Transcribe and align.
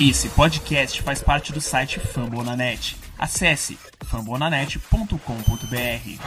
Esse 0.00 0.28
podcast 0.28 1.02
faz 1.02 1.20
parte 1.20 1.52
do 1.52 1.60
site 1.60 1.98
Fambonanet. 1.98 2.96
Acesse 3.18 3.76
fambonanet.com.br. 4.04 6.18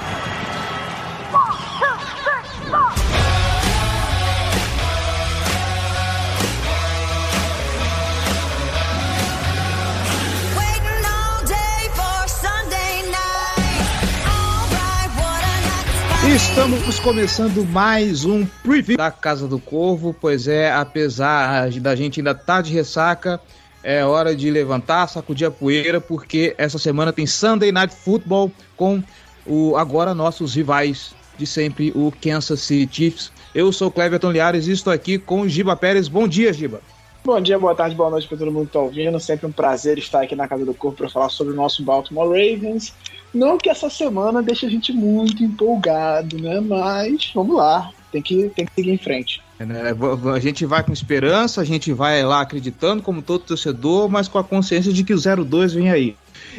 Estamos 16.36 17.00
começando 17.00 17.66
mais 17.66 18.26
um 18.26 18.46
preview 18.46 18.98
da 18.98 19.10
Casa 19.10 19.48
do 19.48 19.60
Corvo, 19.60 20.14
pois 20.14 20.48
é, 20.48 20.72
apesar 20.72 21.70
da 21.80 21.96
gente 21.96 22.20
ainda 22.20 22.32
estar 22.32 22.58
tá 22.58 22.62
de 22.62 22.74
ressaca, 22.74 23.40
é 23.84 24.06
hora 24.06 24.36
de 24.36 24.50
levantar, 24.50 25.08
sacudir 25.08 25.48
a 25.48 25.52
poeira, 25.52 26.00
porque 26.00 26.54
essa 26.58 26.78
semana 26.78 27.12
tem 27.12 27.26
Sunday 27.26 27.72
Night 27.72 27.94
Football 27.94 28.52
com 28.78 29.04
o 29.46 29.76
agora 29.76 30.14
nossos 30.14 30.56
rivais 30.56 31.14
de 31.38 31.48
sempre, 31.48 31.92
o 31.96 32.14
Kansas 32.22 32.62
City 32.62 32.96
Chiefs. 32.96 33.32
Eu 33.54 33.72
sou 33.72 33.88
o 33.88 33.92
Cleverton 33.92 34.32
Liares 34.32 34.68
e 34.68 34.72
estou 34.72 34.94
aqui 34.94 35.18
com 35.18 35.42
o 35.42 35.50
Giba 35.50 35.76
Pérez. 35.76 36.08
Bom 36.08 36.28
dia, 36.28 36.54
Giba. 36.54 36.82
Bom 37.24 37.40
dia, 37.40 37.58
boa 37.60 37.76
tarde, 37.76 37.96
boa 37.96 38.10
noite 38.10 38.28
para 38.28 38.38
todo 38.38 38.52
mundo 38.52 38.68
que 38.68 38.74
tá 38.74 38.80
ouvindo. 38.80 39.20
Sempre 39.20 39.46
um 39.46 39.52
prazer 39.52 39.98
estar 39.98 40.22
aqui 40.22 40.36
na 40.36 40.48
Casa 40.48 40.66
do 40.66 40.74
Corpo 40.74 40.98
para 40.98 41.10
falar 41.10 41.30
sobre 41.30 41.54
o 41.54 41.56
nosso 41.56 41.84
Baltimore 41.84 42.28
Ravens. 42.28 42.94
Não 43.34 43.58
que 43.58 43.70
essa 43.70 43.90
semana 43.90 44.42
deixe 44.42 44.66
a 44.66 44.70
gente 44.70 44.92
muito 44.92 45.44
empolgado, 45.44 46.38
né? 46.40 46.60
Mas 46.60 47.32
vamos 47.34 47.56
lá, 47.56 47.92
tem 48.12 48.22
que, 48.22 48.50
tem 48.50 48.66
que 48.66 48.74
seguir 48.74 48.92
em 48.92 48.98
frente. 48.98 49.42
É, 49.70 50.30
A 50.34 50.40
gente 50.40 50.66
vai 50.66 50.84
com 50.84 50.92
esperança, 50.92 51.62
a 51.62 51.64
gente 51.64 51.94
vai 51.94 52.24
lá 52.24 52.42
acreditando, 52.42 53.04
como 53.04 53.22
todo 53.22 53.44
torcedor, 53.44 54.10
mas 54.10 54.28
com 54.28 54.38
a 54.40 54.44
consciência 54.44 54.92
de 54.92 55.04
que 55.04 55.14
o 55.14 55.18
0-2 55.18 55.76
vem 55.76 55.90
aí. 55.90 56.16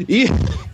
E, 0.09 0.27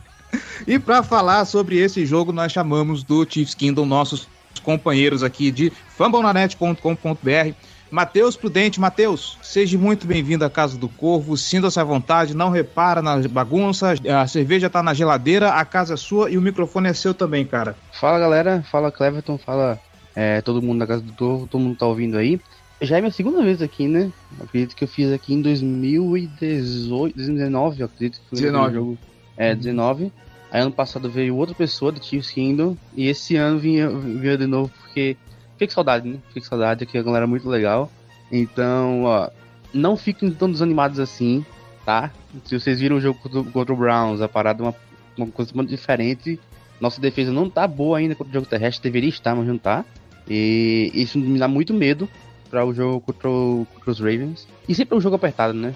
e 0.66 0.78
para 0.78 1.02
falar 1.02 1.44
sobre 1.44 1.78
esse 1.78 2.04
jogo, 2.04 2.32
nós 2.32 2.52
chamamos 2.52 3.02
do 3.02 3.26
Chiefs 3.28 3.54
Kingdom 3.54 3.86
nossos 3.86 4.28
companheiros 4.62 5.22
aqui 5.22 5.50
de 5.50 5.72
fambonanet.com.br. 5.96 7.54
Matheus 7.90 8.36
Prudente, 8.36 8.78
Matheus, 8.78 9.38
seja 9.40 9.78
muito 9.78 10.06
bem-vindo 10.06 10.44
à 10.44 10.50
Casa 10.50 10.76
do 10.76 10.90
Corvo, 10.90 11.38
sinta-se 11.38 11.80
à 11.80 11.84
vontade, 11.84 12.36
não 12.36 12.50
repara 12.50 13.00
na 13.00 13.16
bagunça, 13.26 13.94
a 14.14 14.26
cerveja 14.26 14.68
tá 14.68 14.82
na 14.82 14.92
geladeira, 14.92 15.52
a 15.52 15.64
casa 15.64 15.94
é 15.94 15.96
sua 15.96 16.30
e 16.30 16.36
o 16.36 16.42
microfone 16.42 16.90
é 16.90 16.92
seu 16.92 17.14
também, 17.14 17.46
cara. 17.46 17.74
Fala 17.98 18.18
galera, 18.18 18.62
fala 18.70 18.92
Cleverton, 18.92 19.38
fala 19.38 19.80
é, 20.18 20.40
todo 20.40 20.60
mundo 20.60 20.80
da 20.80 20.86
Casa 20.88 21.00
do 21.00 21.12
Corvo, 21.12 21.46
todo 21.46 21.60
mundo 21.60 21.76
tá 21.76 21.86
ouvindo 21.86 22.18
aí. 22.18 22.40
Já 22.80 22.98
é 22.98 23.00
minha 23.00 23.12
segunda 23.12 23.40
vez 23.40 23.62
aqui, 23.62 23.86
né? 23.86 24.10
Acredito 24.40 24.74
que 24.74 24.82
eu 24.82 24.88
fiz 24.88 25.12
aqui 25.12 25.32
em 25.32 25.40
2018, 25.40 27.14
2019, 27.14 27.80
eu 27.80 27.86
acredito 27.86 28.20
que 28.20 28.30
foi 28.30 28.38
o 28.38 28.42
19. 28.42 28.74
jogo. 28.74 28.98
É, 29.36 29.54
19. 29.54 30.12
Aí 30.50 30.60
ano 30.60 30.72
passado 30.72 31.08
veio 31.08 31.36
outra 31.36 31.54
pessoa 31.54 31.92
do 31.92 32.04
Chiefs 32.04 32.32
Kingdom, 32.32 32.76
e 32.96 33.06
esse 33.06 33.36
ano 33.36 33.60
vinha, 33.60 33.88
vinha 33.88 34.36
de 34.36 34.48
novo 34.48 34.72
porque 34.80 35.16
fiquei 35.52 35.68
com 35.68 35.74
saudade, 35.74 36.08
né? 36.08 36.18
Fiquei 36.26 36.42
com 36.42 36.48
saudade, 36.48 36.82
aqui 36.82 36.98
a 36.98 37.02
galera 37.02 37.24
é 37.24 37.28
muito 37.28 37.48
legal. 37.48 37.88
Então, 38.32 39.04
ó, 39.04 39.30
não 39.72 39.96
fiquem 39.96 40.32
tão 40.32 40.50
desanimados 40.50 40.98
assim, 40.98 41.46
tá? 41.84 42.10
Se 42.44 42.58
vocês 42.58 42.80
viram 42.80 42.96
o 42.96 43.00
jogo 43.00 43.20
contra, 43.20 43.52
contra 43.52 43.72
o 43.72 43.76
Browns, 43.76 44.20
a 44.20 44.28
parada 44.28 44.64
é 44.64 44.66
uma, 44.66 44.74
uma 45.16 45.26
coisa 45.28 45.52
muito 45.54 45.70
diferente. 45.70 46.40
Nossa 46.80 47.00
defesa 47.00 47.32
não 47.32 47.48
tá 47.48 47.68
boa 47.68 47.98
ainda 47.98 48.16
contra 48.16 48.32
o 48.32 48.34
jogo 48.34 48.46
terrestre, 48.46 48.82
deveria 48.82 49.10
estar, 49.10 49.36
mas 49.36 49.46
não 49.46 49.56
tá. 49.56 49.84
E 50.28 50.90
isso 50.94 51.18
me 51.18 51.38
dá 51.38 51.48
muito 51.48 51.72
medo 51.72 52.08
para 52.50 52.64
o 52.64 52.72
jogo 52.74 53.00
contra, 53.00 53.28
o- 53.28 53.66
contra 53.74 53.90
os 53.90 53.98
Ravens. 54.00 54.46
E 54.68 54.74
sempre 54.74 54.94
é 54.94 54.98
um 54.98 55.00
jogo 55.00 55.16
apertado, 55.16 55.52
né? 55.54 55.74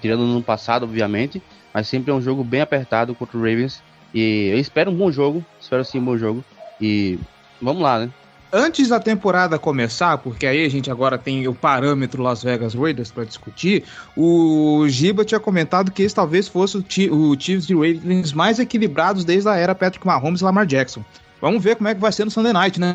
Tirando 0.00 0.24
no 0.24 0.42
passado, 0.42 0.84
obviamente, 0.84 1.42
mas 1.74 1.88
sempre 1.88 2.10
é 2.10 2.14
um 2.14 2.20
jogo 2.22 2.44
bem 2.44 2.60
apertado 2.60 3.14
contra 3.14 3.36
o 3.36 3.40
Ravens. 3.40 3.82
E 4.14 4.50
eu 4.52 4.58
espero 4.58 4.90
um 4.90 4.94
bom 4.94 5.10
jogo, 5.10 5.44
espero 5.60 5.84
sim 5.84 5.98
um 5.98 6.04
bom 6.04 6.16
jogo. 6.16 6.44
E 6.80 7.18
vamos 7.60 7.82
lá, 7.82 7.98
né? 7.98 8.10
Antes 8.54 8.88
da 8.88 9.00
temporada 9.00 9.58
começar, 9.58 10.18
porque 10.18 10.46
aí 10.46 10.62
a 10.64 10.68
gente 10.68 10.90
agora 10.90 11.16
tem 11.16 11.48
o 11.48 11.54
parâmetro 11.54 12.22
Las 12.22 12.42
Vegas 12.42 12.74
Raiders 12.74 13.10
para 13.10 13.24
discutir, 13.24 13.82
o 14.14 14.84
Giba 14.88 15.24
tinha 15.24 15.40
comentado 15.40 15.90
que 15.90 16.02
esse 16.02 16.14
talvez 16.14 16.48
fosse 16.48 16.76
o, 16.76 16.84
Chi- 16.86 17.08
o 17.10 17.34
Chiefs 17.38 17.70
e 17.70 17.72
Ravens 17.74 18.34
mais 18.34 18.58
equilibrados 18.58 19.24
desde 19.24 19.48
a 19.48 19.56
era 19.56 19.74
Patrick 19.74 20.06
Mahomes 20.06 20.42
e 20.42 20.44
Lamar 20.44 20.66
Jackson. 20.66 21.02
Vamos 21.40 21.64
ver 21.64 21.76
como 21.76 21.88
é 21.88 21.94
que 21.94 22.00
vai 22.00 22.12
ser 22.12 22.26
no 22.26 22.30
Sunday 22.30 22.52
Night, 22.52 22.78
né? 22.78 22.94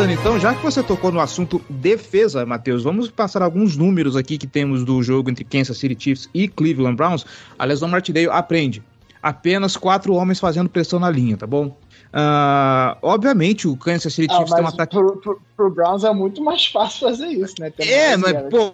Então, 0.00 0.38
já 0.38 0.54
que 0.54 0.62
você 0.62 0.80
tocou 0.80 1.10
no 1.10 1.18
assunto 1.18 1.60
defesa, 1.68 2.46
Matheus, 2.46 2.84
vamos 2.84 3.10
passar 3.10 3.42
alguns 3.42 3.76
números 3.76 4.14
aqui 4.14 4.38
que 4.38 4.46
temos 4.46 4.84
do 4.84 5.02
jogo 5.02 5.28
entre 5.28 5.42
Kansas 5.42 5.76
City 5.76 5.96
Chiefs 6.00 6.30
e 6.32 6.46
Cleveland 6.46 6.94
Browns. 6.94 7.26
A 7.58 7.64
lesão 7.64 7.88
Martindale 7.88 8.30
aprende. 8.30 8.80
Apenas 9.20 9.76
quatro 9.76 10.14
homens 10.14 10.38
fazendo 10.38 10.68
pressão 10.68 11.00
na 11.00 11.10
linha, 11.10 11.36
tá 11.36 11.48
bom? 11.48 11.76
Ah, 12.12 12.96
obviamente 13.02 13.66
o 13.66 13.76
Kansas 13.76 14.14
City 14.14 14.32
Ah, 14.32 14.36
Chiefs 14.36 14.54
tem 14.54 14.64
um 14.64 14.68
ataque. 14.68 14.94
pro, 14.96 15.16
pro, 15.16 15.42
pro 15.56 15.70
Browns 15.70 16.04
é 16.04 16.12
muito 16.12 16.44
mais 16.44 16.64
fácil 16.66 17.08
fazer 17.08 17.26
isso, 17.26 17.54
né? 17.58 17.68
Tem 17.70 17.88
É, 17.88 18.16
mas, 18.16 18.34
pô, 18.50 18.72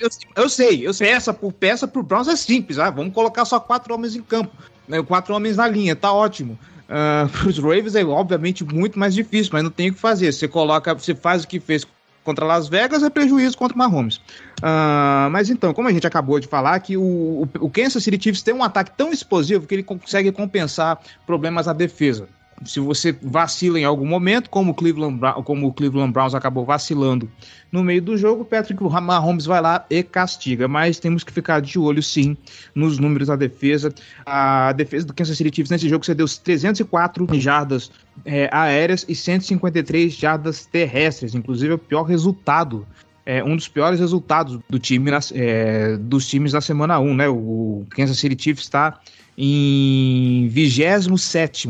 eu, 0.00 0.08
eu 0.36 0.48
sei, 0.48 0.86
eu 0.86 0.92
sei, 0.92 1.06
peça 1.06 1.32
por 1.32 1.52
peça 1.52 1.86
pro 1.86 2.02
Browns 2.02 2.26
é 2.26 2.34
simples, 2.34 2.80
ah, 2.80 2.90
vamos 2.90 3.14
colocar 3.14 3.44
só 3.44 3.60
quatro 3.60 3.94
homens 3.94 4.16
em 4.16 4.22
campo, 4.22 4.50
né, 4.88 5.00
quatro 5.04 5.32
homens 5.34 5.56
na 5.56 5.68
linha, 5.68 5.94
tá 5.94 6.12
ótimo. 6.12 6.58
Uh, 6.92 7.28
pros 7.40 7.58
Ravens 7.58 7.94
é 7.94 8.04
obviamente 8.04 8.62
muito 8.62 8.98
mais 8.98 9.14
difícil, 9.14 9.50
mas 9.54 9.62
não 9.62 9.70
tem 9.70 9.88
o 9.88 9.94
que 9.94 9.98
fazer. 9.98 10.30
Você 10.30 10.46
coloca, 10.46 10.92
você 10.92 11.14
faz 11.14 11.44
o 11.44 11.48
que 11.48 11.58
fez 11.58 11.86
contra 12.22 12.44
Las 12.44 12.68
Vegas, 12.68 13.02
é 13.02 13.10
prejuízo 13.10 13.56
contra 13.56 13.76
Mahomes. 13.76 14.20
Ah, 14.62 15.28
mas 15.32 15.50
então, 15.50 15.72
como 15.74 15.88
a 15.88 15.92
gente 15.92 16.06
acabou 16.06 16.38
de 16.38 16.46
falar, 16.46 16.78
que 16.80 16.96
o, 16.96 17.48
o 17.58 17.70
Kansas 17.70 18.04
City 18.04 18.22
Chiefs 18.22 18.42
tem 18.42 18.54
um 18.54 18.62
ataque 18.62 18.92
tão 18.96 19.10
explosivo 19.10 19.66
que 19.66 19.74
ele 19.74 19.82
consegue 19.82 20.30
compensar 20.30 21.00
problemas 21.26 21.66
na 21.66 21.72
defesa. 21.72 22.28
Se 22.64 22.78
você 22.78 23.12
vacila 23.22 23.78
em 23.78 23.84
algum 23.84 24.06
momento, 24.06 24.48
como 24.48 24.72
o 24.72 24.74
Cleveland, 24.74 25.18
como 25.44 25.66
o 25.66 25.72
Cleveland 25.72 26.12
Browns 26.12 26.34
acabou 26.34 26.64
vacilando 26.64 27.30
no 27.70 27.82
meio 27.82 28.00
do 28.00 28.16
jogo, 28.16 28.44
Patrick 28.44 28.82
Mahomes 28.82 29.46
vai 29.46 29.60
lá 29.60 29.84
e 29.90 30.02
castiga. 30.02 30.68
Mas 30.68 30.98
temos 30.98 31.24
que 31.24 31.32
ficar 31.32 31.60
de 31.60 31.78
olho, 31.78 32.02
sim, 32.02 32.36
nos 32.74 32.98
números 32.98 33.28
da 33.28 33.36
defesa. 33.36 33.92
A 34.24 34.72
defesa 34.72 35.06
do 35.06 35.14
Kansas 35.14 35.36
City 35.36 35.54
Chiefs 35.54 35.70
nesse 35.70 35.88
jogo 35.88 36.04
cedeu 36.04 36.26
304 36.26 37.26
jardas 37.40 37.90
é, 38.24 38.48
aéreas 38.52 39.04
e 39.08 39.14
153 39.14 40.12
jardas 40.12 40.66
terrestres. 40.66 41.34
Inclusive, 41.34 41.72
é 41.72 41.74
o 41.74 41.78
pior 41.78 42.02
resultado 42.02 42.86
é 43.24 43.42
um 43.42 43.54
dos 43.54 43.68
piores 43.68 44.00
resultados 44.00 44.58
do 44.68 44.78
time 44.78 45.10
é, 45.32 45.96
dos 45.96 46.26
times 46.26 46.52
da 46.52 46.60
semana 46.60 46.98
1, 46.98 47.14
né? 47.14 47.28
O 47.28 47.86
Kansas 47.90 48.18
City 48.18 48.42
Chiefs 48.42 48.64
está 48.64 49.00
em 49.36 50.48
27 50.48 51.68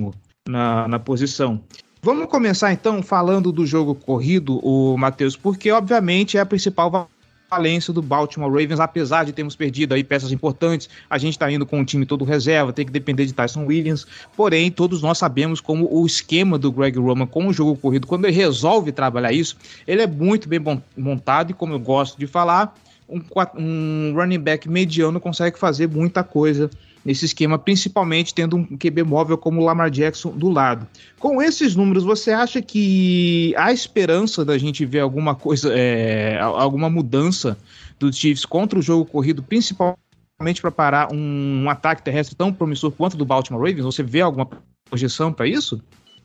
na, 0.49 0.89
na 0.89 0.99
posição. 0.99 1.61
Vamos 2.03 2.27
começar 2.27 2.73
então 2.73 3.03
falando 3.03 3.53
do 3.53 3.65
jogo 3.65 3.95
corrido, 3.95 4.59
o 4.59 4.97
Matheus, 4.97 5.37
porque 5.37 5.71
obviamente 5.71 6.37
é 6.37 6.41
a 6.41 6.47
principal 6.47 6.91
va- 6.91 7.07
valência 7.49 7.93
do 7.93 8.03
Baltimore 8.03 8.51
Ravens, 8.51 8.81
apesar 8.81 9.25
de 9.25 9.33
termos 9.33 9.55
perdido 9.55 9.93
aí 9.93 10.03
peças 10.03 10.33
importantes, 10.33 10.89
a 11.09 11.17
gente 11.17 11.35
está 11.35 11.51
indo 11.53 11.65
com 11.65 11.81
o 11.81 11.85
time 11.85 12.05
todo 12.05 12.25
reserva, 12.25 12.73
tem 12.73 12.85
que 12.85 12.91
depender 12.91 13.27
de 13.27 13.33
Tyson 13.33 13.67
Williams, 13.67 14.07
porém 14.37 14.71
todos 14.71 15.01
nós 15.01 15.19
sabemos 15.19 15.61
como 15.61 15.87
o 15.93 16.05
esquema 16.05 16.59
do 16.59 16.73
Greg 16.73 16.99
Roman 16.99 17.27
com 17.27 17.47
o 17.47 17.53
jogo 17.53 17.77
corrido, 17.77 18.07
quando 18.07 18.25
ele 18.25 18.35
resolve 18.35 18.91
trabalhar 18.91 19.33
isso, 19.33 19.57
ele 19.87 20.03
é 20.03 20.07
muito 20.07 20.49
bem 20.49 20.61
montado 20.97 21.51
e 21.51 21.55
como 21.55 21.75
eu 21.75 21.79
gosto 21.79 22.19
de 22.19 22.27
falar, 22.27 22.75
um, 23.09 23.21
um 23.57 24.13
running 24.17 24.41
back 24.41 24.69
mediano 24.69 25.21
consegue 25.21 25.57
fazer 25.57 25.89
muita 25.89 26.25
coisa 26.25 26.69
nesse 27.05 27.25
esquema, 27.25 27.59
principalmente 27.59 28.33
tendo 28.35 28.57
um 28.57 28.65
QB 28.77 29.03
móvel 29.03 29.37
como 29.37 29.61
o 29.61 29.65
Lamar 29.65 29.91
Jackson 29.91 30.31
do 30.31 30.49
lado. 30.49 30.87
Com 31.19 31.43
esses 31.43 31.75
números, 31.75 32.05
você 32.05 32.31
acha 32.31 32.63
que 32.63 33.55
há 33.57 33.73
esperança 33.73 34.45
da 34.45 34.57
gente 34.57 34.85
ver 34.85 35.01
alguma 35.01 35.35
coisa, 35.35 35.73
é, 35.75 36.39
alguma 36.41 36.89
mudança 36.89 37.57
do 37.99 38.13
Chiefs 38.13 38.45
contra 38.45 38.79
o 38.79 38.83
jogo 38.83 39.05
corrido, 39.05 39.43
principalmente 39.43 40.61
para 40.61 40.71
parar 40.71 41.13
um, 41.13 41.65
um 41.65 41.71
ataque 41.71 42.03
terrestre 42.03 42.37
tão 42.37 42.53
promissor 42.53 42.91
quanto 42.93 43.15
o 43.15 43.17
do 43.17 43.25
Baltimore 43.25 43.61
Ravens? 43.63 43.85
Você 43.85 44.03
vê 44.03 44.21
alguma 44.21 44.49
projeção 44.89 45.33
para 45.33 45.47
isso? 45.47 45.81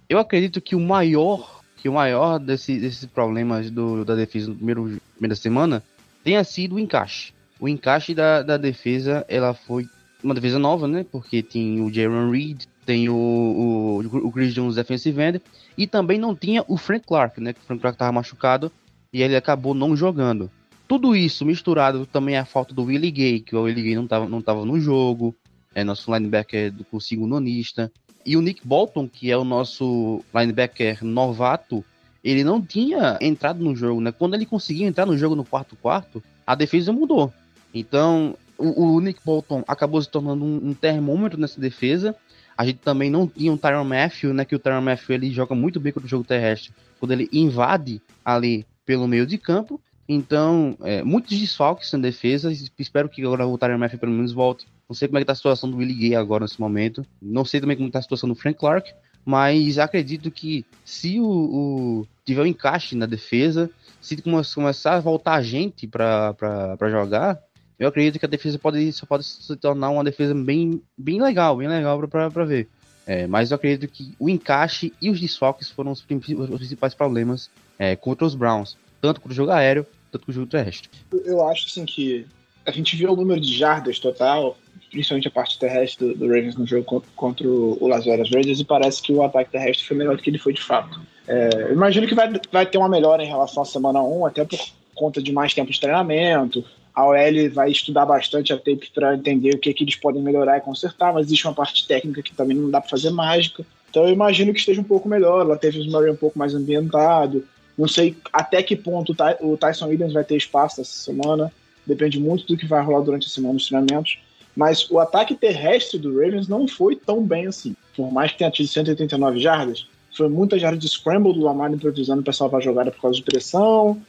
Eu 0.10 0.20
acredito 0.20 0.62
que 0.62 0.76
o 0.76 0.80
maior, 0.80 1.62
que 1.78 1.90
o 1.90 1.94
maior 1.94 2.40
desse- 2.40 2.80
desses 2.80 3.06
problemas 3.06 3.70
do- 3.70 4.06
da 4.06 4.16
defesa 4.16 4.50
no 4.50 4.56
primeiro 4.56 5.02
primeira 5.14 5.36
semana 5.36 5.84
tenha 6.24 6.44
sido 6.44 6.76
o 6.76 6.80
encaixe. 6.80 7.34
O 7.60 7.68
encaixe 7.68 8.14
da, 8.14 8.44
da 8.44 8.56
defesa, 8.58 9.26
ela 9.28 9.54
foi 9.54 9.88
uma 10.28 10.36
defesa 10.36 10.60
nova, 10.60 10.88
né? 10.88 11.06
Porque 11.10 11.42
tem 11.42 11.82
o 11.82 11.92
Jaron 11.92 12.30
Reed, 12.30 12.64
tem 12.86 13.10
o, 13.10 13.16
o, 13.16 14.28
o 14.28 14.32
Chris 14.32 14.54
Jones 14.54 14.76
defensive 14.76 15.22
end, 15.22 15.42
e 15.78 15.88
também 15.88 16.20
não 16.20 16.36
tinha 16.36 16.64
o 16.68 16.78
Frank 16.78 17.06
Clark, 17.08 17.42
né? 17.42 17.54
Que 17.54 17.60
o 17.60 17.64
Frank 17.64 17.82
Clark 17.82 17.96
estava 17.96 18.12
machucado 18.12 18.72
e 19.12 19.22
ele 19.22 19.36
acabou 19.36 19.74
não 19.74 19.96
jogando. 19.96 20.52
Tudo 20.88 21.16
isso 21.16 21.46
misturado 21.46 22.06
também 22.06 22.38
a 22.38 22.46
falta 22.46 22.74
do 22.74 22.84
Willie 22.84 23.12
Gay, 23.12 23.40
que 23.40 23.56
o 23.56 23.64
Willie 23.64 23.84
Gay 23.84 23.96
não 23.96 24.04
estava 24.04 24.28
não 24.28 24.42
tava 24.42 24.66
no 24.66 24.80
jogo, 24.80 25.36
é 25.74 25.84
nosso 25.84 26.14
linebacker 26.14 26.72
do 26.72 26.84
consigo 26.84 27.26
nonista. 27.26 27.92
E 28.26 28.36
o 28.36 28.42
Nick 28.42 28.66
Bolton, 28.66 29.08
que 29.08 29.32
é 29.32 29.38
o 29.38 29.44
nosso 29.44 30.24
linebacker 30.34 31.04
novato, 31.04 31.84
ele 32.24 32.44
não 32.44 32.62
tinha 32.62 33.18
entrado 33.22 33.64
no 33.64 33.76
jogo, 33.76 34.02
né? 34.02 34.12
Quando 34.12 34.34
ele 34.34 34.46
conseguiu 34.46 34.88
entrar 34.88 35.06
no 35.06 35.18
jogo 35.18 35.36
no 35.36 35.46
quarto 35.46 35.78
quarto, 35.78 36.22
a 36.46 36.56
defesa 36.56 36.92
mudou. 36.92 37.32
Então, 37.74 38.36
o, 38.58 38.96
o 38.96 39.00
Nick 39.00 39.20
Bolton 39.24 39.64
acabou 39.68 40.02
se 40.02 40.10
tornando 40.10 40.44
um, 40.44 40.70
um, 40.70 40.74
termômetro 40.74 41.40
nessa 41.40 41.60
defesa. 41.60 42.16
A 42.58 42.66
gente 42.66 42.80
também 42.80 43.10
não 43.10 43.28
tinha 43.28 43.52
um 43.52 43.58
Tyron 43.58 43.84
Matthew, 43.84 44.34
né? 44.34 44.44
Que 44.44 44.56
o 44.56 44.60
Tyron 44.60 44.82
Matthew 44.82 45.16
ele 45.16 45.32
joga 45.32 45.54
muito 45.54 45.80
bem 45.80 45.94
contra 45.94 46.08
o 46.08 46.10
jogo 46.10 46.24
terrestre. 46.24 46.72
Quando 47.00 47.12
ele 47.12 47.30
invade 47.32 48.02
ali 48.26 48.66
pelo 48.86 49.08
meio 49.08 49.26
de 49.28 49.38
campo. 49.38 49.80
Então, 50.10 50.78
é, 50.82 51.04
muitos 51.04 51.38
desfalques 51.38 51.92
na 51.92 52.00
defesa. 52.00 52.52
Espero 52.80 53.10
que 53.10 53.22
agora 53.24 53.46
o 53.46 53.58
Tyron 53.58 53.78
Matthew 53.78 54.00
pelo 54.00 54.14
menos 54.14 54.32
volte. 54.32 54.66
Não 54.90 54.96
sei 54.96 55.08
como 55.08 55.18
é 55.18 55.22
que 55.22 55.26
tá 55.26 55.34
a 55.34 55.36
situação 55.36 55.70
do 55.70 55.78
Willie 55.78 55.96
Gay 55.96 56.16
agora 56.16 56.46
nesse 56.46 56.60
momento. 56.60 57.06
Não 57.22 57.46
sei 57.46 57.60
também 57.60 57.78
como 57.78 57.92
tá 57.92 58.00
a 58.00 58.02
situação 58.02 58.28
do 58.28 58.36
Frank 58.36 58.58
Clark. 58.58 58.92
Mas 59.26 59.78
acredito 59.78 60.32
que 60.32 60.66
se 60.86 61.20
o, 61.20 61.28
o 61.28 62.08
tiver 62.26 62.44
um 62.44 62.46
encaixe 62.46 62.96
na 62.96 63.06
defesa, 63.06 63.70
se 64.00 64.16
começar 64.56 64.96
a 64.96 65.00
voltar 65.02 65.34
a 65.34 65.42
gente 65.42 65.86
para 65.86 66.78
jogar, 66.90 67.38
eu 67.80 67.88
acredito 67.88 68.20
que 68.20 68.26
a 68.26 68.30
defesa 68.30 68.58
pode, 68.58 68.92
só 68.92 69.06
pode 69.06 69.24
se 69.24 69.56
tornar 69.56 69.90
uma 69.90 70.04
defesa 70.04 70.34
bem, 70.34 70.82
bem 70.98 71.22
legal, 71.22 71.58
bem 71.58 71.68
legal 71.68 72.08
para 72.08 72.46
ver. 72.46 72.68
É, 73.06 73.26
mas 73.26 73.52
eu 73.52 73.56
acredito 73.56 73.90
que 73.90 74.14
o 74.20 74.28
encaixe 74.28 74.92
e 75.02 75.10
os 75.10 75.20
desfoques 75.20 75.70
foram 75.70 75.92
os, 75.92 76.00
os 76.00 76.58
principais 76.58 76.94
problemas 76.94 77.50
é, 77.80 77.96
contra 77.96 78.26
os 78.26 78.36
Browns, 78.36 78.76
tanto 79.00 79.22
com 79.22 79.30
o 79.30 79.34
jogo 79.34 79.52
aéreo, 79.52 79.86
tanto 80.12 80.26
com 80.26 80.32
o 80.32 80.36
jogo 80.36 80.48
terrestre. 80.48 80.90
Eu 81.24 81.48
acho 81.48 81.68
assim 81.68 81.86
que 81.86 82.26
a 82.66 82.72
gente 82.72 82.98
viu 82.98 83.14
o 83.14 83.16
número 83.16 83.40
de 83.40 83.58
jardas 83.58 83.98
total, 83.98 84.58
principalmente 84.92 85.28
a 85.28 85.32
parte 85.32 85.58
terrestre 85.58 86.08
do, 86.08 86.16
do 86.16 86.28
Ravens 86.28 86.58
no 86.58 86.68
jogo 86.68 86.84
contra, 86.84 87.10
contra 87.16 87.48
o 87.48 87.88
Las 87.88 88.04
Vegas 88.04 88.30
Raiders, 88.30 88.60
e 88.60 88.66
parece 88.66 89.02
que 89.02 89.14
o 89.14 89.24
ataque 89.24 89.52
terrestre 89.52 89.88
foi 89.88 89.96
melhor 89.96 90.18
do 90.18 90.22
que 90.22 90.30
ele 90.30 90.38
foi 90.38 90.52
de 90.52 90.62
fato. 90.62 91.00
É, 91.26 91.72
imagino 91.72 92.08
que 92.08 92.16
vai, 92.16 92.30
vai 92.52 92.66
ter 92.66 92.78
uma 92.78 92.90
melhora 92.90 93.24
em 93.24 93.28
relação 93.28 93.64
à 93.64 93.66
semana 93.66 94.02
1, 94.02 94.26
até 94.26 94.44
por 94.44 94.60
conta 94.96 95.22
de 95.22 95.32
mais 95.32 95.54
tempo 95.54 95.72
de 95.72 95.80
treinamento, 95.80 96.66
a 96.98 97.06
OL 97.06 97.52
vai 97.54 97.70
estudar 97.70 98.08
bastante 98.08 98.52
a 98.52 98.58
tape 98.58 98.90
para 98.92 99.14
entender 99.14 99.54
o 99.54 99.60
que, 99.60 99.72
que 99.72 99.84
eles 99.84 99.96
podem 99.96 100.20
melhorar 100.20 100.58
e 100.58 100.62
consertar, 100.62 101.14
mas 101.14 101.28
existe 101.28 101.46
uma 101.46 101.54
parte 101.54 101.88
técnica 101.88 102.24
que 102.24 102.34
também 102.34 102.58
não 102.58 102.72
dá 102.72 102.82
para 102.82 102.90
fazer 102.90 103.12
mágica. 103.12 103.64
Então 103.88 104.08
eu 104.08 104.12
imagino 104.12 104.52
que 104.52 104.60
esteja 104.60 104.82
um 104.82 104.84
pouco 104.84 105.08
melhor. 105.08 105.42
Ela 105.42 105.56
teve 105.56 105.80
o 105.80 105.92
Murray 105.92 106.10
um 106.10 106.16
pouco 106.16 106.40
mais 106.40 106.56
ambientado. 106.56 107.46
Não 107.78 107.88
sei 107.88 108.18
até 108.34 108.64
que 108.64 108.76
ponto 108.76 109.16
o 109.42 109.56
Tyson 109.56 109.90
Williams 109.90 110.14
vai 110.14 110.24
ter 110.24 110.38
espaço 110.38 110.82
essa 110.82 110.92
semana. 110.92 111.54
Depende 111.86 112.20
muito 112.20 112.48
do 112.48 112.58
que 112.58 112.66
vai 112.66 112.84
rolar 112.84 113.02
durante 113.02 113.28
a 113.28 113.30
semana 113.30 113.54
nos 113.54 113.68
treinamentos. 113.68 114.18
Mas 114.56 114.90
o 114.90 114.98
ataque 114.98 115.36
terrestre 115.36 116.00
do 116.00 116.20
Ravens 116.20 116.48
não 116.48 116.68
foi 116.68 116.96
tão 116.96 117.22
bem 117.22 117.46
assim. 117.46 117.76
Por 117.96 118.12
mais 118.12 118.32
que 118.32 118.40
tenha 118.40 118.50
tido 118.50 118.70
189 118.70 119.40
jardas, 119.40 119.88
foi 120.12 120.30
muita 120.30 120.58
jarda 120.58 120.80
de 120.80 120.90
scramble 120.90 121.32
do 121.32 121.42
Lamar 121.42 121.72
improvisando 121.72 122.24
para 122.24 122.34
salvar 122.34 122.60
a 122.60 122.64
jogada 122.64 122.90
por 122.90 123.02
causa 123.02 123.18
de 123.18 123.24
pressão. 123.24 124.02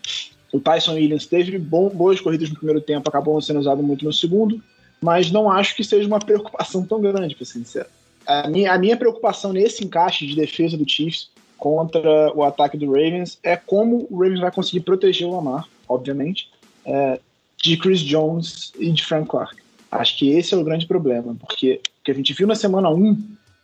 O 0.53 0.61
Tyson 0.61 0.95
Williams 0.95 1.27
teve 1.27 1.59
bom, 1.59 1.89
boas 1.89 2.21
corridas 2.21 2.49
no 2.49 2.57
primeiro 2.57 2.81
tempo, 2.81 3.09
acabou 3.09 3.35
não 3.35 3.41
sendo 3.41 3.61
usado 3.61 3.83
muito 3.83 4.05
no 4.05 4.13
segundo, 4.13 4.63
mas 5.01 5.31
não 5.31 5.51
acho 5.51 5.77
que 5.77 5.85
seja 5.85 6.07
uma 6.07 6.19
preocupação 6.21 6.85
tão 6.85 7.01
grande, 7.01 7.35
para 7.35 7.45
ser 7.45 7.59
sincero. 7.59 7.89
A 8.27 8.49
minha, 8.49 8.73
a 8.73 8.79
minha 8.79 8.97
preocupação 8.97 9.53
nesse 9.53 9.85
encaixe 9.85 10.27
de 10.27 10.35
defesa 10.35 10.77
do 10.77 10.89
Chiefs 10.89 11.31
contra 11.57 12.33
o 12.35 12.45
ataque 12.45 12.77
do 12.77 12.87
Ravens 12.87 13.39
é 13.43 13.57
como 13.57 14.07
o 14.11 14.19
Ravens 14.19 14.41
vai 14.41 14.53
conseguir 14.53 14.81
proteger 14.81 15.27
o 15.27 15.31
Lamar, 15.31 15.67
obviamente, 15.89 16.49
é, 16.85 17.19
de 17.63 17.77
Chris 17.77 18.01
Jones 18.01 18.73
e 18.79 18.91
de 18.91 19.05
Frank 19.05 19.29
Clark. 19.29 19.57
Acho 19.91 20.19
que 20.19 20.31
esse 20.31 20.55
é 20.55 20.57
o 20.57 20.65
grande 20.65 20.87
problema, 20.87 21.35
porque 21.41 21.81
o 22.01 22.05
que 22.05 22.11
a 22.11 22.15
gente 22.15 22.35
viu 22.35 22.47
na 22.47 22.55
semana 22.55 22.91
1 22.91 23.17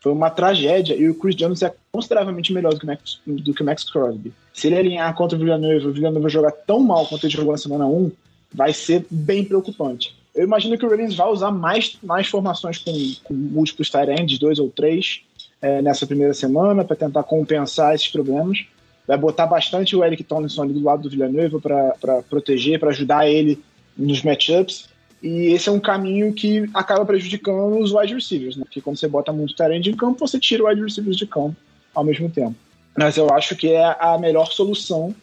foi 0.05 0.13
uma 0.13 0.29
tragédia 0.29 0.95
e 0.95 1.09
o 1.09 1.15
Chris 1.15 1.35
Jones 1.35 1.63
é 1.63 1.75
consideravelmente 1.91 2.53
melhor 2.53 2.75
do 2.75 2.79
que 2.79 2.85
o 2.85 2.87
Max, 2.87 3.21
do 3.27 3.55
que 3.55 3.63
o 3.63 3.65
Max 3.65 3.85
Crosby. 3.85 4.35
Se 4.53 4.67
ele 4.67 4.77
alinhar 4.77 5.15
contra 5.15 5.35
o 5.35 5.41
Villanova, 5.41 5.89
o 5.89 5.93
Villanova 5.93 6.29
jogar 6.29 6.51
tão 6.51 6.81
mal 6.81 7.07
quanto 7.07 7.25
ele 7.25 7.33
jogou 7.33 7.53
na 7.53 7.57
semana 7.57 7.87
1, 7.87 8.13
vai 8.53 8.75
ser 8.75 9.07
bem 9.11 9.43
preocupante. 9.43 10.15
Eu 10.35 10.45
imagino 10.45 10.77
que 10.77 10.85
o 10.85 10.91
Ravens 10.91 11.15
vai 11.15 11.27
usar 11.29 11.51
mais, 11.51 11.97
mais 12.03 12.27
formações 12.27 12.77
com, 12.77 12.93
com 13.25 13.33
múltiplos 13.33 13.89
tight 13.89 14.39
dois 14.39 14.59
ou 14.59 14.69
três, 14.69 15.23
é, 15.63 15.81
nessa 15.81 16.07
primeira 16.07 16.35
semana, 16.35 16.85
para 16.85 16.97
tentar 16.97 17.23
compensar 17.23 17.95
esses 17.95 18.09
problemas. 18.09 18.63
Vai 19.09 19.17
botar 19.17 19.47
bastante 19.47 19.97
o 19.97 20.05
Eric 20.05 20.23
Tomlinson 20.23 20.65
ali 20.65 20.75
do 20.75 20.85
lado 20.85 21.05
do 21.05 21.09
Villanova 21.09 21.59
para 21.99 22.23
proteger, 22.29 22.79
para 22.79 22.91
ajudar 22.91 23.27
ele 23.27 23.59
nos 23.97 24.23
matchups. 24.23 24.87
E 25.25 25.55
esse 25.55 25.71
é 25.71 25.73
um 25.73 25.81
caminho 25.81 26.35
que 26.35 26.69
acaba 26.75 27.03
prejudicando 27.03 27.79
os 27.79 27.93
wide 27.93 28.13
receivers, 28.13 28.59
né? 28.59 28.65
Porque 28.65 28.83
quando 28.83 28.99
você 28.99 29.09
bota 29.09 29.33
muito 29.33 29.57
talento 29.57 29.89
em 29.89 29.97
campo, 29.97 30.19
você 30.19 30.39
tira 30.39 30.63
o 30.63 30.67
wide 30.67 30.83
receivers 30.83 31.17
de 31.17 31.27
campo 31.27 31.57
ao 31.95 32.05
mesmo 32.05 32.29
tempo. 32.29 32.55
Mas 32.95 33.17
eu 33.17 33.31
acho 33.31 33.57
que 33.57 33.73
é 33.73 33.97
a 33.99 34.19
melhor 34.19 34.49
solução 34.49 35.15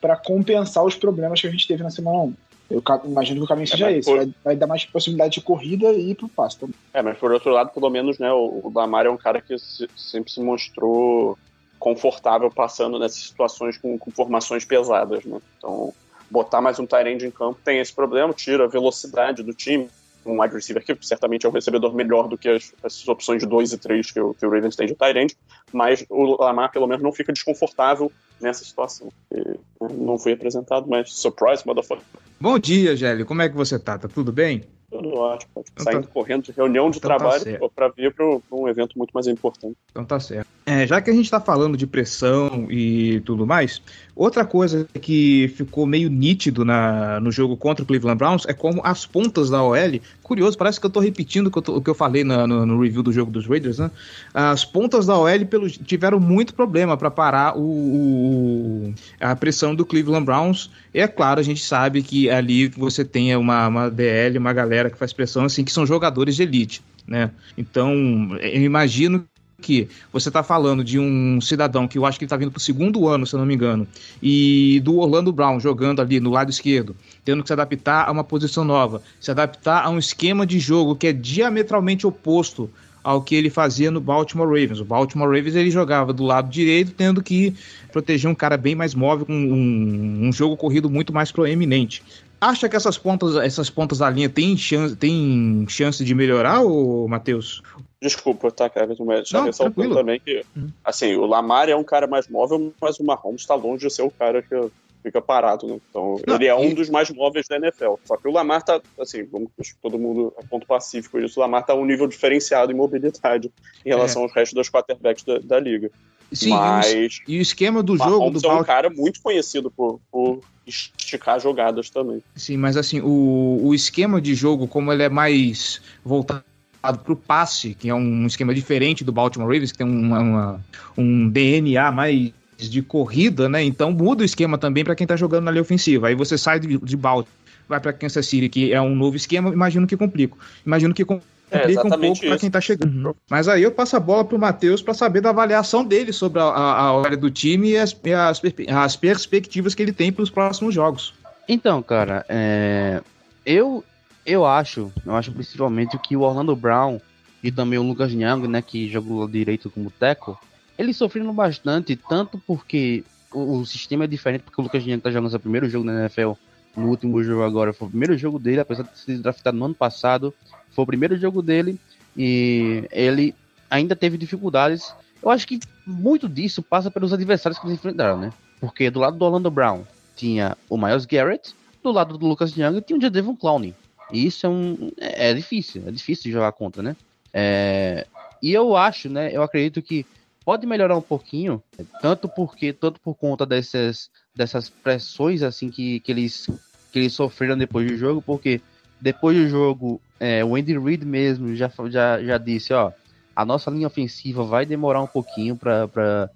para 0.00 0.14
compensar 0.14 0.84
os 0.84 0.94
problemas 0.94 1.40
que 1.40 1.48
a 1.48 1.50
gente 1.50 1.66
teve 1.66 1.82
na 1.82 1.90
semana 1.90 2.18
1. 2.18 2.34
Eu 2.70 2.82
imagino 3.04 3.40
que 3.40 3.44
o 3.44 3.48
caminho 3.48 3.64
é, 3.64 3.66
seja 3.66 3.90
esse. 3.90 4.08
Por... 4.08 4.18
Vai, 4.18 4.34
vai, 4.44 4.56
dar 4.56 4.68
mais 4.68 4.84
possibilidade 4.84 5.34
de 5.34 5.40
corrida 5.40 5.92
e 5.92 6.10
ir 6.10 6.14
pro 6.14 6.28
passe 6.28 6.56
também. 6.56 6.76
É, 6.94 7.02
mas 7.02 7.18
por 7.18 7.32
outro 7.32 7.50
lado, 7.50 7.70
pelo 7.70 7.90
menos, 7.90 8.20
né, 8.20 8.32
o, 8.32 8.60
o 8.62 8.72
Lamar 8.72 9.06
é 9.06 9.10
um 9.10 9.16
cara 9.16 9.40
que 9.40 9.58
se, 9.58 9.88
sempre 9.96 10.30
se 10.30 10.40
mostrou 10.40 11.36
confortável 11.76 12.52
passando 12.52 13.00
nessas 13.00 13.24
situações 13.24 13.76
com, 13.76 13.98
com 13.98 14.12
formações 14.12 14.64
pesadas, 14.64 15.24
né? 15.24 15.40
Então, 15.58 15.92
botar 16.30 16.60
mais 16.60 16.78
um 16.78 16.86
Tyrande 16.86 17.26
em 17.26 17.30
campo 17.30 17.58
tem 17.64 17.80
esse 17.80 17.92
problema, 17.92 18.32
tira 18.32 18.64
a 18.64 18.68
velocidade 18.68 19.42
do 19.42 19.52
time. 19.52 19.88
Um 20.24 20.40
wide 20.40 20.54
receiver 20.54 20.84
que 20.84 20.94
certamente 21.00 21.46
é 21.46 21.48
um 21.48 21.52
recebedor 21.52 21.94
melhor 21.94 22.28
do 22.28 22.36
que 22.36 22.48
as, 22.48 22.74
as 22.82 23.08
opções 23.08 23.40
de 23.40 23.48
2 23.48 23.72
e 23.72 23.78
3 23.78 24.10
que 24.10 24.20
o, 24.20 24.34
que 24.34 24.44
o 24.44 24.50
Ravens 24.50 24.76
tem 24.76 24.86
de 24.86 24.94
Tyrande, 24.94 25.34
mas 25.72 26.04
o 26.10 26.42
Lamar 26.42 26.70
pelo 26.70 26.86
menos 26.86 27.02
não 27.02 27.10
fica 27.10 27.32
desconfortável 27.32 28.12
nessa 28.40 28.62
situação. 28.62 29.08
E, 29.32 29.38
né, 29.38 29.54
não 29.92 30.18
foi 30.18 30.32
apresentado, 30.32 30.86
mas 30.88 31.12
surprise, 31.12 31.66
motherfucker. 31.66 32.04
Bom 32.38 32.58
dia, 32.58 32.94
Gélio. 32.94 33.24
Como 33.24 33.40
é 33.42 33.48
que 33.48 33.56
você 33.56 33.78
tá? 33.78 33.98
Tá 33.98 34.08
tudo 34.08 34.30
bem? 34.30 34.62
Tudo 34.90 35.14
ótimo. 35.14 35.50
Então 35.72 35.84
Saindo 35.84 36.06
tá... 36.06 36.12
correndo 36.12 36.42
de 36.42 36.52
reunião 36.52 36.90
de 36.90 36.98
então 36.98 37.10
tá 37.10 37.16
trabalho 37.16 37.58
tá 37.58 37.68
para 37.74 37.88
vir 37.88 38.12
para 38.12 38.26
um 38.50 38.68
evento 38.68 38.98
muito 38.98 39.12
mais 39.12 39.26
importante. 39.28 39.76
Então 39.90 40.04
tá 40.04 40.18
certo. 40.18 40.48
É, 40.66 40.86
já 40.86 41.00
que 41.00 41.10
a 41.10 41.12
gente 41.12 41.24
está 41.24 41.40
falando 41.40 41.76
de 41.76 41.86
pressão 41.86 42.66
e 42.70 43.20
tudo 43.20 43.46
mais, 43.46 43.80
outra 44.20 44.44
coisa 44.44 44.86
que 45.00 45.50
ficou 45.56 45.86
meio 45.86 46.10
nítido 46.10 46.62
na, 46.62 47.18
no 47.20 47.32
jogo 47.32 47.56
contra 47.56 47.82
o 47.82 47.86
Cleveland 47.86 48.18
Browns 48.18 48.44
é 48.46 48.52
como 48.52 48.82
as 48.84 49.06
pontas 49.06 49.48
da 49.48 49.62
OL, 49.62 49.98
curioso, 50.22 50.58
parece 50.58 50.78
que 50.78 50.84
eu 50.84 50.88
estou 50.88 51.02
repetindo 51.02 51.46
o 51.46 51.50
que 51.50 51.56
eu, 51.56 51.62
tô, 51.62 51.76
o 51.76 51.80
que 51.80 51.88
eu 51.88 51.94
falei 51.94 52.22
na, 52.22 52.46
no, 52.46 52.66
no, 52.66 52.78
review 52.82 53.02
do 53.02 53.10
jogo 53.10 53.30
dos 53.30 53.46
Raiders, 53.46 53.78
né? 53.78 53.90
As 54.34 54.62
pontas 54.62 55.06
da 55.06 55.16
OL 55.16 55.46
pelo, 55.46 55.70
tiveram 55.70 56.20
muito 56.20 56.52
problema 56.52 56.98
para 56.98 57.10
parar 57.10 57.56
o, 57.56 57.62
o, 57.62 58.94
a 59.18 59.34
pressão 59.34 59.74
do 59.74 59.86
Cleveland 59.86 60.26
Browns. 60.26 60.70
E 60.92 61.00
é 61.00 61.08
claro, 61.08 61.40
a 61.40 61.42
gente 61.42 61.64
sabe 61.64 62.02
que 62.02 62.28
ali 62.28 62.68
você 62.68 63.02
tem 63.06 63.34
uma, 63.34 63.68
uma 63.68 63.90
DL, 63.90 64.36
uma 64.36 64.52
galera 64.52 64.90
que 64.90 64.98
faz 64.98 65.14
pressão 65.14 65.46
assim, 65.46 65.64
que 65.64 65.72
são 65.72 65.86
jogadores 65.86 66.36
de 66.36 66.42
elite. 66.42 66.82
Né? 67.08 67.30
Então, 67.56 67.92
eu 68.40 68.62
imagino 68.62 69.26
que 69.60 69.88
você 70.12 70.28
está 70.28 70.42
falando 70.42 70.82
de 70.82 70.98
um 70.98 71.40
cidadão 71.40 71.86
que 71.86 71.98
eu 71.98 72.04
acho 72.04 72.18
que 72.18 72.24
ele 72.24 72.26
está 72.26 72.36
vindo 72.36 72.50
para 72.50 72.58
o 72.58 72.62
segundo 72.62 73.06
ano, 73.06 73.26
se 73.26 73.34
eu 73.34 73.38
não 73.38 73.46
me 73.46 73.54
engano, 73.54 73.86
e 74.22 74.80
do 74.82 74.98
Orlando 74.98 75.32
Brown 75.32 75.60
jogando 75.60 76.00
ali 76.00 76.18
no 76.18 76.30
lado 76.30 76.50
esquerdo, 76.50 76.96
tendo 77.24 77.42
que 77.42 77.48
se 77.48 77.52
adaptar 77.52 78.08
a 78.08 78.12
uma 78.12 78.24
posição 78.24 78.64
nova, 78.64 79.02
se 79.20 79.30
adaptar 79.30 79.84
a 79.84 79.90
um 79.90 79.98
esquema 79.98 80.46
de 80.46 80.58
jogo 80.58 80.96
que 80.96 81.06
é 81.06 81.12
diametralmente 81.12 82.06
oposto 82.06 82.70
ao 83.02 83.22
que 83.22 83.34
ele 83.34 83.50
fazia 83.50 83.90
no 83.90 84.00
Baltimore 84.00 84.46
Ravens. 84.46 84.80
O 84.80 84.84
Baltimore 84.84 85.28
Ravens 85.28 85.54
ele 85.54 85.70
jogava 85.70 86.12
do 86.12 86.24
lado 86.24 86.50
direito, 86.50 86.92
tendo 86.92 87.22
que 87.22 87.54
proteger 87.92 88.30
um 88.30 88.34
cara 88.34 88.56
bem 88.56 88.74
mais 88.74 88.94
móvel, 88.94 89.26
com 89.26 89.32
um, 89.32 90.28
um 90.28 90.32
jogo 90.32 90.56
corrido 90.56 90.90
muito 90.90 91.12
mais 91.12 91.32
proeminente. 91.32 92.02
Acha 92.40 92.68
que 92.68 92.76
essas 92.76 92.96
pontas, 92.96 93.36
essas 93.36 93.68
pontas 93.68 93.98
da 93.98 94.08
linha 94.08 94.28
têm 94.28 94.56
chance, 94.56 94.96
têm 94.96 95.66
chance 95.68 96.02
de 96.02 96.14
melhorar, 96.14 96.60
Matheus? 97.08 97.62
Desculpa, 98.02 98.50
tá, 98.50 98.68
cara, 98.70 98.88
mas 99.00 99.28
já 99.28 99.42
ressaltando 99.42 99.94
também 99.94 100.18
que, 100.18 100.42
uhum. 100.56 100.70
assim, 100.82 101.16
o 101.16 101.26
Lamar 101.26 101.68
é 101.68 101.76
um 101.76 101.84
cara 101.84 102.06
mais 102.06 102.28
móvel, 102.28 102.72
mas 102.80 102.98
o 102.98 103.04
Mahomes 103.04 103.42
está 103.42 103.54
longe 103.54 103.86
de 103.86 103.92
ser 103.92 104.02
o 104.02 104.10
cara 104.10 104.40
que 104.40 104.54
fica 105.02 105.20
parado, 105.20 105.66
né? 105.66 105.78
Então, 105.90 106.20
Não, 106.26 106.34
ele 106.36 106.46
é 106.46 106.54
um 106.54 106.70
e... 106.70 106.74
dos 106.74 106.88
mais 106.88 107.10
móveis 107.10 107.46
da 107.46 107.56
NFL. 107.56 107.94
Só 108.04 108.16
que 108.16 108.26
o 108.26 108.32
Lamar 108.32 108.62
tá, 108.62 108.80
assim, 108.98 109.24
vamos 109.24 109.50
todo 109.82 109.98
mundo 109.98 110.32
a 110.38 110.46
ponto 110.46 110.66
pacífico 110.66 111.20
disso, 111.20 111.38
o 111.38 111.42
Lamar 111.42 111.64
tá 111.64 111.74
um 111.74 111.84
nível 111.84 112.06
diferenciado 112.06 112.72
em 112.72 112.74
mobilidade 112.74 113.52
em 113.84 113.88
relação 113.90 114.22
é. 114.22 114.24
aos 114.24 114.32
restos 114.32 114.54
dos 114.54 114.70
quarterbacks 114.70 115.24
da, 115.24 115.38
da 115.38 115.60
liga. 115.60 115.90
Sim, 116.32 116.50
mas, 116.50 117.20
e 117.26 117.38
o 117.38 117.42
esquema 117.42 117.82
do 117.82 117.96
jogo 117.96 118.30
do 118.30 118.46
é 118.46 118.54
um 118.54 118.62
cara 118.62 118.88
muito 118.88 119.20
conhecido 119.20 119.68
por, 119.68 120.00
por 120.12 120.40
esticar 120.64 121.40
jogadas 121.40 121.90
também. 121.90 122.22
Sim, 122.36 122.56
mas 122.56 122.76
assim, 122.76 123.00
o, 123.00 123.60
o 123.64 123.74
esquema 123.74 124.20
de 124.20 124.34
jogo, 124.34 124.68
como 124.68 124.92
ele 124.92 125.02
é 125.02 125.08
mais 125.08 125.82
voltado 126.04 126.44
para 126.80 127.12
o 127.12 127.16
passe, 127.16 127.74
que 127.74 127.88
é 127.88 127.94
um 127.94 128.26
esquema 128.26 128.54
diferente 128.54 129.04
do 129.04 129.12
Baltimore 129.12 129.46
Ravens, 129.48 129.72
que 129.72 129.78
tem 129.78 129.86
uma, 129.86 130.18
uma- 130.20 130.60
um 130.96 131.28
DNA 131.28 131.90
mais 131.92 132.32
de 132.58 132.82
corrida, 132.82 133.48
né? 133.48 133.62
Então 133.64 133.90
muda 133.92 134.22
o 134.22 134.24
esquema 134.24 134.58
também 134.58 134.84
para 134.84 134.94
quem 134.94 135.06
tá 135.06 135.16
jogando 135.16 135.44
na 135.44 135.50
linha 135.50 135.62
ofensiva. 135.62 136.08
Aí 136.08 136.14
você 136.14 136.36
sai 136.38 136.60
de, 136.60 136.78
de 136.78 136.96
Baltimore, 136.96 137.28
vai 137.68 137.80
para 137.80 137.92
Kansas 137.92 138.26
City, 138.26 138.48
que 138.48 138.72
é 138.72 138.80
um 138.80 138.94
novo 138.94 139.16
esquema, 139.16 139.50
imagino 139.50 139.86
que 139.86 139.96
complica. 139.96 140.34
Imagino 140.66 140.92
que 140.94 141.04
com- 141.04 141.20
É, 141.50 141.58
complica 141.60 141.80
um 141.86 141.90
pouco 141.90 142.20
para 142.28 142.38
quem 142.38 142.50
tá 142.50 142.60
chegando. 142.60 143.16
Mas 143.30 143.48
aí 143.48 143.62
eu 143.62 143.72
passo 143.72 143.96
a 143.96 144.00
bola 144.00 144.24
pro 144.24 144.38
Matheus 144.38 144.80
para 144.82 144.94
saber 144.94 145.20
da 145.20 145.30
avaliação 145.30 145.84
dele 145.84 146.12
sobre 146.12 146.38
a, 146.40 146.44
a, 146.44 146.80
a 146.82 146.92
hora 146.92 147.16
do 147.16 147.30
time 147.30 147.70
e 147.70 147.76
as, 147.78 147.96
e 148.04 148.12
as, 148.12 148.40
as 148.68 148.96
perspectivas 148.96 149.74
que 149.74 149.82
ele 149.82 149.92
tem 149.92 150.12
para 150.12 150.22
os 150.22 150.30
próximos 150.30 150.74
jogos. 150.74 151.12
Então, 151.48 151.82
cara, 151.82 152.24
é, 152.28 153.00
eu 153.44 153.82
eu 154.24 154.44
acho, 154.44 154.92
eu 155.04 155.14
acho 155.14 155.32
principalmente 155.32 155.98
que 155.98 156.16
o 156.16 156.20
Orlando 156.20 156.54
Brown 156.54 157.00
e 157.42 157.50
também 157.50 157.78
o 157.78 157.82
Lucas 157.82 158.12
Young, 158.12 158.46
né, 158.46 158.60
que 158.60 158.88
jogou 158.88 159.26
direito 159.26 159.70
como 159.70 159.90
teco, 159.90 160.38
eles 160.78 160.96
sofreram 160.96 161.34
bastante, 161.34 161.96
tanto 161.96 162.40
porque 162.46 163.04
o, 163.32 163.58
o 163.58 163.66
sistema 163.66 164.04
é 164.04 164.06
diferente, 164.06 164.42
porque 164.42 164.60
o 164.60 164.64
Lucas 164.64 164.84
Young 164.84 165.00
tá 165.00 165.10
jogando 165.10 165.30
seu 165.30 165.40
primeiro 165.40 165.68
jogo 165.68 165.84
na 165.84 166.00
NFL, 166.00 166.32
no 166.76 166.88
último 166.88 167.22
jogo 167.22 167.42
agora, 167.42 167.72
foi 167.72 167.88
o 167.88 167.90
primeiro 167.90 168.16
jogo 168.16 168.38
dele, 168.38 168.60
apesar 168.60 168.84
de 168.84 168.98
sido 168.98 169.22
draftado 169.22 169.56
no 169.56 169.64
ano 169.64 169.74
passado, 169.74 170.34
foi 170.70 170.84
o 170.84 170.86
primeiro 170.86 171.16
jogo 171.16 171.42
dele 171.42 171.78
e 172.16 172.84
ele 172.90 173.34
ainda 173.68 173.96
teve 173.96 174.16
dificuldades. 174.16 174.94
Eu 175.22 175.30
acho 175.30 175.46
que 175.46 175.60
muito 175.86 176.28
disso 176.28 176.62
passa 176.62 176.90
pelos 176.90 177.12
adversários 177.12 177.58
que 177.58 177.66
eles 177.66 177.78
enfrentaram, 177.78 178.18
né? 178.18 178.32
Porque 178.60 178.90
do 178.90 179.00
lado 179.00 179.18
do 179.18 179.24
Orlando 179.24 179.50
Brown 179.50 179.84
tinha 180.14 180.56
o 180.68 180.76
Miles 180.76 181.04
Garrett, 181.06 181.54
do 181.82 181.90
lado 181.90 182.16
do 182.16 182.26
Lucas 182.26 182.56
Young 182.56 182.80
tinha 182.80 182.98
o 182.98 183.02
Jadevon 183.02 183.34
Clowney. 183.34 183.74
E 184.12 184.26
isso 184.26 184.46
é 184.46 184.48
um 184.48 184.90
é, 184.98 185.30
é 185.30 185.34
difícil, 185.34 185.82
é 185.86 185.90
difícil 185.90 186.24
de 186.24 186.32
jogar 186.32 186.52
contra, 186.52 186.82
né? 186.82 186.96
É, 187.32 188.06
e 188.42 188.52
eu 188.52 188.76
acho, 188.76 189.08
né? 189.08 189.30
Eu 189.32 189.42
acredito 189.42 189.82
que 189.82 190.04
pode 190.44 190.66
melhorar 190.66 190.96
um 190.96 191.02
pouquinho, 191.02 191.62
tanto 192.00 192.28
porque 192.28 192.72
tanto 192.72 193.00
por 193.00 193.14
conta 193.14 193.46
dessas 193.46 194.10
dessas 194.34 194.68
pressões 194.68 195.42
assim 195.42 195.70
que, 195.70 196.00
que 196.00 196.10
eles 196.10 196.46
que 196.92 196.98
eles 196.98 197.12
sofreram 197.12 197.56
depois 197.56 197.86
do 197.86 197.96
jogo, 197.96 198.22
porque 198.22 198.60
depois 199.00 199.36
do 199.36 199.48
jogo 199.48 200.00
é, 200.18 200.44
o 200.44 200.56
Andy 200.56 200.78
Reid 200.78 201.04
mesmo 201.04 201.54
já 201.54 201.70
já, 201.88 202.22
já 202.22 202.38
disse, 202.38 202.72
ó, 202.72 202.92
a 203.34 203.44
nossa 203.44 203.70
linha 203.70 203.86
ofensiva 203.86 204.42
vai 204.44 204.66
demorar 204.66 205.02
um 205.02 205.06
pouquinho 205.06 205.56
para 205.56 206.28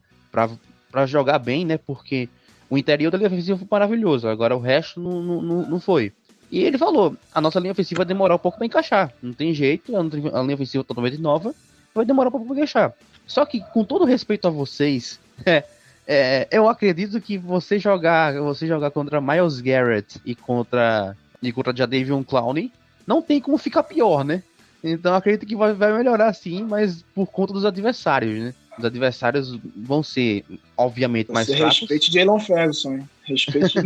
jogar 1.07 1.39
bem, 1.39 1.65
né? 1.65 1.79
Porque 1.79 2.29
o 2.71 2.79
interior 2.79 3.11
da 3.11 3.19
linha 3.19 3.29
ofensiva 3.29 3.59
foi 3.59 3.69
maravilhoso, 3.71 4.29
agora 4.29 4.57
o 4.57 4.61
resto 4.61 5.01
não, 5.01 5.21
não 5.21 5.63
não 5.71 5.81
foi. 5.81 6.13
E 6.55 6.63
ele 6.63 6.79
falou, 6.79 7.17
a 7.35 7.41
nossa 7.41 7.59
linha 7.59 7.73
ofensiva 7.73 7.99
vai 7.99 8.07
demorar 8.07 8.37
um 8.37 8.39
pouco 8.39 8.59
para 8.59 8.67
encaixar. 8.69 9.13
Não 9.21 9.33
tem 9.33 9.53
jeito, 9.53 9.93
a 9.97 10.41
linha 10.41 10.55
ofensiva 10.55 10.85
totalmente 10.85 11.21
nova, 11.21 11.53
vai 11.93 12.05
demorar 12.05 12.29
um 12.29 12.31
pouco 12.31 12.47
para 12.47 12.55
encaixar. 12.55 12.93
Só 13.27 13.45
que, 13.45 13.59
com 13.73 13.83
todo 13.83 14.05
respeito 14.05 14.47
a 14.47 14.53
vocês, 14.53 15.19
é, 15.45 15.65
é, 16.07 16.49
eu 16.53 16.69
acredito 16.69 17.21
que 17.21 17.37
você 17.37 17.77
jogar, 17.77 18.41
você 18.41 18.69
jogar 18.69 18.93
contra 18.93 19.21
Miles 19.21 19.61
Garrett 19.61 20.21
e 20.25 20.37
contra 20.37 21.17
e 21.43 21.51
contra 21.51 21.77
Jadavion 21.77 22.23
Clowney, 22.23 22.71
não 23.05 23.21
tem 23.21 23.41
como 23.41 23.59
ficar 23.59 23.83
pior, 23.83 24.25
né? 24.25 24.41
Então 24.83 25.13
acredito 25.13 25.49
que 25.49 25.57
vai, 25.57 25.73
vai 25.73 25.93
melhorar 25.93 26.33
sim, 26.35 26.63
mas 26.63 27.05
por 27.17 27.27
conta 27.27 27.53
dos 27.53 27.65
adversários, 27.65 28.39
né? 28.39 28.55
Os 28.79 28.85
adversários 28.85 29.59
vão 29.77 30.03
ser, 30.03 30.45
obviamente, 30.77 31.31
mais 31.31 31.47
Você 31.47 31.57
fracos. 31.57 31.81
respeite 31.81 32.13
Jalen 32.13 32.41
Ferguson, 32.41 32.93
hein? 32.95 33.09
Respeite. 33.25 33.79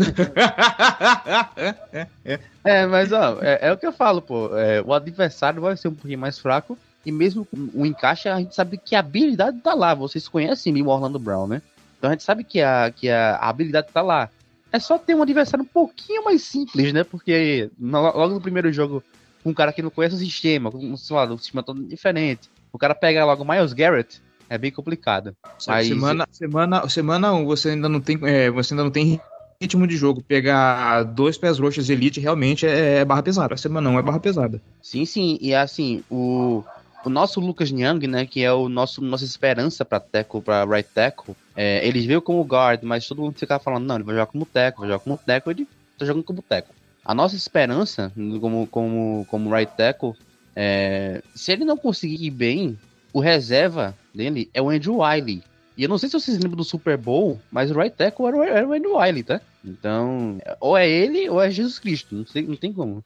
É, 2.64 2.84
mas 2.86 3.12
ó, 3.12 3.38
é, 3.40 3.68
é 3.68 3.72
o 3.72 3.78
que 3.78 3.86
eu 3.86 3.92
falo, 3.92 4.20
pô. 4.20 4.54
é, 4.58 4.82
o 4.82 4.92
adversário 4.92 5.62
vai 5.62 5.74
ser 5.74 5.88
um 5.88 5.94
pouquinho 5.94 6.18
mais 6.18 6.38
fraco. 6.38 6.76
E 7.06 7.12
mesmo 7.12 7.46
com 7.46 7.70
o 7.72 7.86
encaixe, 7.86 8.28
a 8.28 8.36
gente 8.36 8.54
sabe 8.54 8.76
que 8.76 8.94
a 8.94 8.98
habilidade 8.98 9.58
tá 9.60 9.72
lá. 9.72 9.94
Vocês 9.94 10.28
conhecem 10.28 10.82
o 10.82 10.88
Orlando 10.88 11.18
Brown, 11.18 11.46
né? 11.46 11.62
Então 11.96 12.10
a 12.10 12.12
gente 12.12 12.22
sabe 12.22 12.44
que 12.44 12.60
a, 12.60 12.92
que 12.94 13.08
a, 13.08 13.36
habilidade 13.36 13.88
tá 13.92 14.02
lá. 14.02 14.28
É 14.70 14.78
só 14.78 14.98
ter 14.98 15.14
um 15.14 15.22
adversário 15.22 15.64
um 15.64 15.68
pouquinho 15.68 16.24
mais 16.24 16.42
simples, 16.42 16.92
né? 16.92 17.04
Porque 17.04 17.70
logo 17.80 18.34
no 18.34 18.40
primeiro 18.40 18.70
jogo, 18.70 19.02
com 19.42 19.50
um 19.50 19.54
cara 19.54 19.72
que 19.72 19.80
não 19.80 19.90
conhece 19.90 20.16
o 20.16 20.18
sistema, 20.18 20.70
com 20.70 20.96
sei 20.96 21.16
lá, 21.16 21.24
o 21.24 21.38
sistema 21.38 21.62
todo 21.62 21.82
diferente. 21.82 22.50
O 22.70 22.78
cara 22.78 22.94
pega 22.94 23.24
logo 23.24 23.44
Miles 23.44 23.72
Garrett, 23.72 24.20
é 24.48 24.58
bem 24.58 24.70
complicado. 24.70 25.36
Aí, 25.66 25.88
semana, 25.88 26.26
semana, 26.30 26.88
semana 26.88 27.32
1, 27.32 27.44
você 27.44 27.70
ainda 27.70 27.88
não 27.88 28.00
tem, 28.00 28.18
é, 28.22 28.50
você 28.50 28.74
ainda 28.74 28.84
não 28.84 28.90
tem 28.90 29.20
ritmo 29.60 29.86
de 29.86 29.96
jogo. 29.96 30.22
Pegar 30.22 31.02
dois 31.02 31.36
pés 31.36 31.58
roxos 31.58 31.90
elite 31.90 32.20
realmente 32.20 32.66
é, 32.66 32.98
é 32.98 33.04
barra 33.04 33.22
pesada. 33.22 33.56
Semana 33.56 33.90
1 33.90 33.98
é 33.98 34.02
barra 34.02 34.20
pesada. 34.20 34.60
Sim, 34.82 35.04
sim, 35.04 35.38
e 35.40 35.54
assim, 35.54 36.02
o, 36.10 36.64
o 37.04 37.10
nosso 37.10 37.40
Lucas 37.40 37.70
Young, 37.70 38.06
né, 38.06 38.26
que 38.26 38.42
é 38.42 38.52
o 38.52 38.68
nosso 38.68 39.02
nossa 39.02 39.24
esperança 39.24 39.84
para 39.84 40.00
tackle, 40.00 40.40
para 40.40 40.64
right 40.64 40.88
tackle, 40.94 41.34
é, 41.56 41.86
ele 41.86 42.06
veio 42.06 42.22
como 42.22 42.42
guard, 42.42 42.82
mas 42.82 43.06
todo 43.06 43.22
mundo 43.22 43.38
ficava 43.38 43.62
falando, 43.62 43.84
não, 43.84 43.96
ele 43.96 44.04
vai 44.04 44.14
jogar 44.14 44.26
como 44.26 44.46
tackle, 44.46 44.80
vai 44.80 44.88
jogar 44.88 45.04
como 45.04 45.18
tackle, 45.18 45.52
ele 45.52 45.68
tá 45.98 46.06
jogando 46.06 46.24
como 46.24 46.42
tackle. 46.42 46.74
A 47.04 47.14
nossa 47.14 47.36
esperança 47.36 48.12
como 48.40 48.66
como 48.66 49.26
como 49.30 49.50
right 49.50 49.72
tackle, 49.76 50.12
é, 50.54 51.22
se 51.34 51.52
ele 51.52 51.64
não 51.64 51.76
conseguir 51.76 52.22
ir 52.22 52.30
bem, 52.30 52.78
o 53.12 53.20
reserva 53.20 53.94
dele 54.14 54.48
é 54.52 54.60
o 54.62 54.70
Andrew 54.70 54.98
Wiley. 54.98 55.42
E 55.76 55.82
eu 55.84 55.88
não 55.88 55.96
sei 55.98 56.08
se 56.08 56.18
vocês 56.18 56.36
lembram 56.38 56.56
do 56.56 56.64
Super 56.64 56.96
Bowl, 56.96 57.40
mas 57.52 57.70
o 57.70 57.78
right 57.78 57.94
tackle 57.96 58.26
era, 58.26 58.36
o- 58.36 58.42
era 58.42 58.66
o 58.68 58.72
Andrew 58.72 58.96
Wiley, 58.96 59.22
tá? 59.22 59.40
Então, 59.64 60.38
ou 60.60 60.76
é 60.76 60.88
ele 60.88 61.28
ou 61.28 61.40
é 61.40 61.50
Jesus 61.50 61.78
Cristo, 61.78 62.14
não 62.16 62.26
sei, 62.26 62.42
não 62.42 62.56
tem 62.56 62.72
como. 62.72 63.04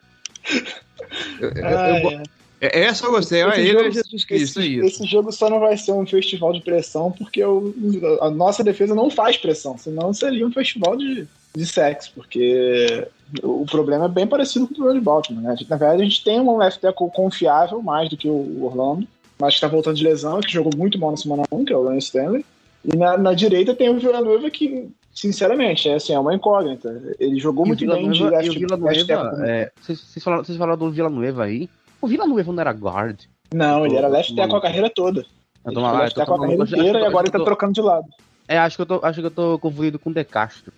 Eu, 1.40 1.50
eu- 1.50 1.66
Ah, 1.66 1.88
eu 2.00 2.10
é. 2.10 2.22
é, 2.60 2.80
essa 2.84 3.06
eu 3.06 3.10
gostei. 3.10 3.42
Olha, 3.42 3.52
Esse 3.52 3.60
ele 3.60 3.72
jogo- 3.72 3.84
é 3.88 3.92
Jesus 3.92 4.24
Cristo, 4.24 4.60
é 4.60 4.62
esse, 4.64 4.76
isso. 4.76 4.86
esse 4.86 5.06
jogo 5.06 5.32
só 5.32 5.50
não 5.50 5.60
vai 5.60 5.76
ser 5.76 5.92
um 5.92 6.06
festival 6.06 6.52
de 6.52 6.60
pressão 6.60 7.10
porque 7.12 7.44
o- 7.44 7.74
a 8.20 8.30
nossa 8.30 8.64
defesa 8.64 8.94
não 8.94 9.10
faz 9.10 9.36
pressão, 9.36 9.76
senão 9.76 10.12
seria 10.14 10.46
um 10.46 10.52
festival 10.52 10.96
de, 10.96 11.26
de 11.54 11.66
sexo, 11.66 12.12
porque 12.14 13.06
o 13.42 13.66
problema 13.66 14.06
é 14.06 14.08
bem 14.08 14.26
parecido 14.26 14.66
com 14.66 14.72
o 14.72 14.76
problema 14.76 14.98
de 14.98 15.04
Baltimore. 15.04 15.42
Né? 15.42 15.56
Na 15.68 15.76
verdade, 15.76 16.00
a 16.02 16.04
gente 16.04 16.24
tem 16.24 16.40
um 16.40 16.56
left 16.56 16.80
tackle 16.80 17.10
confiável 17.10 17.82
mais 17.82 18.08
do 18.08 18.16
que 18.16 18.28
o 18.28 18.64
Orlando, 18.64 19.06
mas 19.42 19.56
que 19.56 19.60
tá 19.60 19.66
voltando 19.68 19.96
de 19.96 20.04
lesão, 20.04 20.40
que 20.40 20.52
jogou 20.52 20.72
muito 20.76 20.98
mal 20.98 21.10
na 21.10 21.16
semana 21.16 21.42
1, 21.50 21.64
que 21.64 21.72
é 21.72 21.76
o 21.76 21.88
Ryan 21.88 21.98
Stanley. 21.98 22.44
E 22.84 22.96
na, 22.96 23.18
na 23.18 23.34
direita 23.34 23.74
tem 23.74 23.88
o 23.88 23.98
Villanueva 23.98 24.48
que, 24.50 24.88
sinceramente, 25.12 25.88
é, 25.88 25.94
assim, 25.94 26.12
é 26.14 26.18
uma 26.18 26.34
incógnita. 26.34 27.14
Ele 27.18 27.38
jogou 27.38 27.64
E 27.64 27.68
muito 27.68 27.86
bem 27.86 28.10
de 28.10 28.22
e 28.22 28.30
left, 28.30 28.50
o. 28.50 28.54
Villanueva, 28.54 29.36
é, 29.46 29.70
vocês, 29.80 30.00
vocês 30.00 30.22
falaram, 30.24 30.44
vocês 30.44 30.56
falaram 30.58 30.78
do 30.78 30.90
Villanueva 30.92 31.44
aí. 31.44 31.68
O 32.00 32.06
Villanueva 32.06 32.52
não 32.52 32.60
era 32.60 32.70
guard. 32.72 33.20
Não, 33.52 33.84
ele 33.84 33.96
era 33.96 34.08
left 34.08 34.34
tackle 34.34 34.56
a 34.56 34.60
carreira 34.60 34.88
toda. 34.90 35.20
Eu 35.64 35.70
Ele 35.70 35.74
tô 35.74 35.80
mal- 35.80 35.96
left 35.96 36.18
eu 36.18 36.24
tô 36.26 36.32
a 36.34 36.38
carreira 36.38 36.62
inteira 36.64 36.82
que 36.84 36.88
e 36.98 37.00
tô- 37.00 37.06
agora 37.06 37.24
ele 37.26 37.32
tá 37.32 37.38
tô- 37.38 37.44
trocando 37.44 37.72
de 37.72 37.80
lado. 37.82 38.06
É, 38.48 38.58
acho 38.58 38.76
que 38.76 38.82
eu 38.82 38.86
tô, 38.86 39.00
acho 39.02 39.20
que 39.20 39.26
eu 39.26 39.30
tô 39.30 39.58
confundido 39.58 39.98
com 39.98 40.10
o 40.10 40.14
De 40.14 40.24
Castro. 40.24 40.72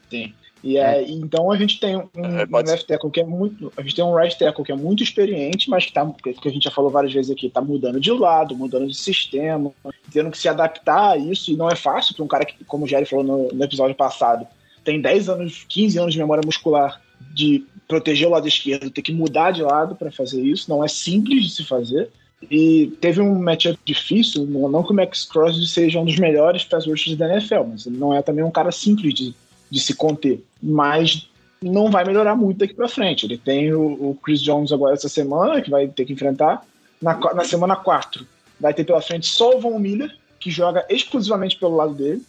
E 0.64 0.78
é, 0.78 1.06
então 1.10 1.50
a 1.50 1.58
gente 1.58 1.78
tem 1.78 1.94
um, 1.94 2.08
É, 2.16 2.46
um 2.50 2.56
left 2.56 2.86
tackle 2.86 3.10
que 3.10 3.20
é 3.20 3.24
muito. 3.24 3.70
A 3.76 3.82
gente 3.82 3.94
tem 3.94 4.02
um 4.02 4.16
right 4.16 4.36
tackle 4.38 4.64
que 4.64 4.72
é 4.72 4.74
muito 4.74 5.02
experiente, 5.02 5.68
mas 5.68 5.84
que, 5.84 5.92
tá, 5.92 6.10
que 6.22 6.48
a 6.48 6.50
gente 6.50 6.64
já 6.64 6.70
falou 6.70 6.90
várias 6.90 7.12
vezes 7.12 7.30
aqui, 7.30 7.50
tá 7.50 7.60
mudando 7.60 8.00
de 8.00 8.10
lado, 8.10 8.56
mudando 8.56 8.86
de 8.86 8.96
sistema, 8.96 9.70
tendo 10.10 10.30
que 10.30 10.38
se 10.38 10.48
adaptar 10.48 11.10
a 11.10 11.16
isso, 11.18 11.50
e 11.50 11.56
não 11.56 11.68
é 11.68 11.76
fácil 11.76 12.14
para 12.14 12.24
um 12.24 12.28
cara 12.28 12.46
que, 12.46 12.64
como 12.64 12.86
o 12.86 12.88
Jerry 12.88 13.04
falou 13.04 13.22
no, 13.22 13.48
no 13.48 13.62
episódio 13.62 13.94
passado, 13.94 14.46
tem 14.82 15.02
10 15.02 15.28
anos, 15.28 15.66
15 15.68 15.98
anos 15.98 16.14
de 16.14 16.18
memória 16.18 16.42
muscular 16.42 16.98
de 17.34 17.66
proteger 17.86 18.26
o 18.26 18.30
lado 18.30 18.48
esquerdo, 18.48 18.90
ter 18.90 19.02
que 19.02 19.12
mudar 19.12 19.50
de 19.50 19.62
lado 19.62 19.94
para 19.94 20.10
fazer 20.10 20.42
isso, 20.42 20.70
não 20.70 20.82
é 20.82 20.88
simples 20.88 21.44
de 21.44 21.50
se 21.50 21.64
fazer. 21.64 22.08
E 22.50 22.92
teve 23.00 23.20
um 23.20 23.38
matchup 23.38 23.78
difícil, 23.84 24.46
não 24.46 24.68
não 24.68 24.82
que 24.82 24.92
o 24.92 24.94
Max 24.94 25.24
Crosby 25.24 25.66
seja 25.66 26.00
um 26.00 26.04
dos 26.04 26.18
melhores 26.18 26.64
pass 26.64 26.86
rushers 26.86 27.16
da 27.16 27.32
NFL, 27.32 27.64
mas 27.68 27.86
ele 27.86 27.96
não 27.96 28.14
é 28.14 28.22
também 28.22 28.44
um 28.44 28.50
cara 28.50 28.70
simples 28.70 29.14
de, 29.14 29.34
de 29.74 29.80
se 29.80 29.92
conter. 29.94 30.40
Mas 30.62 31.28
não 31.60 31.90
vai 31.90 32.04
melhorar 32.04 32.36
muito 32.36 32.58
daqui 32.58 32.72
para 32.74 32.88
frente. 32.88 33.26
Ele 33.26 33.36
tem 33.36 33.72
o, 33.72 33.80
o 33.82 34.18
Chris 34.22 34.40
Jones 34.40 34.70
agora 34.70 34.94
essa 34.94 35.08
semana, 35.08 35.60
que 35.60 35.68
vai 35.68 35.88
ter 35.88 36.04
que 36.04 36.12
enfrentar. 36.12 36.64
Na, 37.02 37.18
na 37.34 37.44
semana 37.44 37.74
4, 37.74 38.24
vai 38.60 38.72
ter 38.72 38.84
pela 38.84 39.02
frente 39.02 39.26
só 39.26 39.56
o 39.56 39.60
Von 39.60 39.78
Miller, 39.80 40.16
que 40.38 40.48
joga 40.48 40.86
exclusivamente 40.88 41.58
pelo 41.58 41.74
lado 41.74 41.92
dele. 41.92 42.22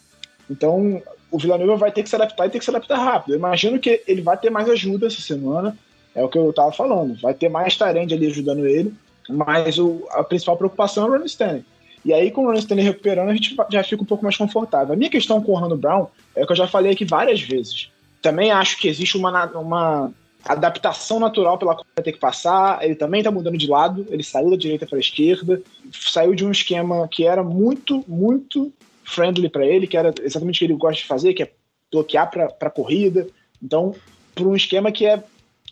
Então, 0.50 1.00
o 1.30 1.38
Villanova 1.38 1.76
vai 1.76 1.92
ter 1.92 2.02
que 2.02 2.08
se 2.08 2.16
adaptar 2.16 2.46
e 2.46 2.50
ter 2.50 2.58
que 2.58 2.64
se 2.64 2.70
adaptar 2.70 2.98
rápido. 2.98 3.34
Eu 3.34 3.38
imagino 3.38 3.78
que 3.78 4.02
ele 4.08 4.22
vai 4.22 4.36
ter 4.36 4.50
mais 4.50 4.68
ajuda 4.68 5.06
essa 5.06 5.20
semana, 5.22 5.76
é 6.14 6.24
o 6.24 6.28
que 6.28 6.36
eu 6.36 6.52
tava 6.52 6.72
falando. 6.72 7.20
Vai 7.20 7.32
ter 7.32 7.48
mais 7.48 7.76
Tyrande 7.76 8.12
ali 8.14 8.26
ajudando 8.26 8.66
ele, 8.66 8.92
mas 9.28 9.78
o- 9.78 10.04
a 10.10 10.24
principal 10.24 10.56
preocupação 10.56 11.04
é 11.04 11.08
o 11.08 11.12
Ronnie 11.12 11.26
Stanley. 11.26 11.64
E 12.06 12.14
aí, 12.14 12.30
com 12.30 12.42
o 12.42 12.44
Ronnie 12.44 12.60
Stanley 12.60 12.84
recuperando, 12.84 13.30
a 13.30 13.34
gente 13.34 13.56
já 13.68 13.82
fica 13.82 14.00
um 14.00 14.06
pouco 14.06 14.22
mais 14.22 14.36
confortável. 14.36 14.94
A 14.94 14.96
minha 14.96 15.10
questão 15.10 15.42
com 15.42 15.50
o 15.50 15.54
Orlando 15.56 15.76
Brown 15.76 16.06
é 16.36 16.44
o 16.44 16.46
que 16.46 16.52
eu 16.52 16.56
já 16.56 16.68
falei 16.68 16.92
aqui 16.92 17.04
várias 17.04 17.40
vezes. 17.40 17.90
Também 18.22 18.52
acho 18.52 18.78
que 18.78 18.86
existe 18.86 19.18
uma, 19.18 19.46
uma 19.46 20.12
adaptação 20.44 21.18
natural 21.18 21.58
pela 21.58 21.74
qual 21.74 21.84
vai 21.96 22.04
ter 22.04 22.12
que 22.12 22.20
passar. 22.20 22.80
Ele 22.84 22.94
também 22.94 23.24
tá 23.24 23.32
mudando 23.32 23.58
de 23.58 23.66
lado, 23.66 24.06
ele 24.08 24.22
saiu 24.22 24.50
da 24.50 24.56
direita 24.56 24.86
para 24.86 24.98
a 24.98 25.00
esquerda, 25.00 25.60
saiu 25.90 26.32
de 26.32 26.46
um 26.46 26.52
esquema 26.52 27.08
que 27.08 27.26
era 27.26 27.42
muito, 27.42 28.04
muito 28.06 28.72
friendly 29.02 29.48
para 29.48 29.66
ele, 29.66 29.88
que 29.88 29.96
era 29.96 30.14
exatamente 30.22 30.58
o 30.58 30.58
que 30.60 30.64
ele 30.66 30.78
gosta 30.78 31.02
de 31.02 31.08
fazer, 31.08 31.34
que 31.34 31.42
é 31.42 31.50
bloquear 31.90 32.30
para 32.30 32.70
corrida. 32.70 33.26
Então, 33.60 33.96
para 34.32 34.44
um 34.44 34.54
esquema 34.54 34.92
que 34.92 35.04
é 35.04 35.20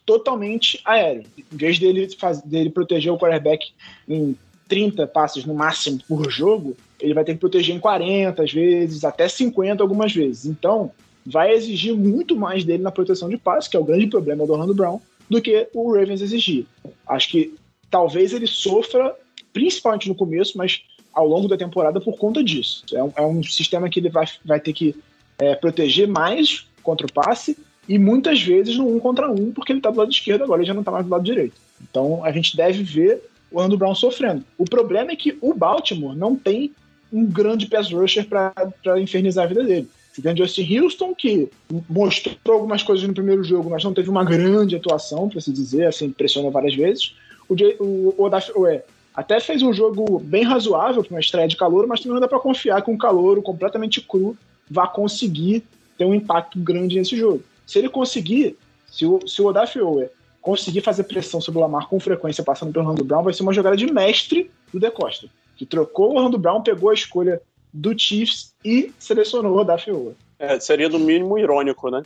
totalmente 0.04 0.80
aéreo. 0.84 1.22
Em 1.38 1.56
vez 1.56 1.78
dele, 1.78 2.08
faz, 2.18 2.42
dele 2.42 2.70
proteger 2.70 3.12
o 3.12 3.18
quarterback 3.18 3.72
em 4.08 4.36
30 4.74 5.06
passes 5.06 5.44
no 5.44 5.54
máximo 5.54 6.00
por 6.08 6.28
jogo, 6.28 6.76
ele 7.00 7.14
vai 7.14 7.22
ter 7.22 7.34
que 7.34 7.38
proteger 7.38 7.76
em 7.76 7.78
40 7.78 8.42
às 8.42 8.52
vezes, 8.52 9.04
até 9.04 9.28
50 9.28 9.80
algumas 9.80 10.12
vezes. 10.12 10.46
Então, 10.46 10.90
vai 11.24 11.52
exigir 11.52 11.94
muito 11.94 12.34
mais 12.34 12.64
dele 12.64 12.82
na 12.82 12.90
proteção 12.90 13.28
de 13.28 13.36
passe, 13.36 13.70
que 13.70 13.76
é 13.76 13.80
o 13.80 13.84
grande 13.84 14.08
problema 14.08 14.44
do 14.44 14.52
Orlando 14.52 14.74
Brown, 14.74 15.00
do 15.30 15.40
que 15.40 15.68
o 15.72 15.92
Ravens 15.92 16.20
exigir. 16.20 16.66
Acho 17.06 17.28
que 17.28 17.54
talvez 17.88 18.32
ele 18.32 18.48
sofra, 18.48 19.14
principalmente 19.52 20.08
no 20.08 20.14
começo, 20.16 20.58
mas 20.58 20.82
ao 21.12 21.28
longo 21.28 21.46
da 21.46 21.56
temporada 21.56 22.00
por 22.00 22.18
conta 22.18 22.42
disso. 22.42 22.84
É 22.92 23.00
um, 23.00 23.12
é 23.14 23.22
um 23.22 23.44
sistema 23.44 23.88
que 23.88 24.00
ele 24.00 24.08
vai, 24.08 24.26
vai 24.44 24.58
ter 24.58 24.72
que 24.72 24.96
é, 25.38 25.54
proteger 25.54 26.08
mais 26.08 26.66
contra 26.82 27.06
o 27.06 27.12
passe 27.12 27.56
e 27.88 27.96
muitas 27.96 28.42
vezes 28.42 28.76
no 28.76 28.92
um 28.92 28.98
contra 28.98 29.30
um, 29.30 29.52
porque 29.52 29.70
ele 29.70 29.78
está 29.78 29.92
do 29.92 29.98
lado 29.98 30.10
esquerdo, 30.10 30.42
agora 30.42 30.62
ele 30.62 30.66
já 30.66 30.74
não 30.74 30.80
está 30.80 30.90
mais 30.90 31.06
do 31.06 31.12
lado 31.12 31.22
direito. 31.22 31.54
Então 31.80 32.24
a 32.24 32.32
gente 32.32 32.56
deve 32.56 32.82
ver 32.82 33.22
o 33.50 33.56
Orlando 33.56 33.76
Brown 33.76 33.94
sofrendo. 33.94 34.44
O 34.58 34.64
problema 34.64 35.12
é 35.12 35.16
que 35.16 35.36
o 35.40 35.54
Baltimore 35.54 36.16
não 36.16 36.36
tem 36.36 36.72
um 37.12 37.24
grande 37.24 37.66
pass 37.66 37.92
rusher 37.92 38.26
para 38.26 39.00
infernizar 39.00 39.44
a 39.44 39.48
vida 39.48 39.62
dele. 39.62 39.88
Você 40.12 40.22
tem 40.22 40.36
Justin 40.36 40.78
Houston, 40.78 41.14
que 41.14 41.48
mostrou 41.88 42.36
algumas 42.46 42.82
coisas 42.82 43.06
no 43.06 43.14
primeiro 43.14 43.42
jogo, 43.42 43.68
mas 43.68 43.82
não 43.82 43.92
teve 43.92 44.08
uma 44.08 44.24
grande 44.24 44.76
atuação, 44.76 45.28
para 45.28 45.40
se 45.40 45.52
dizer, 45.52 45.86
assim, 45.86 46.10
pressionou 46.10 46.52
várias 46.52 46.74
vezes. 46.74 47.14
O, 47.48 47.56
J, 47.56 47.76
o 47.80 48.14
Odaf, 48.16 48.52
Ué, 48.56 48.84
até 49.14 49.40
fez 49.40 49.62
um 49.62 49.72
jogo 49.72 50.20
bem 50.20 50.44
razoável 50.44 51.02
para 51.02 51.14
uma 51.14 51.20
estreia 51.20 51.48
de 51.48 51.56
calor, 51.56 51.86
mas 51.86 52.00
também 52.00 52.14
não 52.14 52.20
dá 52.20 52.28
para 52.28 52.38
confiar 52.38 52.80
que 52.82 52.90
um 52.90 52.98
calor 52.98 53.42
completamente 53.42 54.00
cru 54.00 54.36
vá 54.70 54.86
conseguir 54.86 55.64
ter 55.98 56.04
um 56.04 56.14
impacto 56.14 56.58
grande 56.58 56.96
nesse 56.96 57.16
jogo. 57.16 57.42
Se 57.66 57.78
ele 57.78 57.88
conseguir, 57.88 58.56
se 58.90 59.04
o, 59.06 59.20
se 59.26 59.42
o 59.42 59.46
Odaf 59.46 59.78
Owe 59.80 60.08
conseguir 60.44 60.82
fazer 60.82 61.04
pressão 61.04 61.40
sobre 61.40 61.58
o 61.58 61.62
Lamar 61.62 61.88
com 61.88 61.98
frequência 61.98 62.44
passando 62.44 62.70
pelo 62.70 62.84
Orlando 62.84 63.02
Brown, 63.02 63.22
vai 63.22 63.32
ser 63.32 63.42
uma 63.42 63.52
jogada 63.54 63.74
de 63.74 63.90
mestre 63.90 64.50
do 64.70 64.78
De 64.78 64.90
Costa, 64.90 65.26
que 65.56 65.64
trocou 65.64 66.12
o 66.12 66.16
Orlando 66.16 66.36
Brown, 66.36 66.62
pegou 66.62 66.90
a 66.90 66.94
escolha 66.94 67.40
do 67.72 67.98
Chiefs 67.98 68.54
e 68.62 68.92
selecionou 68.98 69.56
o 69.56 69.58
Owe. 69.58 70.14
É, 70.38 70.60
seria 70.60 70.90
no 70.90 70.98
mínimo 70.98 71.38
irônico, 71.38 71.90
né? 71.90 72.02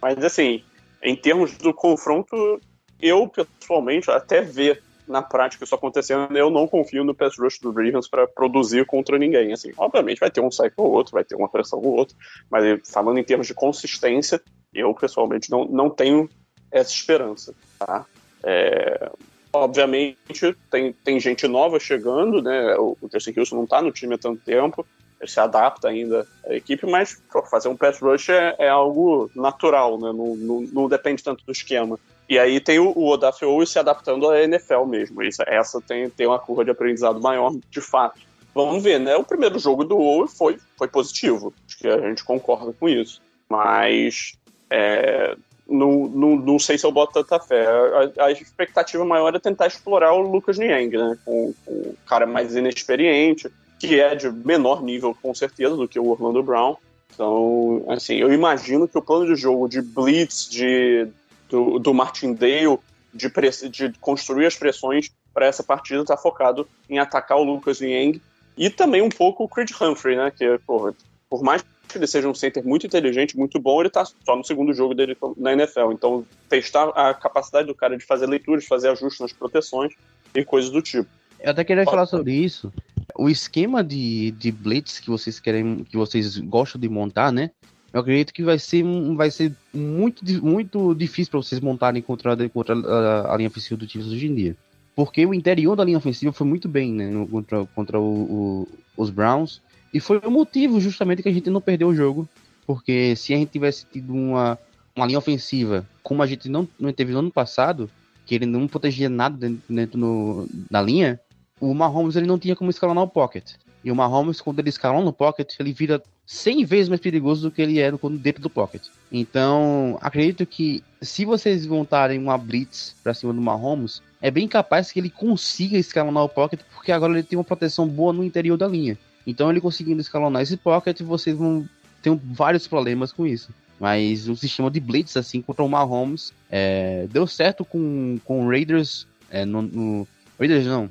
Mas 0.00 0.24
assim, 0.24 0.64
em 1.02 1.14
termos 1.14 1.54
do 1.58 1.74
confronto, 1.74 2.58
eu 2.98 3.28
pessoalmente 3.28 4.10
até 4.10 4.40
ver 4.40 4.82
na 5.06 5.20
prática 5.20 5.64
isso 5.64 5.74
acontecendo, 5.74 6.34
eu 6.38 6.48
não 6.48 6.66
confio 6.66 7.04
no 7.04 7.14
pass 7.14 7.36
rush 7.38 7.58
do 7.58 7.72
Ravens 7.72 8.08
para 8.08 8.26
produzir 8.26 8.86
contra 8.86 9.18
ninguém. 9.18 9.52
Assim, 9.52 9.70
obviamente 9.76 10.20
vai 10.20 10.30
ter 10.30 10.40
um 10.40 10.50
cycle 10.50 10.72
ou 10.78 10.92
outro, 10.92 11.12
vai 11.12 11.24
ter 11.24 11.34
uma 11.34 11.48
pressão 11.48 11.78
ou 11.80 11.94
outro, 11.94 12.16
mas 12.48 12.88
falando 12.88 13.18
em 13.18 13.24
termos 13.24 13.46
de 13.46 13.52
consistência, 13.52 14.40
eu 14.72 14.94
pessoalmente 14.94 15.50
não, 15.50 15.66
não 15.66 15.90
tenho 15.90 16.28
essa 16.70 16.92
esperança, 16.92 17.54
tá? 17.78 18.06
É, 18.42 19.10
obviamente 19.52 20.56
tem, 20.70 20.92
tem 20.92 21.20
gente 21.20 21.46
nova 21.46 21.78
chegando, 21.78 22.40
né? 22.42 22.76
O, 22.76 22.96
o 23.00 23.08
Houston 23.36 23.56
não 23.56 23.64
está 23.64 23.82
no 23.82 23.92
time 23.92 24.14
há 24.14 24.18
tanto 24.18 24.42
tempo, 24.42 24.86
ele 25.20 25.30
se 25.30 25.38
adapta 25.38 25.88
ainda 25.88 26.26
à 26.46 26.54
equipe, 26.54 26.86
mas 26.86 27.20
pô, 27.30 27.42
fazer 27.42 27.68
um 27.68 27.76
pass 27.76 28.00
rush 28.00 28.30
é, 28.30 28.56
é 28.58 28.68
algo 28.68 29.30
natural, 29.34 29.98
né? 29.98 30.12
Não, 30.12 30.34
não, 30.36 30.60
não, 30.72 30.88
depende 30.88 31.22
tanto 31.22 31.44
do 31.44 31.52
esquema. 31.52 31.98
E 32.28 32.38
aí 32.38 32.58
tem 32.60 32.78
o, 32.78 32.96
o 32.96 33.08
Odaf 33.08 33.40
se 33.66 33.78
adaptando 33.78 34.30
à 34.30 34.40
NFL 34.40 34.84
mesmo. 34.86 35.22
Isso, 35.22 35.42
essa 35.46 35.80
tem, 35.80 36.08
tem 36.08 36.26
uma 36.26 36.38
curva 36.38 36.64
de 36.64 36.70
aprendizado 36.70 37.20
maior, 37.20 37.52
de 37.68 37.80
fato. 37.80 38.20
Vamos 38.54 38.82
ver, 38.82 38.98
né? 38.98 39.14
O 39.16 39.24
primeiro 39.24 39.58
jogo 39.58 39.84
do 39.84 39.98
Owe 39.98 40.28
foi, 40.28 40.58
foi 40.76 40.88
positivo. 40.88 41.52
Acho 41.66 41.78
que 41.78 41.88
a 41.88 42.08
gente 42.08 42.24
concorda 42.24 42.72
com 42.72 42.88
isso. 42.88 43.20
Mas 43.48 44.32
é, 44.70 45.36
não, 45.70 46.08
não, 46.08 46.36
não 46.36 46.58
sei 46.58 46.76
se 46.76 46.84
eu 46.84 46.92
boto 46.92 47.12
tanta 47.12 47.38
fé. 47.38 47.66
A, 47.66 48.24
a, 48.26 48.32
expectativa 48.32 49.04
maior 49.04 49.34
é 49.34 49.38
tentar 49.38 49.68
explorar 49.68 50.12
o 50.12 50.20
Lucas 50.20 50.58
Niang, 50.58 50.96
né? 50.96 51.16
Com, 51.24 51.54
com 51.64 51.72
o 51.72 51.96
cara 52.06 52.26
mais 52.26 52.54
inexperiente, 52.54 53.48
que 53.78 54.00
é 54.00 54.14
de 54.14 54.30
menor 54.30 54.82
nível, 54.82 55.16
com 55.22 55.34
certeza, 55.34 55.76
do 55.76 55.88
que 55.88 55.98
o 55.98 56.08
Orlando 56.08 56.42
Brown. 56.42 56.76
Então, 57.14 57.84
assim, 57.88 58.16
eu 58.16 58.32
imagino 58.32 58.88
que 58.88 58.98
o 58.98 59.02
plano 59.02 59.26
de 59.26 59.40
jogo 59.40 59.68
de 59.68 59.80
blitz, 59.80 60.48
de 60.48 61.08
do, 61.48 61.78
do 61.78 61.94
Martindale 61.94 62.78
de, 63.12 63.28
de 63.68 63.92
construir 64.00 64.46
as 64.46 64.56
pressões 64.56 65.10
para 65.32 65.46
essa 65.46 65.62
partida 65.62 66.02
está 66.02 66.16
focado 66.16 66.66
em 66.88 66.98
atacar 66.98 67.38
o 67.38 67.42
Lucas 67.44 67.80
Niang 67.80 68.20
e 68.56 68.70
também 68.70 69.02
um 69.02 69.08
pouco 69.08 69.44
o 69.44 69.48
Creed 69.48 69.70
Humphrey, 69.80 70.16
né? 70.16 70.32
Que, 70.36 70.58
porra, 70.66 70.94
por 71.28 71.42
mais 71.42 71.64
ele 71.98 72.06
seja 72.06 72.28
um 72.28 72.34
center 72.34 72.64
muito 72.64 72.86
inteligente, 72.86 73.36
muito 73.36 73.58
bom, 73.58 73.80
ele 73.80 73.88
está 73.88 74.04
só 74.04 74.36
no 74.36 74.44
segundo 74.44 74.72
jogo 74.72 74.94
dele 74.94 75.16
na 75.36 75.52
NFL. 75.52 75.92
Então, 75.92 76.24
testar 76.48 76.88
a 76.90 77.14
capacidade 77.14 77.66
do 77.66 77.74
cara 77.74 77.96
de 77.96 78.04
fazer 78.04 78.26
leituras, 78.26 78.66
fazer 78.66 78.88
ajustes 78.88 79.20
nas 79.20 79.32
proteções 79.32 79.92
e 80.34 80.44
coisas 80.44 80.70
do 80.70 80.80
tipo. 80.82 81.08
Eu 81.40 81.50
até 81.50 81.64
queria 81.64 81.84
falar 81.84 82.06
sobre 82.06 82.32
isso. 82.32 82.72
O 83.16 83.28
esquema 83.28 83.82
de, 83.82 84.30
de 84.32 84.52
blitz 84.52 85.00
que 85.00 85.08
vocês 85.08 85.40
querem, 85.40 85.84
que 85.84 85.96
vocês 85.96 86.38
gostam 86.38 86.80
de 86.80 86.88
montar, 86.88 87.32
né? 87.32 87.50
Eu 87.92 88.00
acredito 88.00 88.32
que 88.32 88.42
vai 88.42 88.58
ser, 88.58 88.84
vai 89.16 89.30
ser 89.30 89.52
muito, 89.74 90.24
muito 90.44 90.94
difícil 90.94 91.30
para 91.30 91.42
vocês 91.42 91.60
montarem 91.60 92.00
contra, 92.00 92.48
contra 92.48 92.74
a, 92.74 93.34
a, 93.34 93.36
linha 93.36 93.48
ofensiva 93.48 93.76
do 93.76 93.88
Chiefs 93.88 94.12
hoje 94.12 94.28
em 94.28 94.34
dia. 94.34 94.56
Porque 94.94 95.26
o 95.26 95.34
interior 95.34 95.74
da 95.74 95.84
linha 95.84 95.98
ofensiva 95.98 96.32
foi 96.32 96.46
muito 96.46 96.68
bem 96.68 96.92
né, 96.92 97.26
contra, 97.30 97.64
contra 97.74 98.00
o, 98.00 98.04
o, 98.04 98.68
os 98.96 99.10
Browns. 99.10 99.60
E 99.92 100.00
foi 100.00 100.18
o 100.18 100.30
motivo 100.30 100.80
justamente 100.80 101.22
que 101.22 101.28
a 101.28 101.32
gente 101.32 101.50
não 101.50 101.60
perdeu 101.60 101.88
o 101.88 101.94
jogo. 101.94 102.28
Porque 102.66 103.16
se 103.16 103.34
a 103.34 103.36
gente 103.36 103.50
tivesse 103.50 103.84
tido 103.84 104.14
uma, 104.14 104.58
uma 104.94 105.06
linha 105.06 105.18
ofensiva 105.18 105.84
como 106.02 106.22
a 106.22 106.26
gente 106.26 106.48
não, 106.48 106.68
não 106.78 106.92
teve 106.92 107.12
no 107.12 107.18
ano 107.18 107.30
passado, 107.30 107.90
que 108.24 108.34
ele 108.34 108.46
não 108.46 108.68
protegia 108.68 109.08
nada 109.08 109.36
dentro, 109.36 109.62
dentro 109.68 109.98
no, 109.98 110.48
da 110.70 110.80
linha, 110.80 111.18
o 111.60 111.74
Mahomes 111.74 112.16
ele 112.16 112.26
não 112.26 112.38
tinha 112.38 112.54
como 112.54 112.70
escalar 112.70 112.96
o 112.96 113.08
pocket. 113.08 113.54
E 113.82 113.90
o 113.90 113.96
Mahomes, 113.96 114.40
quando 114.40 114.58
ele 114.58 114.68
escala 114.68 115.02
no 115.02 115.12
pocket, 115.12 115.54
ele 115.58 115.72
vira 115.72 116.02
100 116.26 116.64
vezes 116.64 116.88
mais 116.88 117.00
perigoso 117.00 117.42
do 117.42 117.50
que 117.50 117.62
ele 117.62 117.78
era 117.78 117.96
quando 117.98 118.18
dentro 118.18 118.42
do 118.42 118.50
pocket. 118.50 118.82
Então, 119.10 119.98
acredito 120.00 120.46
que 120.46 120.84
se 121.00 121.24
vocês 121.24 121.66
montarem 121.66 122.18
uma 122.18 122.36
blitz 122.36 122.94
para 123.02 123.14
cima 123.14 123.32
do 123.32 123.40
Mahomes, 123.40 124.02
é 124.20 124.30
bem 124.30 124.46
capaz 124.46 124.92
que 124.92 125.00
ele 125.00 125.10
consiga 125.10 125.78
escalonar 125.78 126.22
o 126.22 126.28
pocket, 126.28 126.60
porque 126.74 126.92
agora 126.92 127.14
ele 127.14 127.22
tem 127.22 127.38
uma 127.38 127.44
proteção 127.44 127.88
boa 127.88 128.12
no 128.12 128.22
interior 128.22 128.56
da 128.56 128.68
linha. 128.68 128.98
Então, 129.30 129.50
ele 129.50 129.60
conseguindo 129.60 130.00
escalonar 130.00 130.42
esse 130.42 130.56
pocket, 130.56 131.00
vocês 131.02 131.36
vão 131.36 131.68
ter 132.02 132.14
vários 132.22 132.66
problemas 132.66 133.12
com 133.12 133.26
isso. 133.26 133.50
Mas 133.78 134.28
o 134.28 134.36
sistema 134.36 134.70
de 134.70 134.80
blitz, 134.80 135.16
assim, 135.16 135.40
contra 135.40 135.64
o 135.64 135.68
Mahomes, 135.68 136.32
é, 136.50 137.06
deu 137.10 137.26
certo 137.26 137.64
com, 137.64 138.18
com 138.24 138.44
o 138.44 138.48
Raiders, 138.50 139.06
é, 139.30 139.44
no, 139.44 139.62
no, 139.62 140.08
Raiders 140.38 140.66
não, 140.66 140.90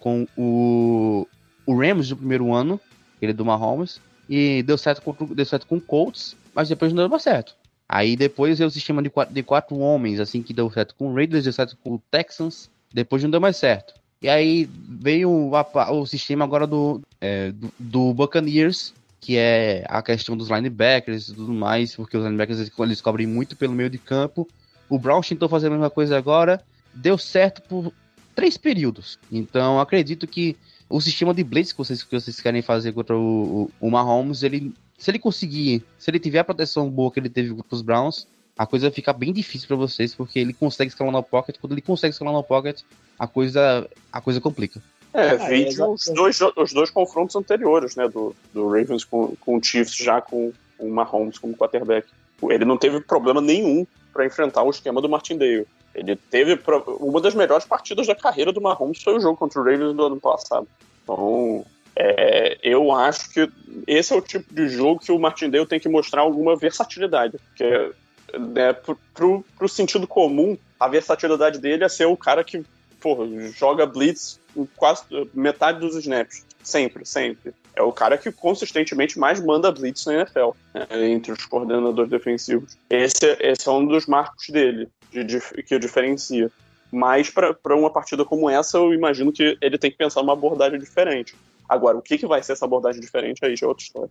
com 0.00 0.26
o 0.36 1.26
o 1.66 1.74
Rams 1.74 2.10
no 2.10 2.16
primeiro 2.16 2.52
ano, 2.52 2.80
ele 3.20 3.32
é 3.32 3.34
do 3.34 3.44
Mahomes, 3.44 4.00
e 4.28 4.62
deu 4.62 4.76
certo 4.78 5.02
com, 5.02 5.34
deu 5.34 5.44
certo 5.44 5.66
com 5.66 5.76
o 5.76 5.80
Colts, 5.80 6.36
mas 6.54 6.68
depois 6.68 6.92
não 6.92 7.02
deu 7.02 7.08
mais 7.08 7.22
certo. 7.22 7.54
Aí 7.88 8.16
depois 8.16 8.58
veio 8.58 8.68
o 8.68 8.70
sistema 8.70 9.02
de 9.02 9.10
quatro, 9.10 9.34
de 9.34 9.42
quatro 9.42 9.78
homens, 9.78 10.20
assim, 10.20 10.42
que 10.42 10.54
deu 10.54 10.70
certo 10.70 10.94
com 10.94 11.10
o 11.10 11.14
Raiders, 11.14 11.44
deu 11.44 11.52
certo 11.52 11.76
com 11.82 11.94
o 11.94 12.02
Texans, 12.10 12.70
depois 12.92 13.22
não 13.22 13.30
deu 13.30 13.40
mais 13.40 13.56
certo. 13.56 13.94
E 14.22 14.28
aí 14.28 14.68
veio 14.88 15.30
o, 15.30 15.52
o 15.52 16.06
sistema 16.06 16.44
agora 16.44 16.66
do, 16.66 17.02
é, 17.24 17.52
do, 17.52 17.72
do, 17.78 18.12
Buccaneers, 18.12 18.92
que 19.18 19.38
é 19.38 19.82
a 19.88 20.02
questão 20.02 20.36
dos 20.36 20.50
linebackers 20.50 21.30
e 21.30 21.34
tudo 21.34 21.54
mais, 21.54 21.96
porque 21.96 22.18
os 22.18 22.22
linebackers 22.22 22.70
eles, 22.78 23.00
cobrem 23.00 23.26
muito 23.26 23.56
pelo 23.56 23.72
meio 23.72 23.88
de 23.88 23.96
campo. 23.96 24.46
O 24.90 24.98
Browns 24.98 25.26
tentou 25.26 25.48
fazer 25.48 25.68
a 25.68 25.70
mesma 25.70 25.88
coisa 25.88 26.18
agora, 26.18 26.62
deu 26.92 27.16
certo 27.16 27.62
por 27.62 27.90
três 28.34 28.58
períodos. 28.58 29.18
Então 29.32 29.80
acredito 29.80 30.26
que 30.26 30.54
o 30.86 31.00
sistema 31.00 31.32
de 31.32 31.42
blitz 31.42 31.72
que 31.72 31.78
vocês, 31.78 32.02
que 32.02 32.12
vocês 32.12 32.38
querem 32.40 32.60
fazer 32.60 32.92
contra 32.92 33.16
o, 33.16 33.70
o, 33.80 33.86
o 33.86 33.90
Mahomes, 33.90 34.42
ele, 34.42 34.74
se 34.98 35.10
ele 35.10 35.18
conseguir, 35.18 35.82
se 35.98 36.10
ele 36.10 36.18
tiver 36.18 36.40
a 36.40 36.44
proteção 36.44 36.90
boa 36.90 37.10
que 37.10 37.18
ele 37.18 37.30
teve 37.30 37.54
contra 37.54 37.74
os 37.74 37.80
Browns, 37.80 38.26
a 38.56 38.66
coisa 38.66 38.90
fica 38.90 39.14
bem 39.14 39.32
difícil 39.32 39.66
para 39.66 39.76
vocês, 39.76 40.14
porque 40.14 40.38
ele 40.38 40.52
consegue 40.52 40.90
escalar 40.90 41.12
no 41.12 41.22
pocket. 41.22 41.56
Quando 41.58 41.72
ele 41.72 41.80
consegue 41.80 42.12
escalar 42.12 42.34
no 42.34 42.44
pocket, 42.44 42.82
a 43.18 43.26
coisa, 43.26 43.88
a 44.12 44.20
coisa 44.20 44.40
complica. 44.40 44.82
É, 45.14 45.30
ah, 45.30 45.56
é 45.56 45.88
os, 45.88 46.06
dois, 46.08 46.40
os 46.56 46.72
dois 46.72 46.90
confrontos 46.90 47.36
anteriores, 47.36 47.94
né? 47.94 48.08
Do, 48.08 48.34
do 48.52 48.66
Ravens 48.66 49.04
com, 49.04 49.34
com 49.36 49.56
o 49.56 49.62
Chiefs, 49.62 49.96
já 49.96 50.20
com 50.20 50.52
o 50.76 50.88
Mahomes 50.90 51.38
como 51.38 51.56
quarterback. 51.56 52.08
Ele 52.50 52.64
não 52.64 52.76
teve 52.76 53.00
problema 53.00 53.40
nenhum 53.40 53.86
para 54.12 54.26
enfrentar 54.26 54.64
o 54.64 54.70
esquema 54.70 55.00
do 55.00 55.08
Martindale. 55.08 55.66
Ele 55.94 56.16
teve 56.16 56.58
uma 56.98 57.20
das 57.20 57.34
melhores 57.34 57.64
partidas 57.64 58.08
da 58.08 58.14
carreira 58.14 58.52
do 58.52 58.60
Mahomes 58.60 59.00
foi 59.00 59.16
o 59.16 59.20
jogo 59.20 59.36
contra 59.36 59.60
o 59.60 59.64
Ravens 59.64 59.94
do 59.94 60.04
ano 60.04 60.20
passado. 60.20 60.66
Então, 61.04 61.64
é, 61.94 62.58
eu 62.60 62.90
acho 62.90 63.30
que 63.30 63.48
esse 63.86 64.12
é 64.12 64.16
o 64.16 64.20
tipo 64.20 64.52
de 64.52 64.68
jogo 64.68 65.00
que 65.00 65.12
o 65.12 65.18
Martindale 65.18 65.66
tem 65.66 65.78
que 65.78 65.88
mostrar 65.88 66.22
alguma 66.22 66.56
versatilidade. 66.56 67.38
Porque, 67.38 67.92
né, 68.36 68.72
pro, 68.72 68.98
pro, 69.14 69.44
pro 69.56 69.68
sentido 69.68 70.06
comum, 70.06 70.58
a 70.78 70.88
versatilidade 70.88 71.60
dele 71.60 71.84
é 71.84 71.88
ser 71.88 72.06
o 72.06 72.16
cara 72.16 72.42
que 72.42 72.64
porra, 73.04 73.26
joga 73.50 73.84
blitz 73.84 74.40
quase 74.76 75.02
metade 75.34 75.78
dos 75.78 75.94
snaps. 75.96 76.42
Sempre, 76.62 77.04
sempre. 77.04 77.52
É 77.76 77.82
o 77.82 77.92
cara 77.92 78.16
que 78.16 78.32
consistentemente 78.32 79.18
mais 79.18 79.44
manda 79.44 79.70
blitz 79.70 80.06
na 80.06 80.14
NFL, 80.14 80.50
né, 80.72 81.10
entre 81.10 81.30
os 81.30 81.44
coordenadores 81.44 82.10
defensivos. 82.10 82.78
Esse, 82.88 83.36
esse 83.40 83.68
é 83.68 83.70
um 83.70 83.86
dos 83.86 84.06
marcos 84.06 84.48
dele, 84.48 84.88
de, 85.12 85.22
de, 85.22 85.40
que 85.64 85.74
o 85.74 85.78
diferencia. 85.78 86.50
Mas 86.90 87.28
para 87.28 87.76
uma 87.76 87.90
partida 87.90 88.24
como 88.24 88.48
essa, 88.48 88.78
eu 88.78 88.94
imagino 88.94 89.30
que 89.30 89.58
ele 89.60 89.76
tem 89.76 89.90
que 89.90 89.98
pensar 89.98 90.22
numa 90.22 90.32
abordagem 90.32 90.78
diferente. 90.78 91.34
Agora, 91.68 91.98
o 91.98 92.02
que, 92.02 92.16
que 92.16 92.26
vai 92.26 92.42
ser 92.42 92.52
essa 92.52 92.64
abordagem 92.64 93.02
diferente 93.02 93.44
aí 93.44 93.54
já 93.54 93.66
é 93.66 93.68
outra 93.68 93.84
história. 93.84 94.10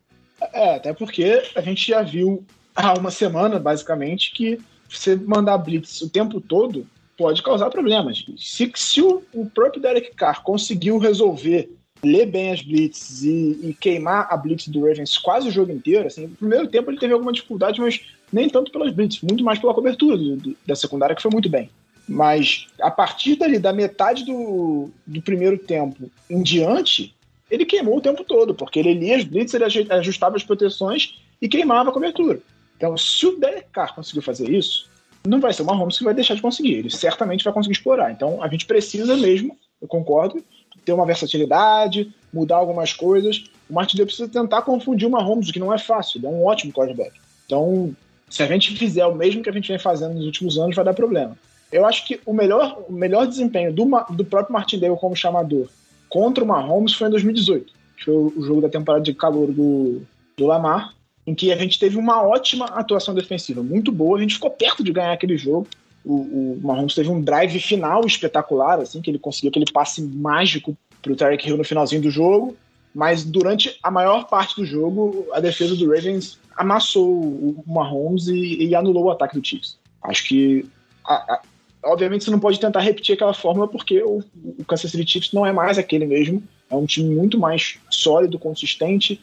É, 0.51 0.75
até 0.75 0.93
porque 0.93 1.41
a 1.55 1.61
gente 1.61 1.87
já 1.87 2.03
viu 2.03 2.45
há 2.75 2.93
uma 2.93 3.09
semana, 3.09 3.57
basicamente, 3.57 4.33
que 4.33 4.59
você 4.87 5.15
mandar 5.15 5.57
blitz 5.57 6.01
o 6.01 6.09
tempo 6.09 6.39
todo 6.39 6.85
pode 7.17 7.41
causar 7.41 7.69
problemas. 7.69 8.25
Se, 8.37 8.71
se 8.75 9.01
o, 9.01 9.23
o 9.33 9.45
próprio 9.45 9.81
Derek 9.81 10.15
Carr 10.15 10.43
conseguiu 10.43 10.97
resolver 10.97 11.69
ler 12.03 12.25
bem 12.25 12.51
as 12.51 12.61
blitzes 12.61 13.23
e, 13.23 13.69
e, 13.69 13.77
queimar 13.79 14.27
a 14.29 14.35
blitz 14.35 14.67
do 14.67 14.85
Ravens 14.85 15.17
quase 15.17 15.47
o 15.47 15.51
jogo 15.51 15.71
inteiro, 15.71 16.07
assim, 16.07 16.27
no 16.27 16.35
primeiro 16.35 16.67
tempo 16.67 16.91
ele 16.91 16.99
teve 16.99 17.13
alguma 17.13 17.31
dificuldade, 17.31 17.79
mas 17.79 18.01
nem 18.31 18.49
tanto 18.49 18.71
pelas 18.71 18.93
blitzes, 18.93 19.21
muito 19.21 19.43
mais 19.43 19.57
pela 19.57 19.73
cobertura 19.73 20.17
do, 20.17 20.35
do, 20.35 20.57
da 20.65 20.75
secundária, 20.75 21.15
que 21.15 21.21
foi 21.21 21.31
muito 21.31 21.49
bem. 21.49 21.69
Mas 22.07 22.67
a 22.81 22.91
partir 22.91 23.37
dali, 23.37 23.57
da 23.57 23.71
metade 23.71 24.25
do, 24.25 24.89
do 25.07 25.21
primeiro 25.21 25.57
tempo 25.57 26.11
em 26.29 26.43
diante, 26.43 27.15
ele 27.49 27.65
queimou 27.65 27.97
o 27.97 28.01
tempo 28.01 28.25
todo, 28.25 28.53
porque 28.53 28.79
ele 28.79 28.93
lia 28.93 29.15
as 29.15 29.23
blitzes, 29.23 29.53
ele 29.53 29.93
ajustava 29.93 30.35
as 30.35 30.43
proteções 30.43 31.17
e 31.41 31.47
queimava 31.47 31.89
a 31.89 31.93
cobertura. 31.93 32.41
Então, 32.75 32.97
se 32.97 33.25
o 33.25 33.39
Derek 33.39 33.69
Carr 33.71 33.95
conseguiu 33.95 34.21
fazer 34.21 34.49
isso, 34.49 34.89
não 35.27 35.39
vai 35.39 35.53
ser 35.53 35.61
o 35.61 35.65
Mahomes 35.65 35.97
que 35.97 36.03
vai 36.03 36.13
deixar 36.13 36.35
de 36.35 36.41
conseguir. 36.41 36.73
Ele 36.75 36.89
certamente 36.89 37.43
vai 37.43 37.53
conseguir 37.53 37.73
explorar. 37.73 38.11
Então, 38.11 38.41
a 38.43 38.47
gente 38.47 38.65
precisa 38.65 39.15
mesmo, 39.15 39.57
eu 39.81 39.87
concordo, 39.87 40.43
ter 40.83 40.91
uma 40.91 41.05
versatilidade, 41.05 42.13
mudar 42.33 42.57
algumas 42.57 42.93
coisas. 42.93 43.45
O 43.69 43.73
Martindale 43.73 44.07
precisa 44.07 44.27
tentar 44.27 44.63
confundir 44.63 45.07
o 45.07 45.11
Mahomes, 45.11 45.49
o 45.49 45.53
que 45.53 45.59
não 45.59 45.73
é 45.73 45.77
fácil. 45.77 46.19
Ele 46.19 46.27
é 46.27 46.29
um 46.29 46.45
ótimo 46.45 46.73
quarterback. 46.73 47.13
Então, 47.45 47.95
se 48.29 48.43
a 48.43 48.47
gente 48.47 48.75
fizer 48.75 49.05
o 49.05 49.15
mesmo 49.15 49.41
que 49.41 49.49
a 49.49 49.53
gente 49.53 49.67
vem 49.67 49.79
fazendo 49.79 50.15
nos 50.15 50.25
últimos 50.25 50.57
anos, 50.57 50.75
vai 50.75 50.83
dar 50.83 50.93
problema. 50.93 51.37
Eu 51.71 51.85
acho 51.85 52.05
que 52.05 52.19
o 52.25 52.33
melhor, 52.33 52.83
o 52.87 52.93
melhor 52.93 53.25
desempenho 53.25 53.73
do, 53.73 53.85
do 54.11 54.25
próprio 54.25 54.53
Martindale 54.53 54.95
como 54.97 55.15
chamador 55.15 55.67
contra 56.09 56.43
o 56.43 56.47
Mahomes 56.47 56.93
foi 56.93 57.07
em 57.07 57.11
2018, 57.11 57.73
que 57.97 58.05
foi 58.05 58.13
o 58.13 58.43
jogo 58.43 58.61
da 58.61 58.69
temporada 58.69 59.03
de 59.03 59.13
calor 59.13 59.51
do, 59.51 60.03
do 60.37 60.45
Lamar, 60.45 60.93
em 61.25 61.33
que 61.33 61.51
a 61.51 61.55
gente 61.55 61.79
teve 61.79 61.97
uma 61.97 62.21
ótima 62.21 62.65
atuação 62.65 63.13
defensiva, 63.13 63.63
muito 63.63 63.91
boa. 63.91 64.17
A 64.17 64.21
gente 64.21 64.35
ficou 64.35 64.51
perto 64.51 64.83
de 64.83 64.91
ganhar 64.91 65.13
aquele 65.13 65.37
jogo. 65.37 65.67
O, 66.03 66.13
o 66.13 66.59
Mahomes 66.61 66.95
teve 66.95 67.09
um 67.09 67.21
drive 67.21 67.59
final 67.59 68.05
espetacular, 68.05 68.79
assim, 68.79 69.01
que 69.01 69.09
ele 69.09 69.19
conseguiu 69.19 69.49
aquele 69.49 69.71
passe 69.71 70.01
mágico 70.01 70.77
para 71.01 71.13
o 71.13 71.15
Tarek 71.15 71.47
Hill 71.47 71.57
no 71.57 71.63
finalzinho 71.63 72.01
do 72.01 72.11
jogo. 72.11 72.57
Mas 72.93 73.23
durante 73.23 73.77
a 73.81 73.89
maior 73.89 74.25
parte 74.27 74.55
do 74.55 74.65
jogo, 74.65 75.27
a 75.33 75.39
defesa 75.39 75.75
do 75.75 75.89
Ravens 75.89 76.37
amassou 76.55 77.09
o 77.09 77.63
Mahomes 77.65 78.27
e, 78.27 78.65
e 78.65 78.75
anulou 78.75 79.05
o 79.05 79.11
ataque 79.11 79.39
do 79.39 79.45
Chiefs. 79.45 79.79
Acho 80.03 80.27
que, 80.27 80.65
a, 81.05 81.15
a, 81.15 81.41
obviamente, 81.85 82.23
você 82.23 82.31
não 82.31 82.39
pode 82.39 82.59
tentar 82.59 82.81
repetir 82.81 83.15
aquela 83.15 83.33
fórmula 83.33 83.67
porque 83.67 84.03
o, 84.03 84.23
o 84.59 84.65
Kansas 84.65 84.91
City 84.91 85.09
Chiefs 85.09 85.31
não 85.31 85.45
é 85.45 85.51
mais 85.51 85.77
aquele 85.77 86.05
mesmo. 86.05 86.43
É 86.69 86.75
um 86.75 86.85
time 86.85 87.15
muito 87.15 87.39
mais 87.39 87.79
sólido, 87.89 88.37
consistente, 88.37 89.19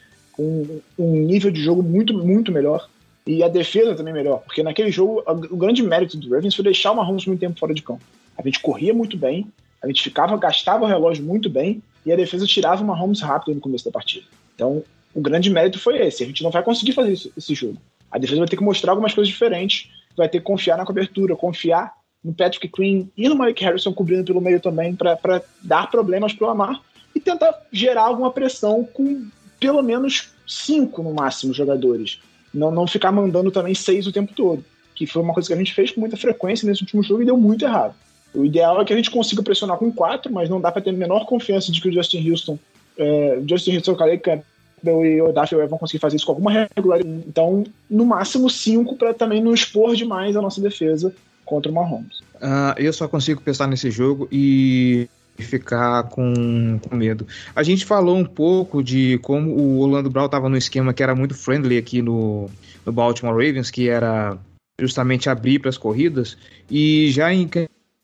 com 0.97 1.03
um 1.03 1.25
nível 1.25 1.51
de 1.51 1.61
jogo 1.61 1.83
muito, 1.83 2.13
muito 2.13 2.51
melhor. 2.51 2.89
E 3.25 3.43
a 3.43 3.47
defesa 3.47 3.93
também 3.95 4.13
melhor, 4.13 4.39
porque 4.39 4.63
naquele 4.63 4.91
jogo 4.91 5.23
o 5.27 5.55
grande 5.55 5.83
mérito 5.83 6.17
do 6.17 6.33
Ravens 6.33 6.55
foi 6.55 6.65
deixar 6.65 6.91
o 6.91 6.95
Mahomes 6.95 7.27
muito 7.27 7.39
tempo 7.39 7.59
fora 7.59 7.73
de 7.73 7.83
campo. 7.83 8.01
A 8.35 8.41
gente 8.41 8.59
corria 8.59 8.95
muito 8.95 9.15
bem, 9.15 9.47
a 9.81 9.87
gente 9.87 10.01
ficava, 10.01 10.35
gastava 10.37 10.85
o 10.85 10.87
relógio 10.87 11.23
muito 11.23 11.47
bem 11.47 11.83
e 12.03 12.11
a 12.11 12.15
defesa 12.15 12.47
tirava 12.47 12.83
o 12.83 12.87
Mahomes 12.87 13.21
rápido 13.21 13.53
no 13.53 13.61
começo 13.61 13.85
da 13.85 13.91
partida. 13.91 14.25
Então, 14.55 14.83
o 15.13 15.21
grande 15.21 15.51
mérito 15.51 15.79
foi 15.79 15.99
esse. 15.99 16.23
A 16.23 16.25
gente 16.25 16.43
não 16.43 16.49
vai 16.49 16.63
conseguir 16.63 16.93
fazer 16.93 17.13
isso, 17.13 17.31
esse 17.37 17.53
jogo. 17.53 17.77
A 18.09 18.17
defesa 18.17 18.39
vai 18.39 18.47
ter 18.47 18.57
que 18.57 18.63
mostrar 18.63 18.91
algumas 18.91 19.13
coisas 19.13 19.31
diferentes, 19.31 19.89
vai 20.17 20.27
ter 20.27 20.39
que 20.39 20.45
confiar 20.45 20.77
na 20.77 20.85
cobertura, 20.85 21.35
confiar 21.35 21.93
no 22.23 22.33
Patrick 22.33 22.67
Queen 22.67 23.11
e 23.17 23.29
no 23.29 23.37
Mike 23.37 23.63
Harrison 23.63 23.93
cobrindo 23.93 24.23
pelo 24.23 24.41
meio 24.41 24.59
também 24.59 24.95
para 24.95 25.43
dar 25.61 25.89
problemas 25.89 26.33
para 26.33 26.45
o 26.45 26.47
Lamar 26.49 26.81
e 27.15 27.19
tentar 27.19 27.53
gerar 27.71 28.03
alguma 28.03 28.31
pressão 28.31 28.83
com 28.83 29.27
pelo 29.61 29.81
menos 29.83 30.29
cinco 30.45 31.03
no 31.03 31.13
máximo 31.13 31.53
jogadores. 31.53 32.19
Não, 32.53 32.71
não 32.71 32.87
ficar 32.87 33.11
mandando 33.11 33.51
também 33.51 33.75
seis 33.75 34.07
o 34.07 34.11
tempo 34.11 34.33
todo. 34.35 34.65
Que 34.95 35.05
foi 35.05 35.21
uma 35.21 35.33
coisa 35.33 35.47
que 35.47 35.53
a 35.53 35.57
gente 35.57 35.73
fez 35.73 35.91
com 35.91 36.01
muita 36.01 36.17
frequência 36.17 36.67
nesse 36.67 36.81
último 36.81 37.01
jogo 37.03 37.21
e 37.21 37.25
deu 37.25 37.37
muito 37.37 37.63
errado. 37.63 37.93
O 38.33 38.43
ideal 38.43 38.81
é 38.81 38.85
que 38.85 38.91
a 38.91 38.95
gente 38.95 39.11
consiga 39.11 39.43
pressionar 39.43 39.77
com 39.77 39.91
quatro, 39.91 40.33
mas 40.33 40.49
não 40.49 40.59
dá 40.59 40.71
para 40.71 40.81
ter 40.81 40.89
a 40.89 40.93
menor 40.93 41.25
confiança 41.25 41.71
de 41.71 41.79
que 41.79 41.89
o 41.89 41.93
Justin 41.93 42.29
Houston, 42.29 42.57
é, 42.97 43.39
Justin 43.47 43.75
Houston, 43.75 43.95
Calais 43.95 44.21
Campbell 44.21 45.05
e 45.05 45.21
o 45.21 45.31
Daffy 45.31 45.57
vão 45.67 45.77
conseguir 45.77 45.99
fazer 45.99 46.15
isso 46.15 46.25
com 46.25 46.31
alguma 46.31 46.67
regularidade. 46.75 47.23
Então, 47.27 47.63
no 47.89 48.05
máximo 48.05 48.49
cinco 48.49 48.95
para 48.95 49.13
também 49.13 49.41
não 49.41 49.53
expor 49.53 49.95
demais 49.95 50.35
a 50.35 50.41
nossa 50.41 50.59
defesa 50.59 51.13
contra 51.45 51.71
o 51.71 51.75
Mahomes. 51.75 52.19
Uh, 52.35 52.73
eu 52.77 52.91
só 52.91 53.07
consigo 53.07 53.41
pensar 53.41 53.67
nesse 53.67 53.91
jogo 53.91 54.27
e 54.31 55.07
ficar 55.39 56.03
com, 56.03 56.79
com 56.79 56.95
medo. 56.95 57.25
A 57.55 57.63
gente 57.63 57.85
falou 57.85 58.17
um 58.17 58.25
pouco 58.25 58.83
de 58.83 59.17
como 59.19 59.51
o 59.51 59.79
Orlando 59.79 60.09
Brown 60.09 60.25
estava 60.25 60.49
no 60.49 60.57
esquema 60.57 60.93
que 60.93 61.03
era 61.03 61.15
muito 61.15 61.33
friendly 61.33 61.77
aqui 61.77 62.01
no, 62.01 62.49
no 62.85 62.91
Baltimore 62.91 63.33
Ravens, 63.33 63.71
que 63.71 63.89
era 63.89 64.37
justamente 64.79 65.29
abrir 65.29 65.59
para 65.59 65.69
as 65.69 65.77
corridas, 65.77 66.37
e 66.69 67.11
já 67.11 67.31
em 67.31 67.47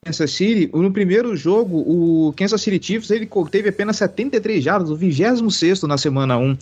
Kansas 0.05 0.31
City, 0.31 0.69
no 0.73 0.91
primeiro 0.91 1.35
jogo, 1.35 1.77
o 1.79 2.33
Kansas 2.33 2.61
City 2.61 2.85
Chiefs 2.85 3.09
ele 3.09 3.27
teve 3.51 3.69
apenas 3.69 3.97
73 3.97 4.63
jardas, 4.63 4.89
o 4.89 4.95
26 4.95 5.83
na 5.83 5.97
semana 5.97 6.37
1. 6.37 6.57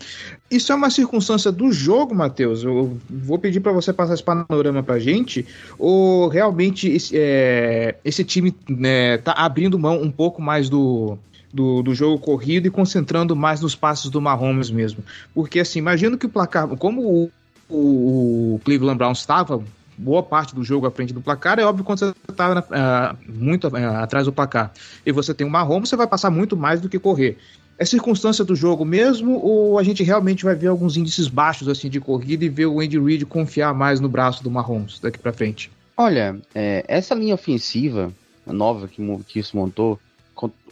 Isso 0.49 0.71
é 0.71 0.75
uma 0.75 0.89
circunstância 0.89 1.51
do 1.51 1.71
jogo, 1.71 2.15
Matheus. 2.15 2.63
Eu 2.63 2.97
vou 3.09 3.37
pedir 3.37 3.59
para 3.59 3.71
você 3.71 3.93
passar 3.93 4.13
esse 4.15 4.23
panorama 4.23 4.81
para 4.81 4.99
gente, 4.99 5.45
ou 5.77 6.27
realmente 6.27 6.87
esse, 6.89 7.15
é, 7.15 7.95
esse 8.03 8.23
time 8.23 8.55
né, 8.67 9.17
tá 9.17 9.33
abrindo 9.33 9.77
mão 9.77 10.01
um 10.01 10.11
pouco 10.11 10.41
mais 10.41 10.69
do, 10.69 11.17
do, 11.53 11.83
do, 11.83 11.93
jogo 11.93 12.17
corrido 12.17 12.67
e 12.67 12.71
concentrando 12.71 13.35
mais 13.35 13.61
nos 13.61 13.75
passos 13.75 14.09
do 14.09 14.21
Mahomes 14.21 14.71
mesmo. 14.71 15.03
Porque 15.33 15.59
assim, 15.59 15.79
imagino 15.79 16.17
que 16.17 16.25
o 16.25 16.29
placar, 16.29 16.67
como 16.77 17.01
o, 17.01 17.31
o, 17.69 18.55
o 18.55 18.61
Cleveland 18.63 18.97
Browns 18.97 19.19
estava 19.19 19.61
boa 19.97 20.21
parte 20.23 20.53
do 20.53 20.63
jogo 20.63 20.85
à 20.85 20.91
frente 20.91 21.13
do 21.13 21.21
placar, 21.21 21.59
é 21.59 21.65
óbvio 21.65 21.83
quando 21.83 21.99
você 21.99 22.13
está 22.29 22.59
uh, 22.59 23.31
muito 23.31 23.67
uh, 23.67 23.97
atrás 23.97 24.25
do 24.25 24.33
placar 24.33 24.71
e 25.05 25.11
você 25.11 25.33
tem 25.33 25.45
uma 25.45 25.59
Mahomes, 25.59 25.89
você 25.89 25.95
vai 25.95 26.07
passar 26.07 26.29
muito 26.29 26.57
mais 26.57 26.81
do 26.81 26.89
que 26.89 26.99
correr. 26.99 27.37
É 27.77 27.83
circunstância 27.83 28.45
do 28.45 28.55
jogo 28.55 28.85
mesmo 28.85 29.39
ou 29.43 29.77
a 29.77 29.83
gente 29.83 30.03
realmente 30.03 30.45
vai 30.45 30.55
ver 30.55 30.67
alguns 30.67 30.95
índices 30.95 31.27
baixos 31.27 31.67
assim 31.67 31.89
de 31.89 31.99
corrida 31.99 32.45
e 32.45 32.49
ver 32.49 32.67
o 32.67 32.79
Andy 32.79 32.99
Reid 32.99 33.25
confiar 33.25 33.73
mais 33.73 33.99
no 33.99 34.07
braço 34.07 34.43
do 34.43 34.51
Mahomes 34.51 34.99
daqui 34.99 35.19
para 35.19 35.33
frente? 35.33 35.71
Olha, 35.97 36.37
é, 36.53 36.83
essa 36.87 37.15
linha 37.15 37.35
ofensiva 37.35 38.13
nova 38.45 38.87
que, 38.87 39.01
que 39.27 39.39
isso 39.39 39.57
montou, 39.57 39.99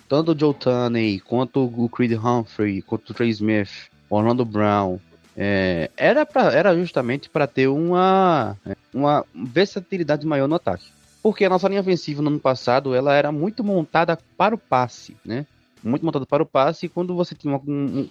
tanto 0.08 0.34
o 0.34 0.40
Joe 0.40 0.54
Tunney, 0.54 1.20
quanto 1.20 1.66
o 1.66 1.90
Creed 1.90 2.12
Humphrey, 2.14 2.82
quanto 2.82 3.10
o 3.10 3.14
Trey 3.14 3.30
Smith, 3.30 3.90
Orlando 4.10 4.46
Brown, 4.46 5.00
é, 5.36 5.90
era, 5.98 6.26
pra, 6.26 6.54
era 6.54 6.76
justamente 6.76 7.30
para 7.30 7.48
ter 7.48 7.68
uma, 7.68 8.56
uma 8.94 9.26
versatilidade 9.34 10.26
maior 10.26 10.48
no 10.48 10.56
ataque. 10.56 10.86
Porque 11.22 11.46
a 11.46 11.50
nossa 11.50 11.70
linha 11.70 11.82
ofensiva 11.82 12.22
no 12.22 12.30
ano 12.30 12.40
passado 12.40 12.94
ela 12.94 13.14
era 13.14 13.32
muito 13.32 13.64
montada 13.64 14.18
para 14.38 14.54
o 14.54 14.58
passe, 14.58 15.16
né? 15.26 15.46
Muito 15.84 16.06
montada 16.06 16.26
para 16.26 16.44
o 16.44 16.46
passe 16.46 16.86
e 16.86 16.90
quando 16.90 17.16
você 17.16 17.34
tinha, 17.34 17.60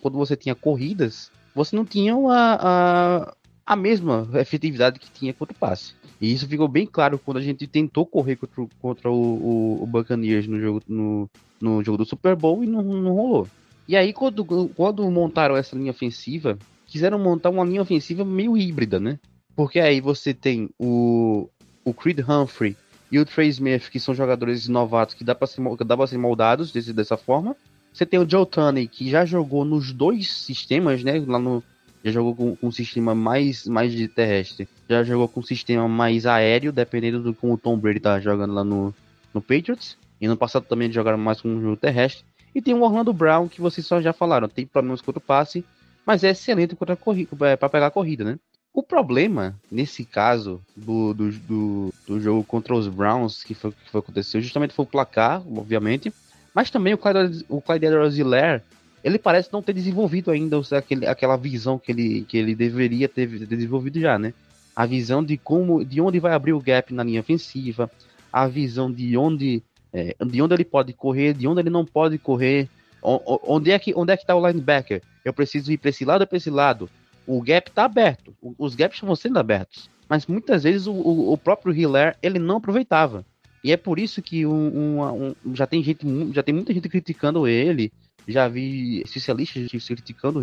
quando 0.01 0.17
você 0.19 0.37
tinha 0.37 0.55
corridas, 0.55 1.31
você 1.55 1.77
não 1.77 1.85
tinha 1.85 2.15
a, 2.15 2.59
a, 2.61 3.35
a 3.67 3.77
mesma 3.77 4.29
efetividade 4.35 4.99
que 4.99 5.11
tinha 5.11 5.33
contra 5.33 5.55
o 5.55 5.59
passe. 5.59 5.95
E 6.21 6.33
isso 6.33 6.47
ficou 6.47 6.69
bem 6.69 6.87
claro 6.87 7.19
quando 7.19 7.39
a 7.39 7.43
gente 7.43 7.67
tentou 7.67 8.07
correr 8.07 8.37
contra, 8.37 8.67
contra 8.81 9.11
o, 9.11 9.15
o, 9.15 9.83
o 9.83 9.87
Buccaneers 9.87 10.47
no 10.47 10.61
jogo, 10.61 10.83
no, 10.87 11.29
no 11.61 11.83
jogo 11.83 11.99
do 11.99 12.05
Super 12.05 12.37
Bowl 12.37 12.63
e 12.63 12.67
não, 12.67 12.83
não 12.83 13.13
rolou. 13.13 13.49
E 13.89 13.97
aí, 13.97 14.13
quando, 14.13 14.45
quando 14.45 15.11
montaram 15.11 15.57
essa 15.57 15.77
linha 15.77 15.91
ofensiva, 15.91 16.59
quiseram 16.87 17.19
montar 17.19 17.51
uma 17.51 17.65
linha 17.65 17.83
ofensiva 17.83 18.25
meio 18.25 18.57
híbrida, 18.57 19.01
né? 19.01 19.19
Porque 19.55 19.79
aí 19.81 20.01
você 20.01 20.33
tem 20.33 20.71
o, 20.79 21.49
o 21.85 21.93
Creed 21.93 22.21
Humphrey 22.21 22.77
e 23.11 23.19
o 23.19 23.27
Trey 23.27 23.49
Smith, 23.49 23.91
que 23.91 24.01
são 24.01 24.15
jogadores 24.15 24.69
novatos 24.69 25.15
que 25.15 25.23
dá 25.23 25.35
para 25.35 25.47
ser, 25.47 25.63
dá 25.85 26.07
ser 26.07 26.19
moldados 26.19 26.73
desse, 26.73 26.93
dessa 26.93 27.17
forma. 27.17 27.55
Você 27.93 28.07
tem 28.07 28.19
o 28.19 28.29
Joe 28.29 28.47
Tunney, 28.47 28.89
que 28.89 29.11
já 29.11 29.27
jogou 29.27 29.65
nos 29.67 29.93
dois 29.93 30.33
sistemas, 30.33 31.05
né? 31.05 31.23
Lá 31.27 31.39
no, 31.39 31.63
já 32.03 32.11
jogou 32.11 32.35
com, 32.35 32.57
com 32.57 32.67
um 32.69 32.73
sistema 32.73 33.15
mais, 33.15 33.67
mais 33.67 33.93
de 33.93 34.09
terrestre. 34.09 34.67
Já 34.89 35.05
jogou 35.05 35.29
com 35.29 35.41
um 35.41 35.43
sistema 35.43 35.87
mais 35.87 36.25
aéreo, 36.25 36.73
dependendo 36.73 37.23
do 37.23 37.35
como 37.35 37.53
o 37.53 37.59
Tom 37.59 37.77
Brady 37.77 38.01
tá 38.01 38.19
jogando 38.19 38.55
lá 38.55 38.65
no, 38.65 38.95
no 39.35 39.43
Patriots. 39.43 39.99
E 40.19 40.27
no 40.27 40.37
passado 40.37 40.65
também 40.65 40.91
jogaram 40.91 41.19
mais 41.19 41.41
com 41.41 41.49
um 41.49 41.61
jogo 41.61 41.77
terrestre. 41.77 42.25
E 42.55 42.63
tem 42.63 42.75
o 42.75 42.83
Orlando 42.83 43.13
Brown, 43.13 43.49
que 43.49 43.61
vocês 43.61 43.87
só 43.87 44.01
já 44.01 44.13
falaram, 44.13 44.49
tem 44.49 44.67
problemas 44.67 45.01
contra 45.01 45.19
o 45.19 45.23
passe, 45.23 45.65
mas 46.07 46.25
é 46.25 46.31
excelente 46.31 46.75
para 46.75 46.95
é, 46.95 47.57
pegar 47.57 47.87
a 47.87 47.91
corrida, 47.91 48.25
né? 48.25 48.39
O 48.75 48.83
problema, 48.83 49.55
nesse 49.71 50.03
caso, 50.03 50.61
do, 50.75 51.13
do, 51.13 51.31
do, 51.31 51.95
do, 52.07 52.21
jogo 52.21 52.43
contra 52.43 52.75
os 52.75 52.89
Browns, 52.89 53.45
que 53.45 53.53
foi 53.55 53.71
que 53.71 53.91
foi 53.91 54.01
aconteceu, 54.01 54.41
justamente 54.41 54.73
foi 54.73 54.85
o 54.85 54.89
placar, 54.89 55.43
obviamente, 55.47 56.11
mas 56.55 56.71
também 56.71 56.95
o 56.95 56.99
Clyde, 56.99 57.45
o 57.51 57.61
Clyde 57.61 57.87
Edwards-Helaire, 57.87 58.63
ele 59.05 59.19
parece 59.19 59.53
não 59.53 59.63
ter 59.63 59.75
desenvolvido 59.75 60.31
ainda 60.31 60.59
aquele, 60.71 61.07
aquela 61.07 61.37
visão 61.37 61.79
que 61.79 61.93
ele, 61.93 62.25
que 62.25 62.39
ele 62.39 62.55
deveria 62.55 63.09
ter, 63.09 63.27
desenvolvido 63.47 64.01
já, 64.01 64.19
né? 64.19 64.33
A 64.75 64.87
visão 64.87 65.23
de 65.23 65.37
como, 65.37 65.85
de 65.85 66.01
onde 66.01 66.19
vai 66.19 66.33
abrir 66.33 66.55
o 66.55 66.61
gap 66.61 66.95
na 66.95 67.05
linha 67.05 67.21
ofensiva, 67.21 67.91
a 68.33 68.47
visão 68.47 68.91
de 68.91 69.17
onde 69.19 69.63
é, 69.93 70.17
de 70.25 70.41
onde 70.41 70.55
ele 70.55 70.65
pode 70.65 70.95
correr, 70.95 71.35
de 71.35 71.47
onde 71.47 71.61
ele 71.61 71.69
não 71.69 71.85
pode 71.85 72.17
correr, 72.17 72.71
onde 73.03 73.71
é 73.71 73.79
que 73.79 73.93
onde 73.95 74.13
é 74.13 74.17
que 74.17 74.25
tá 74.25 74.35
o 74.35 74.47
linebacker? 74.47 75.03
Eu 75.23 75.35
preciso 75.35 75.71
ir 75.71 75.77
para 75.77 75.91
esse 75.91 76.05
lado 76.05 76.23
ou 76.23 76.27
para 76.27 76.39
esse 76.39 76.49
lado? 76.49 76.89
O 77.27 77.41
gap 77.41 77.71
tá 77.71 77.85
aberto, 77.85 78.35
os 78.59 78.75
gaps 78.75 78.97
estão 78.97 79.15
sendo 79.15 79.39
abertos, 79.39 79.89
mas 80.09 80.27
muitas 80.27 80.65
vezes 80.65 80.87
o, 80.87 80.93
o- 80.93 81.33
o 81.33 81.39
próprio 81.39 81.73
Hiller 81.75 82.17
ele 82.23 82.39
não 82.39 82.57
aproveitava. 82.57 83.25
E 83.63 83.71
é 83.71 83.77
por 83.77 83.99
isso 83.99 84.21
que 84.21 84.45
um, 84.45 84.53
um- 85.01 85.35
um- 85.47 85.55
já 85.55 85.67
tem 85.67 85.83
gente, 85.83 86.05
já 86.33 86.43
tem 86.43 86.55
muita 86.55 86.75
gente 86.75 86.89
criticando 86.89 87.47
ele, 87.47 87.93
já 88.27 88.49
vi 88.49 89.01
especialistas 89.03 89.71
criticando 89.87 90.41
o 90.41 90.43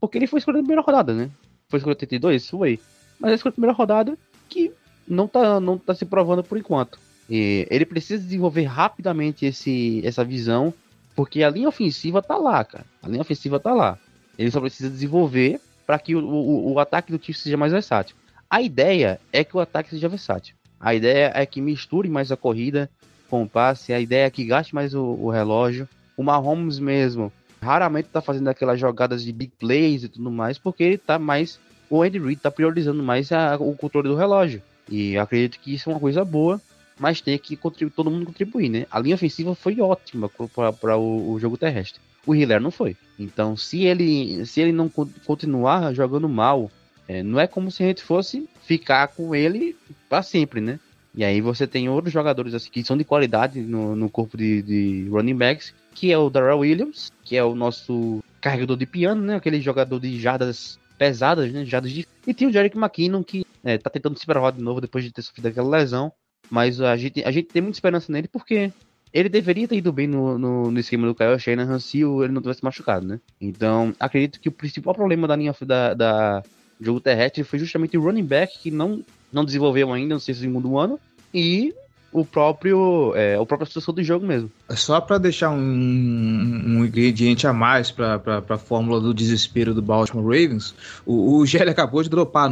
porque 0.00 0.16
ele 0.16 0.26
foi 0.26 0.38
escolhido 0.38 0.62
na 0.62 0.66
primeira 0.66 0.82
rodada, 0.82 1.12
né? 1.12 1.30
Foi 1.68 1.78
escolhido 1.78 1.98
82, 2.00 2.48
foi. 2.48 2.80
Mas 3.18 3.28
ele 3.28 3.34
escolhido 3.36 3.52
na 3.60 3.62
primeira 3.68 3.76
rodada 3.76 4.18
que 4.48 4.72
não 5.06 5.28
tá, 5.28 5.60
não 5.60 5.76
tá 5.76 5.94
se 5.94 6.04
provando 6.06 6.42
por 6.42 6.56
enquanto. 6.56 6.98
E 7.28 7.66
ele 7.70 7.84
precisa 7.84 8.22
desenvolver 8.22 8.64
rapidamente 8.64 9.44
esse, 9.44 10.00
essa 10.04 10.24
visão, 10.24 10.72
porque 11.14 11.42
a 11.42 11.50
linha 11.50 11.68
ofensiva 11.68 12.22
tá 12.22 12.36
lá, 12.36 12.64
cara. 12.64 12.84
A 13.02 13.08
linha 13.08 13.20
ofensiva 13.20 13.60
tá 13.60 13.72
lá. 13.74 13.98
Ele 14.38 14.50
só 14.50 14.60
precisa 14.60 14.88
desenvolver 14.88 15.60
para 15.90 15.98
que 15.98 16.14
o, 16.14 16.24
o, 16.24 16.72
o 16.74 16.78
ataque 16.78 17.10
do 17.10 17.20
Chiefs 17.20 17.42
seja 17.42 17.56
mais 17.56 17.72
versátil. 17.72 18.14
A 18.48 18.62
ideia 18.62 19.18
é 19.32 19.42
que 19.42 19.56
o 19.56 19.60
ataque 19.60 19.90
seja 19.90 20.08
versátil. 20.08 20.54
A 20.78 20.94
ideia 20.94 21.32
é 21.34 21.44
que 21.44 21.60
misture 21.60 22.08
mais 22.08 22.30
a 22.30 22.36
corrida 22.36 22.88
com 23.28 23.42
o 23.42 23.48
passe. 23.48 23.92
A 23.92 23.98
ideia 23.98 24.26
é 24.26 24.30
que 24.30 24.44
gaste 24.44 24.72
mais 24.72 24.94
o, 24.94 25.02
o 25.02 25.30
relógio. 25.30 25.88
O 26.16 26.22
Mahomes 26.22 26.78
mesmo 26.78 27.32
raramente 27.60 28.08
tá 28.08 28.20
fazendo 28.20 28.46
aquelas 28.46 28.78
jogadas 28.78 29.24
de 29.24 29.32
big 29.32 29.50
plays 29.58 30.04
e 30.04 30.08
tudo 30.08 30.30
mais, 30.30 30.58
porque 30.58 30.84
ele 30.84 30.96
tá 30.98 31.18
mais. 31.18 31.58
O 31.90 32.02
Andy 32.04 32.20
Reid 32.20 32.40
tá 32.40 32.52
priorizando 32.52 33.02
mais 33.02 33.32
a- 33.32 33.56
o 33.58 33.74
controle 33.74 34.08
do 34.08 34.14
relógio. 34.14 34.62
E 34.88 35.18
acredito 35.18 35.58
que 35.58 35.74
isso 35.74 35.90
é 35.90 35.92
uma 35.92 35.98
coisa 35.98 36.24
boa, 36.24 36.60
mas 37.00 37.20
tem 37.22 37.38
que 37.38 37.56
contribuir, 37.56 37.94
todo 37.94 38.10
mundo 38.10 38.26
contribuir, 38.26 38.68
né? 38.68 38.86
A 38.90 39.00
linha 39.00 39.14
ofensiva 39.14 39.54
foi 39.54 39.80
ótima 39.80 40.28
para 40.28 40.98
o, 40.98 41.32
o 41.32 41.40
jogo 41.40 41.56
terrestre. 41.56 42.00
O 42.26 42.34
Hiller 42.34 42.60
não 42.60 42.70
foi. 42.70 42.94
Então, 43.18 43.56
se 43.56 43.84
ele, 43.84 44.44
se 44.44 44.60
ele 44.60 44.70
não 44.70 44.88
con- 44.88 45.08
continuar 45.24 45.94
jogando 45.94 46.28
mal, 46.28 46.70
é, 47.08 47.22
não 47.22 47.40
é 47.40 47.46
como 47.46 47.70
se 47.70 47.82
a 47.82 47.86
gente 47.86 48.02
fosse 48.02 48.46
ficar 48.62 49.08
com 49.08 49.34
ele 49.34 49.74
para 50.08 50.22
sempre, 50.22 50.60
né? 50.60 50.78
E 51.14 51.24
aí 51.24 51.40
você 51.40 51.66
tem 51.66 51.88
outros 51.88 52.12
jogadores 52.12 52.52
assim, 52.52 52.70
que 52.70 52.84
são 52.84 52.96
de 52.96 53.02
qualidade 53.02 53.60
no, 53.60 53.96
no 53.96 54.10
corpo 54.10 54.36
de, 54.36 54.62
de 54.62 55.08
running 55.08 55.34
backs, 55.34 55.74
que 55.94 56.12
é 56.12 56.18
o 56.18 56.30
Darrell 56.30 56.58
Williams, 56.58 57.10
que 57.24 57.36
é 57.36 57.42
o 57.42 57.54
nosso 57.54 58.22
carregador 58.40 58.76
de 58.76 58.86
piano, 58.86 59.22
né? 59.22 59.36
Aquele 59.36 59.60
jogador 59.60 59.98
de 59.98 60.20
jardas 60.20 60.78
pesadas, 60.98 61.50
né? 61.50 61.64
Jardas 61.64 61.90
de... 61.90 62.06
E 62.26 62.34
tem 62.34 62.46
o 62.46 62.52
Jerick 62.52 62.76
McKinnon, 62.76 63.24
que 63.24 63.44
é, 63.64 63.78
tá 63.78 63.88
tentando 63.88 64.18
se 64.18 64.26
provar 64.26 64.52
de 64.52 64.62
novo 64.62 64.80
depois 64.80 65.02
de 65.02 65.10
ter 65.10 65.22
sofrido 65.22 65.46
aquela 65.46 65.68
lesão. 65.68 66.12
Mas 66.50 66.80
a 66.80 66.96
gente, 66.96 67.22
a 67.24 67.30
gente 67.30 67.48
tem 67.48 67.62
muita 67.62 67.76
esperança 67.76 68.12
nele 68.12 68.28
porque 68.28 68.72
ele 69.12 69.28
deveria 69.28 69.66
ter 69.66 69.76
ido 69.76 69.92
bem 69.92 70.06
no, 70.06 70.38
no, 70.38 70.70
no 70.70 70.80
esquema 70.80 71.06
do 71.06 71.14
Kyle 71.14 71.38
Shanahan 71.38 71.78
se 71.78 71.98
ele 71.98 72.32
não 72.32 72.42
tivesse 72.42 72.64
machucado, 72.64 73.06
né? 73.06 73.20
Então, 73.40 73.94
acredito 73.98 74.40
que 74.40 74.48
o 74.48 74.52
principal 74.52 74.94
problema 74.94 75.26
da 75.26 75.36
linha 75.36 75.54
da, 75.62 75.94
da 75.94 76.42
jogo 76.80 77.00
terrestre 77.00 77.44
foi 77.44 77.58
justamente 77.58 77.96
o 77.96 78.02
running 78.02 78.24
back 78.24 78.58
que 78.58 78.70
não, 78.70 79.04
não 79.32 79.44
desenvolveu 79.44 79.92
ainda 79.92 80.14
no 80.14 80.20
seu 80.20 80.34
segundo 80.34 80.78
ano 80.78 80.98
e 81.32 81.74
o 82.12 82.24
próprio 82.24 83.12
é, 83.14 83.36
própria 83.44 83.66
situação 83.66 83.94
do 83.94 84.02
jogo 84.02 84.26
mesmo. 84.26 84.50
Só 84.70 85.00
para 85.00 85.18
deixar 85.18 85.50
um, 85.50 85.56
um 85.56 86.84
ingrediente 86.84 87.46
a 87.46 87.52
mais 87.52 87.90
para 87.90 88.20
a 88.48 88.58
fórmula 88.58 89.00
do 89.00 89.14
desespero 89.14 89.74
do 89.74 89.82
Baltimore 89.82 90.24
Ravens, 90.24 90.74
o, 91.06 91.36
o 91.38 91.46
Gelli 91.46 91.70
acabou 91.70 92.02
de 92.02 92.08
dropar 92.08 92.46
a 92.46 92.48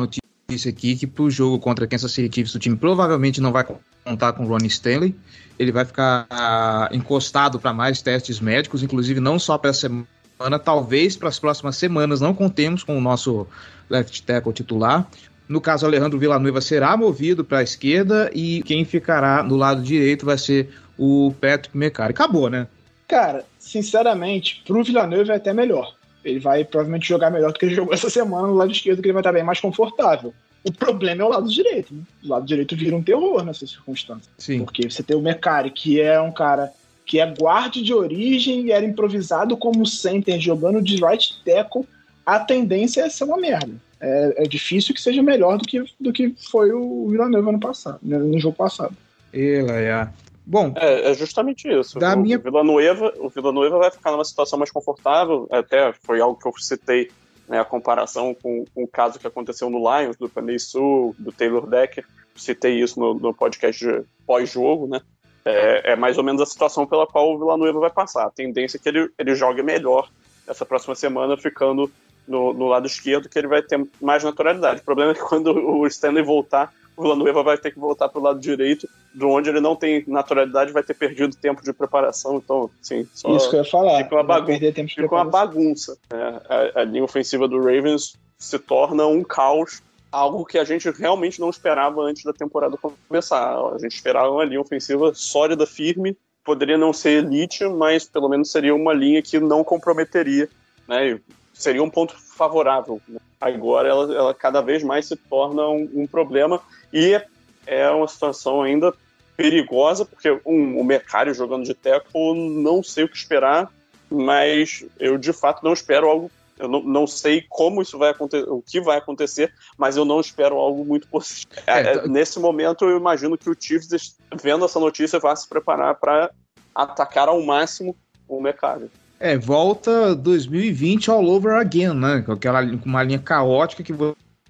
notícia 0.51 0.71
aqui 0.71 0.97
que 0.97 1.07
para 1.07 1.25
o 1.25 1.31
jogo 1.31 1.59
contra 1.59 1.87
Kansas 1.87 2.11
City 2.11 2.35
Chiefs 2.35 2.55
o 2.55 2.59
time 2.59 2.75
provavelmente 2.75 3.39
não 3.39 3.53
vai 3.53 3.67
contar 4.03 4.33
com 4.33 4.45
o 4.45 4.49
Ronnie 4.49 4.69
Stanley. 4.69 5.15
Ele 5.59 5.71
vai 5.71 5.85
ficar 5.85 6.27
ah, 6.31 6.89
encostado 6.91 7.61
para 7.61 7.71
mais 7.75 8.01
testes 8.01 8.41
médicos, 8.41 8.83
inclusive 8.83 9.21
não 9.21 9.39
só 9.39 9.59
para 9.59 9.69
essa 9.69 9.81
semana, 9.81 10.59
talvez 10.59 11.19
para 11.19 11.29
as 11.29 11.39
próximas 11.39 11.77
semanas 11.77 12.23
não 12.23 12.33
contemos 12.33 12.83
com 12.83 12.97
o 12.97 13.01
nosso 13.01 13.47
left 13.91 14.23
tackle 14.23 14.55
titular. 14.55 15.07
No 15.47 15.61
caso, 15.61 15.85
Alejandro 15.85 16.19
Villanueva 16.19 16.63
será 16.63 16.97
movido 16.97 17.45
para 17.45 17.59
a 17.59 17.63
esquerda 17.63 18.31
e 18.33 18.63
quem 18.63 18.87
ficará 18.87 19.43
do 19.43 19.55
lado 19.55 19.83
direito 19.83 20.25
vai 20.25 20.39
ser 20.39 20.71
o 20.97 21.31
Patrick 21.39 21.77
McCarry. 21.77 22.13
Acabou, 22.13 22.49
né? 22.49 22.67
Cara, 23.07 23.45
sinceramente, 23.59 24.63
pro 24.67 24.83
Villanova 24.83 25.31
é 25.31 25.37
até 25.37 25.53
melhor. 25.53 25.98
Ele 26.29 26.41
vai 26.41 26.65
provavelmente 26.65 27.09
jogar 27.09 27.31
melhor 27.31 27.53
do 27.53 27.59
que 27.59 27.67
ele 27.67 27.75
jogou 27.75 27.93
essa 27.95 28.11
semana 28.11 28.47
no 28.47 28.55
lado 28.55 28.73
esquerdo, 28.73 29.01
que 29.01 29.09
ele 29.09 29.13
vai 29.13 29.21
estar 29.21 29.33
bem 29.33 29.45
mais 29.45 29.61
confortável. 29.61 30.33
O 30.65 30.73
problema 30.73 31.23
é 31.23 31.25
o 31.25 31.29
lado 31.29 31.49
direito. 31.49 31.95
Né? 31.95 32.03
O 32.25 32.29
lado 32.29 32.47
direito 32.47 32.77
vira 32.77 32.97
um 32.97 33.03
terror 33.03 33.45
nessas 33.45 33.71
circunstâncias. 33.71 34.31
Sim. 34.37 34.65
Porque 34.65 34.91
você 34.91 35.03
tem 35.03 35.17
o 35.17 35.21
Mecari, 35.21 35.71
que 35.71 36.01
é 36.01 36.21
um 36.21 36.33
cara 36.33 36.73
que 37.07 37.19
é 37.19 37.27
guarde 37.27 37.83
de 37.83 37.95
origem 37.95 38.67
e 38.67 38.73
era 38.73 38.85
improvisado 38.85 39.57
como 39.57 39.87
center, 39.87 40.39
jogando 40.39 40.83
de 40.83 41.03
right 41.03 41.43
tackle, 41.43 41.87
a 42.25 42.39
tendência 42.39 43.01
é 43.01 43.09
ser 43.09 43.25
uma 43.25 43.39
merda. 43.39 43.73
É, 43.99 44.45
é 44.45 44.47
difícil 44.47 44.95
que 44.95 45.01
seja 45.01 45.23
melhor 45.23 45.57
do 45.57 45.65
que, 45.65 45.83
do 45.99 46.13
que 46.13 46.35
foi 46.51 46.71
o 46.71 47.09
Villanova 47.09 47.51
no 47.51 47.59
passado, 47.59 47.99
né, 48.03 48.19
no 48.19 48.39
jogo 48.39 48.55
passado. 48.55 48.95
Ela 49.33 49.73
é. 49.73 50.09
Bom, 50.51 50.73
É, 50.77 51.11
é 51.11 51.15
justamente 51.15 51.69
isso. 51.69 51.99
Da 51.99 52.15
o, 52.15 52.21
minha- 52.21 52.39
Villanueva, 52.39 53.13
o 53.19 53.29
Villanueva 53.29 53.79
vai 53.79 53.91
ficar 53.91 54.11
numa 54.13 54.25
situação 54.25 54.59
mais 54.59 54.71
confortável, 54.71 55.47
até 55.51 55.93
foi 56.03 56.21
algo 56.23 56.39
que 56.41 56.49
eu 56.49 56.53
citei, 56.59 57.11
né, 57.47 57.61
a 57.61 57.65
comparação 57.67 58.35
com, 58.35 58.65
com 58.75 58.85
o 58.85 58.89
caso 58.89 59.19
que 59.19 59.27
aconteceu 59.27 59.69
no 59.69 59.79
Lions, 59.79 60.17
do 60.17 60.27
Panay 60.29 60.59
Sul, 60.59 61.15
do 61.19 61.31
Taylor 61.31 61.67
Decker, 61.67 62.05
citei 62.35 62.81
isso 62.81 62.99
no, 62.99 63.13
no 63.15 63.35
podcast 63.35 63.85
pós-jogo, 64.27 64.87
né, 64.87 65.03
é, 65.45 65.93
é 65.93 65.97
mais 65.97 66.17
ou 66.17 66.25
menos 66.25 66.41
a 66.41 66.47
situação 66.47 66.87
pela 66.87 67.07
qual 67.07 67.35
o 67.35 67.39
Villanueva 67.39 67.81
vai 67.81 67.91
passar. 67.91 68.25
A 68.27 68.31
tendência 68.31 68.79
é 68.79 68.81
que 68.81 68.89
ele, 68.89 69.11
ele 69.19 69.35
jogue 69.35 69.63
melhor 69.63 70.09
essa 70.47 70.65
próxima 70.65 70.95
semana, 70.95 71.37
ficando 71.37 71.91
no, 72.27 72.55
no 72.55 72.69
lado 72.69 72.87
esquerdo, 72.87 73.29
que 73.29 73.39
ele 73.39 73.49
vai 73.49 73.61
ter 73.63 73.83
mais 74.01 74.25
naturalidade. 74.25 74.81
O 74.81 74.85
problema 74.85 75.13
é 75.13 75.15
que 75.15 75.21
quando 75.21 75.49
o 75.53 75.87
Stanley 75.87 76.23
voltar, 76.23 76.73
o 76.99 77.03
Villanueva 77.03 77.43
vai 77.43 77.57
ter 77.59 77.71
que 77.71 77.79
voltar 77.79 78.09
para 78.09 78.21
o 78.21 78.23
lado 78.23 78.41
direito, 78.41 78.89
de 79.15 79.25
onde 79.25 79.49
ele 79.51 79.61
não 79.61 79.77
tem 79.77 80.05
naturalidade, 80.07 80.73
vai 80.73 80.83
ter 80.83 80.95
perdido 80.95 81.37
tempo 81.37 81.63
de 81.63 81.73
preparação. 81.73 82.37
Então, 82.37 82.71
sim, 82.83 83.07
só 83.15 83.35
Isso 83.37 83.49
que 83.51 83.57
eu 83.57 83.61
ia 83.63 83.71
falar. 83.71 84.03
fica 84.03 84.17
uma 84.17 84.23
vai 84.23 84.37
bagun- 84.37 84.47
perder 84.53 84.75
tempo 84.75 84.89
de 84.89 84.95
fica 84.95 85.15
uma 85.15 85.25
bagunça. 85.25 85.97
né? 86.13 86.41
A, 86.75 86.81
a 86.81 86.85
linha 86.85 87.05
ofensiva 87.05 87.47
do 87.49 87.59
Ravens 87.59 88.15
se 88.39 88.59
torna 88.59 89.07
um 89.07 89.23
caos, 89.25 89.83
algo 90.11 90.45
que 90.45 90.59
a 90.59 90.65
gente 90.65 90.91
realmente 90.91 91.41
não 91.41 91.51
esperava 91.51 92.01
antes 92.03 92.25
da 92.25 92.33
temporada 92.33 92.77
começar. 93.09 93.57
A 93.75 93.79
gente 93.79 93.95
esperava 93.95 94.31
uma 94.31 94.45
linha 94.45 94.61
ofensiva 94.61 95.13
sólida, 95.15 95.67
firme, 95.67 96.17
poderia 96.45 96.79
não 96.79 96.93
ser 96.93 97.25
elite, 97.25 97.65
mas 97.65 98.09
pelo 98.09 98.29
menos 98.29 98.51
seria 98.51 98.75
uma 98.75 98.93
linha 98.95 99.21
que 99.23 99.39
não 99.39 99.63
comprometeria, 99.63 100.49
né? 100.89 101.11
E 101.11 101.21
seria 101.53 101.83
um 101.83 101.91
ponto 101.91 102.15
favorável. 102.17 103.01
né? 103.09 103.19
Agora 103.41 103.89
ela, 103.89 104.15
ela 104.15 104.35
cada 104.35 104.61
vez 104.61 104.83
mais 104.83 105.07
se 105.07 105.15
torna 105.17 105.69
um, 105.69 105.89
um 105.95 106.07
problema 106.07 106.61
e 106.93 107.21
é 107.67 107.91
uma 107.91 108.09
situação 108.09 108.63
ainda 108.63 108.93
perigosa, 109.37 110.05
porque 110.05 110.31
um, 110.45 110.79
o 110.81 110.85
Mercário 110.85 111.33
jogando 111.35 111.65
de 111.65 111.75
teco, 111.75 112.35
não 112.35 112.83
sei 112.83 113.05
o 113.05 113.09
que 113.09 113.17
esperar, 113.17 113.71
mas 114.11 114.85
eu 114.99 115.17
de 115.17 115.33
fato 115.33 115.63
não 115.65 115.73
espero 115.73 116.09
algo. 116.09 116.31
Eu 116.59 116.67
não, 116.67 116.83
não 116.83 117.07
sei 117.07 117.45
como 117.49 117.81
isso 117.81 117.97
vai 117.97 118.11
acontecer, 118.11 118.49
o 118.51 118.61
que 118.61 118.81
vai 118.81 118.99
acontecer, 118.99 119.53
mas 119.77 119.97
eu 119.97 120.05
não 120.05 120.19
espero 120.21 120.57
algo 120.57 120.85
muito 120.85 121.07
positivo. 121.07 121.53
É, 121.69 121.81
É, 121.81 121.99
tá- 121.99 122.09
nesse 122.09 122.41
momento, 122.41 122.85
eu 122.85 122.97
imagino 122.97 123.39
que 123.39 123.49
o 123.49 123.55
Chiefs, 123.59 124.17
vendo 124.43 124.65
essa 124.65 124.81
notícia, 124.81 125.21
vai 125.21 125.37
se 125.37 125.49
preparar 125.49 125.95
para 125.95 126.31
atacar 126.75 127.29
ao 127.29 127.41
máximo 127.43 127.95
o 128.27 128.41
Mercário. 128.41 128.91
é, 129.21 129.37
volta 129.39 130.15
2020 130.17 131.11
all 131.11 131.25
over 131.29 131.55
again, 131.55 131.93
né? 131.95 132.23
Com 132.27 132.33
aquela 132.33 132.65
com 132.67 132.87
uma 132.87 133.03
linha 133.05 133.19
caótica 133.21 133.83
que 133.85 133.93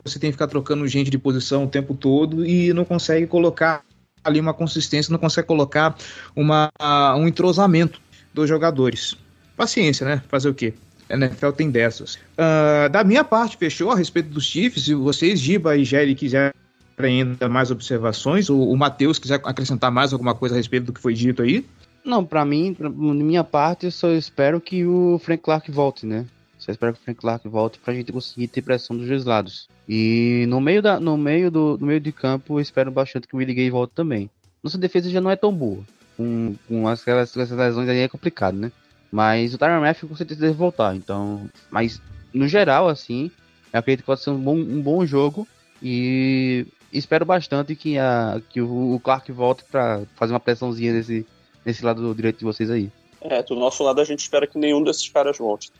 você 0.08 0.18
tem 0.18 0.30
que 0.30 0.34
ficar 0.34 0.46
trocando 0.46 0.86
gente 0.86 1.10
de 1.10 1.18
posição 1.18 1.64
o 1.64 1.68
tempo 1.68 1.94
todo 1.94 2.44
e 2.46 2.72
não 2.72 2.84
consegue 2.84 3.26
colocar 3.26 3.82
ali 4.24 4.40
uma 4.40 4.54
consistência, 4.54 5.12
não 5.12 5.18
consegue 5.18 5.46
colocar 5.46 5.96
uma, 6.34 6.70
um 7.16 7.26
entrosamento 7.26 8.00
dos 8.32 8.48
jogadores. 8.48 9.16
Paciência, 9.56 10.06
né? 10.06 10.22
Fazer 10.28 10.48
o 10.48 10.54
quê? 10.54 10.74
A 11.08 11.14
NFL 11.14 11.50
tem 11.50 11.70
dessas. 11.70 12.18
Ah, 12.36 12.88
da 12.88 13.02
minha 13.02 13.24
parte, 13.24 13.56
fechou 13.56 13.90
a 13.90 13.96
respeito 13.96 14.28
dos 14.28 14.44
Chiefs. 14.44 14.84
Se 14.84 14.94
vocês, 14.94 15.40
Giba 15.40 15.76
e 15.76 15.84
Gelli, 15.84 16.14
quiserem 16.14 16.52
ainda 16.98 17.48
mais 17.48 17.70
observações, 17.70 18.50
ou 18.50 18.70
o 18.70 18.76
Matheus 18.76 19.18
quiser 19.18 19.40
acrescentar 19.44 19.90
mais 19.90 20.12
alguma 20.12 20.34
coisa 20.34 20.54
a 20.54 20.58
respeito 20.58 20.86
do 20.86 20.92
que 20.92 21.00
foi 21.00 21.14
dito 21.14 21.42
aí, 21.42 21.64
Não, 22.04 22.24
pra 22.24 22.44
mim, 22.44 22.76
de 22.78 22.88
minha 23.24 23.44
parte, 23.44 23.86
eu 23.86 23.92
só 23.92 24.10
espero 24.10 24.60
que 24.60 24.84
o 24.84 25.18
Frank 25.22 25.42
Clark 25.42 25.70
volte, 25.70 26.06
né? 26.06 26.26
Só 26.68 26.72
espero 26.72 26.92
que 26.92 27.00
o 27.00 27.02
Frank 27.02 27.18
Clark 27.18 27.48
volte 27.48 27.78
pra 27.78 27.94
gente 27.94 28.12
conseguir 28.12 28.46
ter 28.48 28.60
pressão 28.60 28.94
dos 28.94 29.08
dois 29.08 29.24
lados. 29.24 29.68
E 29.88 30.44
no 30.48 30.60
meio, 30.60 30.82
da, 30.82 31.00
no 31.00 31.16
meio, 31.16 31.50
do, 31.50 31.78
no 31.80 31.86
meio 31.86 31.98
de 31.98 32.12
campo, 32.12 32.56
eu 32.56 32.60
espero 32.60 32.90
bastante 32.90 33.26
que 33.26 33.34
o 33.34 33.38
Willie 33.38 33.54
Gay 33.54 33.70
volte 33.70 33.94
também. 33.94 34.28
Nossa 34.62 34.76
defesa 34.76 35.08
já 35.08 35.18
não 35.18 35.30
é 35.30 35.36
tão 35.36 35.50
boa. 35.50 35.82
Com, 36.14 36.54
com 36.68 36.86
as- 36.86 37.00
aquelas, 37.00 37.34
essas 37.34 37.56
lesões 37.56 37.88
aí 37.88 38.00
é 38.00 38.08
complicado, 38.08 38.58
né? 38.58 38.70
Mas 39.10 39.54
o 39.54 39.58
Tyron 39.58 39.80
Matthew 39.80 40.10
com 40.10 40.14
certeza 40.16 40.42
deve 40.42 40.52
voltar. 40.52 40.94
Então, 40.94 41.48
mas 41.70 42.02
no 42.34 42.46
geral, 42.46 42.86
assim, 42.86 43.30
eu 43.72 43.78
acredito 43.80 44.00
que 44.00 44.06
pode 44.06 44.20
ser 44.20 44.28
um 44.28 44.38
bom, 44.38 44.56
um 44.56 44.82
bom 44.82 45.06
jogo. 45.06 45.48
E 45.82 46.66
espero 46.92 47.24
bastante 47.24 47.74
que, 47.74 47.96
a, 47.96 48.42
que 48.50 48.60
o, 48.60 48.94
o 48.94 49.00
Clark 49.00 49.32
volte 49.32 49.64
pra 49.64 50.02
fazer 50.16 50.34
uma 50.34 50.40
pressãozinha 50.40 50.92
nesse, 50.92 51.24
nesse 51.64 51.82
lado 51.82 52.14
direito 52.14 52.40
de 52.40 52.44
vocês 52.44 52.70
aí. 52.70 52.90
É, 53.20 53.42
do 53.42 53.54
nosso 53.54 53.82
lado 53.82 54.00
a 54.00 54.04
gente 54.04 54.20
espera 54.20 54.46
que 54.46 54.58
nenhum 54.58 54.82
desses 54.82 55.08
caras 55.08 55.38
volte. 55.38 55.70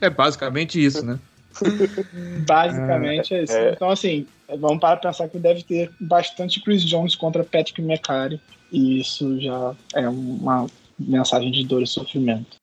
É 0.00 0.08
basicamente 0.08 0.82
isso, 0.82 1.04
né? 1.04 1.18
Basicamente 2.46 3.34
é 3.34 3.42
isso. 3.44 3.52
É. 3.52 3.72
Então, 3.72 3.90
assim, 3.90 4.26
vamos 4.58 4.78
para 4.78 4.96
pensar 4.96 5.28
que 5.28 5.38
deve 5.38 5.62
ter 5.62 5.90
bastante 5.98 6.60
Chris 6.62 6.84
Jones 6.84 7.14
contra 7.14 7.42
Patrick 7.44 7.80
McCarry. 7.80 8.40
E 8.70 9.00
isso 9.00 9.40
já 9.40 9.74
é 9.94 10.08
uma 10.08 10.66
mensagem 10.98 11.50
de 11.50 11.64
dor 11.64 11.82
e 11.82 11.86
sofrimento. 11.86 12.56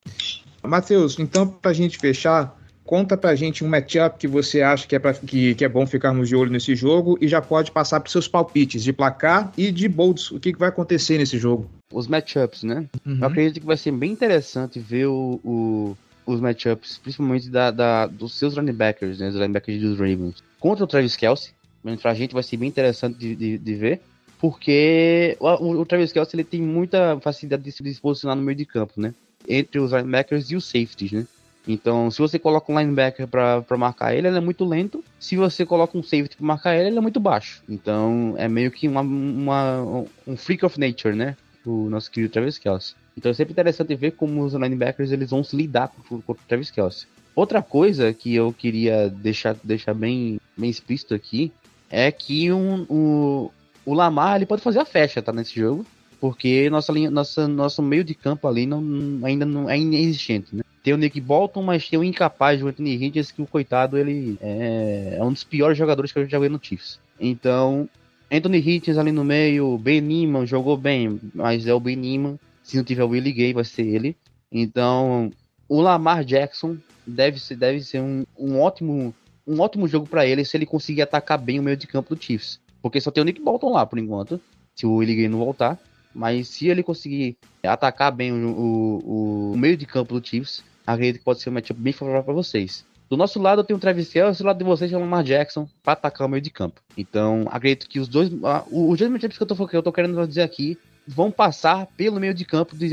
Matheus, 0.62 1.20
então 1.20 1.48
pra 1.48 1.74
gente 1.74 1.98
fechar, 1.98 2.56
conta 2.86 3.16
pra 3.18 3.34
gente 3.36 3.64
um 3.64 3.68
matchup 3.68 4.18
que 4.20 4.28
você 4.28 4.62
acha 4.62 4.88
que 4.88 4.96
é, 4.96 5.00
pra, 5.00 5.14
que, 5.14 5.56
que 5.56 5.64
é 5.66 5.70
bom 5.70 5.86
ficarmos 5.88 6.28
de 6.30 6.36
olho 6.36 6.52
nesse 6.52 6.76
jogo 6.76 7.18
e 7.22 7.28
já 7.28 7.42
pode 7.42 7.72
passar 7.72 8.00
pros 8.00 8.12
seus 8.12 8.28
palpites 8.28 8.84
de 8.84 8.92
placar 8.94 9.52
e 9.58 9.72
de 9.72 9.88
bolts. 9.88 10.32
O 10.32 10.40
que, 10.40 10.52
que 10.54 10.60
vai 10.60 10.70
acontecer 10.70 11.18
nesse 11.18 11.38
jogo? 11.38 11.70
Os 11.92 12.08
matchups, 12.08 12.64
né? 12.64 12.86
Uhum. 13.06 13.20
Eu 13.22 13.28
acredito 13.28 13.60
que 13.60 13.66
vai 13.66 13.78
ser 13.78 13.92
bem 13.92 14.12
interessante 14.12 14.80
ver 14.80 15.06
o, 15.08 15.40
o- 15.44 15.98
os 16.26 16.40
matchups, 16.40 16.98
principalmente 17.02 17.50
da, 17.50 17.70
da- 17.72 18.08
dos 18.08 18.34
seus 18.38 18.54
linebackers, 18.56 19.20
né? 19.20 19.30
Os 19.30 19.36
linebackers 19.36 19.82
dos 19.82 19.98
Ravens. 19.98 20.44
Contra 20.60 20.84
o 20.84 20.88
Travis 20.88 21.16
Kelsey. 21.16 21.52
Mas 21.84 22.02
Pra 22.02 22.14
gente 22.14 22.34
vai 22.34 22.44
ser 22.44 22.56
bem 22.58 22.70
interessante 22.70 23.18
de, 23.18 23.36
de- 23.36 23.58
de 23.58 23.76
ver. 23.76 24.02
Porque 24.40 25.38
o, 25.40 25.48
o- 25.48 25.80
o 25.82 25.86
Travis 25.86 26.12
Kelsey 26.12 26.36
ele 26.36 26.44
tem 26.44 26.62
muita 26.62 27.18
facilidade 27.22 27.64
de 27.64 27.72
se 27.72 27.82
de 27.82 27.94
se 27.94 28.02
posicionar 28.02 28.36
no 28.36 28.42
meio 28.44 28.58
de 28.58 28.66
campo, 28.66 28.94
né? 28.98 29.14
Entre 29.48 29.80
os 29.80 29.92
linebackers 29.92 30.52
e 30.52 30.56
os 30.56 30.66
safeties, 30.66 31.12
né? 31.12 31.26
Então, 31.68 32.12
se 32.12 32.20
você 32.20 32.38
coloca 32.38 32.72
um 32.72 32.78
linebacker 32.78 33.28
pra 33.28 33.64
marcar 33.78 34.14
ele, 34.14 34.28
ele 34.28 34.38
é 34.38 34.42
muito 34.42 34.66
lento. 34.66 35.04
Se 35.20 35.36
você 35.38 35.66
coloca 35.66 35.98
um 35.98 36.04
safety 36.04 36.36
pra 36.36 36.46
marcar 36.46 36.76
ele, 36.76 36.90
ele 36.90 36.98
é 36.98 37.02
muito 37.02 37.20
baixo. 37.20 37.64
Então, 37.70 38.34
é 38.38 38.48
meio 38.50 38.70
que 38.72 38.88
uma, 38.88 39.02
uma- 39.02 40.06
um 40.28 40.36
freak 40.36 40.66
of 40.66 40.80
nature, 40.80 41.16
né? 41.16 41.38
O 41.66 41.90
nosso 41.90 42.12
querido 42.12 42.34
Travis 42.34 42.58
Kelsey. 42.58 42.96
Então 43.16 43.30
é 43.32 43.34
sempre 43.34 43.54
interessante 43.54 43.96
ver 43.96 44.12
como 44.12 44.44
os 44.44 44.54
linebackers 44.54 45.12
eles 45.12 45.30
vão 45.30 45.44
se 45.44 45.56
lidar 45.56 45.90
com, 46.10 46.20
com 46.22 46.32
o 46.34 46.38
Travis 46.48 46.72
Kelsey. 46.72 47.08
Outra 47.36 47.62
coisa 47.62 48.14
que 48.14 48.36
eu 48.36 48.52
queria 48.52 49.10
deixar, 49.10 49.56
deixar 49.64 49.94
bem, 49.94 50.40
bem 50.58 50.70
explícito 50.70 51.14
aqui 51.14 51.52
é 51.90 52.12
que 52.12 52.52
um, 52.52 52.86
o, 52.90 53.52
o 53.86 53.94
Lamar 53.94 54.36
ele 54.36 54.46
pode 54.46 54.62
fazer 54.62 54.80
a 54.80 54.86
festa 54.86 55.22
tá, 55.22 55.32
nesse 55.32 55.56
jogo, 55.60 55.86
porque 56.20 56.70
nossa 56.70 56.92
linha, 56.92 57.10
nossa, 57.10 57.48
nosso 57.48 57.82
meio 57.82 58.04
de 58.04 58.14
campo 58.16 58.48
ali 58.48 58.66
não, 58.66 58.82
ainda 59.24 59.46
não 59.46 59.70
é 59.70 59.78
inexistente. 59.78 60.56
Né? 60.56 60.64
Tem 60.84 60.94
o 60.94 60.98
Nick 60.98 61.20
Bolton, 61.22 61.64
mas 61.64 61.90
tem 61.90 61.98
o 61.98 62.04
incapaz 62.04 62.60
do 62.60 62.68
Anthony 62.68 62.96
Hitchens, 62.96 63.32
que 63.32 63.42
o 63.42 63.48
coitado 63.48 63.98
ele 63.98 64.38
é, 64.42 65.16
é 65.18 65.24
um 65.24 65.32
dos 65.32 65.44
piores 65.44 65.78
jogadores 65.78 66.12
que 66.12 66.20
eu 66.20 66.28
já 66.28 66.38
vi 66.38 66.50
no 66.50 66.60
Chiefs. 66.62 67.00
Então, 67.18 67.90
Anthony 68.30 68.58
Hitchens 68.58 68.98
ali 68.98 69.12
no 69.12 69.24
meio, 69.24 69.78
Ben 69.78 70.02
Neiman 70.02 70.46
jogou 70.46 70.76
bem, 70.76 71.22
mas 71.34 71.66
é 71.66 71.74
o 71.74 71.80
Ben 71.80 71.96
Neiman. 71.96 72.38
Se 72.62 72.76
não 72.76 72.84
tiver 72.84 73.04
o 73.04 73.10
Willie 73.10 73.32
Gay, 73.32 73.54
vai 73.54 73.64
ser 73.64 73.84
ele. 73.84 74.16
Então, 74.52 75.32
o 75.70 75.80
Lamar 75.82 76.26
Jackson 76.26 76.78
deve 77.08 77.40
ser, 77.40 77.56
deve 77.56 77.82
ser 77.82 78.02
um, 78.02 78.26
um 78.38 78.60
ótimo 78.60 79.14
um 79.46 79.60
ótimo 79.60 79.88
jogo 79.88 80.08
para 80.08 80.26
ele 80.26 80.46
se 80.46 80.56
ele 80.56 80.66
conseguir 80.66 81.02
atacar 81.02 81.38
bem 81.38 81.60
o 81.60 81.64
meio 81.64 81.76
de 81.76 81.88
campo 81.88 82.16
do 82.16 82.22
Chiefs. 82.22 82.60
Porque 82.82 83.00
só 83.00 83.12
tem 83.12 83.22
o 83.22 83.26
Nick 83.26 83.42
Bolton 83.42 83.72
lá 83.72 83.86
por 83.86 84.00
enquanto, 84.00 84.40
se 84.76 84.86
o 84.86 84.96
Willie 84.96 85.16
Gay 85.16 85.28
não 85.28 85.40
voltar. 85.40 85.80
Mas 86.14 86.48
se 86.48 86.68
ele 86.68 86.84
conseguir 86.84 87.38
atacar 87.64 88.12
bem 88.12 88.32
o, 88.32 88.50
o, 88.50 89.52
o 89.54 89.58
meio 89.58 89.76
de 89.76 89.86
campo 89.86 90.20
do 90.20 90.26
Chiefs, 90.26 90.64
acredito 90.86 91.20
que 91.20 91.26
pode 91.26 91.42
ser 91.42 91.50
um 91.50 91.54
matchup 91.54 91.80
bem 91.80 91.94
favorável 91.94 92.26
para 92.26 92.34
vocês. 92.34 92.86
Do 93.10 93.18
nosso 93.18 93.40
lado 93.40 93.60
eu 93.60 93.64
tenho 93.64 93.78
o 93.78 93.80
Travis 93.80 94.10
Kelce, 94.10 94.42
do 94.42 94.48
lado 94.48 94.58
de 94.58 94.64
vocês 94.64 94.92
é 94.92 94.98
o 94.98 95.00
Lamar 95.00 95.24
Jackson 95.24 95.70
para 95.84 95.94
atacar 95.94 96.26
o 96.26 96.30
meio 96.30 96.42
de 96.42 96.50
campo. 96.50 96.82
Então, 96.98 97.46
acredito 97.52 97.88
que 97.88 98.00
os 98.00 98.08
dois. 98.08 98.32
ah, 98.44 98.64
os 98.72 98.98
dois 98.98 99.12
matchups 99.12 99.38
que 99.38 99.44
eu, 99.44 99.48
tô, 99.48 99.68
que 99.68 99.78
eu 99.78 99.84
tô 99.84 99.92
querendo 99.92 100.28
dizer 100.28 100.42
aqui 100.42 100.78
vão 101.08 101.30
passar 101.30 101.86
pelo 101.98 102.20
meio 102.20 102.34
de 102.34 102.46
campo 102.46 102.76
de 102.76 102.90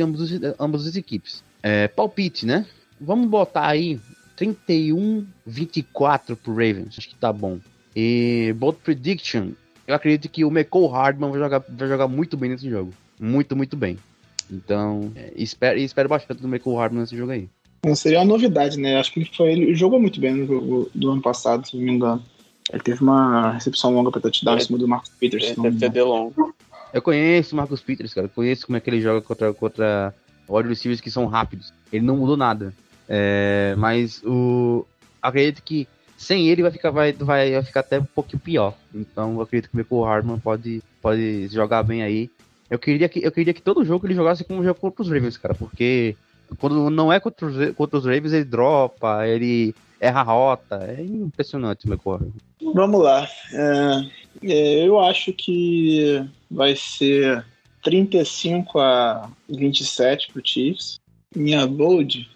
ambas 0.58 0.86
as 0.86 0.96
equipes. 0.96 1.42
É, 1.62 1.88
palpite, 1.88 2.44
né? 2.44 2.66
Vamos 3.00 3.28
botar 3.28 3.66
aí 3.66 3.98
31-24 4.36 6.36
pro 6.36 6.52
Ravens. 6.52 6.98
Acho 6.98 7.08
que 7.08 7.14
tá 7.14 7.32
bom. 7.32 7.58
E 7.94 8.52
Bold 8.56 8.78
Prediction. 8.82 9.52
Eu 9.86 9.94
acredito 9.94 10.28
que 10.28 10.44
o 10.44 10.50
McCall 10.50 10.88
Hardman 10.88 11.30
vai 11.30 11.40
jogar, 11.40 11.64
vai 11.68 11.88
jogar 11.88 12.08
muito 12.08 12.36
bem 12.36 12.50
nesse 12.50 12.68
jogo. 12.68 12.92
Muito, 13.18 13.56
muito 13.56 13.76
bem. 13.76 13.98
Então, 14.50 15.12
é, 15.14 15.32
espero, 15.36 15.78
espero 15.78 16.08
bastante 16.08 16.42
do 16.42 16.48
McCall 16.48 16.76
Hardman 16.76 17.02
nesse 17.02 17.16
jogo 17.16 17.32
aí. 17.32 17.48
Não 17.84 17.96
seria 17.96 18.18
uma 18.18 18.26
novidade, 18.26 18.78
né? 18.78 18.98
Acho 18.98 19.12
que 19.12 19.20
ele 19.20 19.30
foi. 19.34 19.52
Ele 19.52 19.74
jogou 19.74 20.00
muito 20.00 20.20
bem 20.20 20.34
no 20.34 20.46
jogo 20.46 20.90
do 20.94 21.10
ano 21.10 21.22
passado, 21.22 21.66
se 21.66 21.76
não 21.76 21.84
me 21.84 21.92
engano. 21.92 22.22
Ele 22.72 22.82
teve 22.82 23.02
uma 23.02 23.52
recepção 23.52 23.92
longa 23.92 24.10
pra 24.10 24.20
touchdown 24.20 24.56
em 24.56 24.60
cima 24.60 24.78
do 24.78 24.86
Marcus 24.86 25.10
Peters. 25.18 25.56
me 25.56 25.62
Deve 25.64 25.78
ter 25.78 25.90
delongo. 25.90 26.54
Eu 26.92 27.02
conheço 27.02 27.54
o 27.54 27.56
Marcus 27.56 27.80
Peters, 27.80 28.12
cara. 28.12 28.26
Eu 28.26 28.30
conheço 28.30 28.66
como 28.66 28.76
é 28.76 28.80
que 28.80 28.90
ele 28.90 29.00
joga 29.00 29.22
contra, 29.22 29.52
contra 29.54 30.14
wide 30.48 30.68
receivers 30.68 31.00
que 31.00 31.10
são 31.10 31.26
rápidos. 31.26 31.72
Ele 31.92 32.04
não 32.04 32.16
mudou 32.16 32.36
nada. 32.36 32.72
É, 33.08 33.74
mas 33.78 34.22
o. 34.24 34.86
Acredito 35.22 35.62
que 35.62 35.86
sem 36.20 36.48
ele 36.48 36.60
vai 36.60 36.70
ficar, 36.70 36.90
vai, 36.90 37.12
vai, 37.14 37.52
vai 37.52 37.62
ficar 37.62 37.80
até 37.80 37.98
um 37.98 38.04
pouquinho 38.04 38.40
pior. 38.40 38.74
Então 38.94 39.36
eu 39.36 39.40
acredito 39.40 39.70
que 39.70 39.74
o 39.74 39.78
Michael 39.78 40.02
Hardman 40.02 40.38
pode, 40.38 40.82
pode 41.00 41.48
jogar 41.48 41.82
bem 41.82 42.02
aí. 42.02 42.30
Eu 42.68 42.78
queria, 42.78 43.08
que, 43.08 43.24
eu 43.24 43.32
queria 43.32 43.54
que 43.54 43.62
todo 43.62 43.84
jogo 43.84 44.06
ele 44.06 44.14
jogasse 44.14 44.44
como 44.44 44.62
jogo 44.62 44.78
contra 44.78 45.02
os 45.02 45.08
Ravens, 45.08 45.36
cara. 45.38 45.54
Porque 45.54 46.14
quando 46.58 46.90
não 46.90 47.12
é 47.12 47.20
contra 47.20 47.46
os, 47.46 47.74
contra 47.74 47.98
os 47.98 48.04
Ravens, 48.04 48.32
ele 48.32 48.44
dropa, 48.44 49.26
ele 49.26 49.74
erra 50.00 50.20
a 50.20 50.24
rota. 50.24 50.76
É 50.96 51.02
impressionante 51.02 51.86
o 51.88 51.90
Hardman. 52.10 52.32
Vamos 52.74 53.02
lá. 53.02 53.28
É, 53.52 54.06
é, 54.44 54.86
eu 54.86 54.98
acho 55.00 55.32
que 55.32 56.24
vai 56.50 56.74
ser 56.76 57.44
35 57.82 58.78
a 58.78 59.30
27 59.48 60.32
pro 60.32 60.42
Chiefs. 60.44 60.98
Minha 61.34 61.66
bold. 61.66 62.28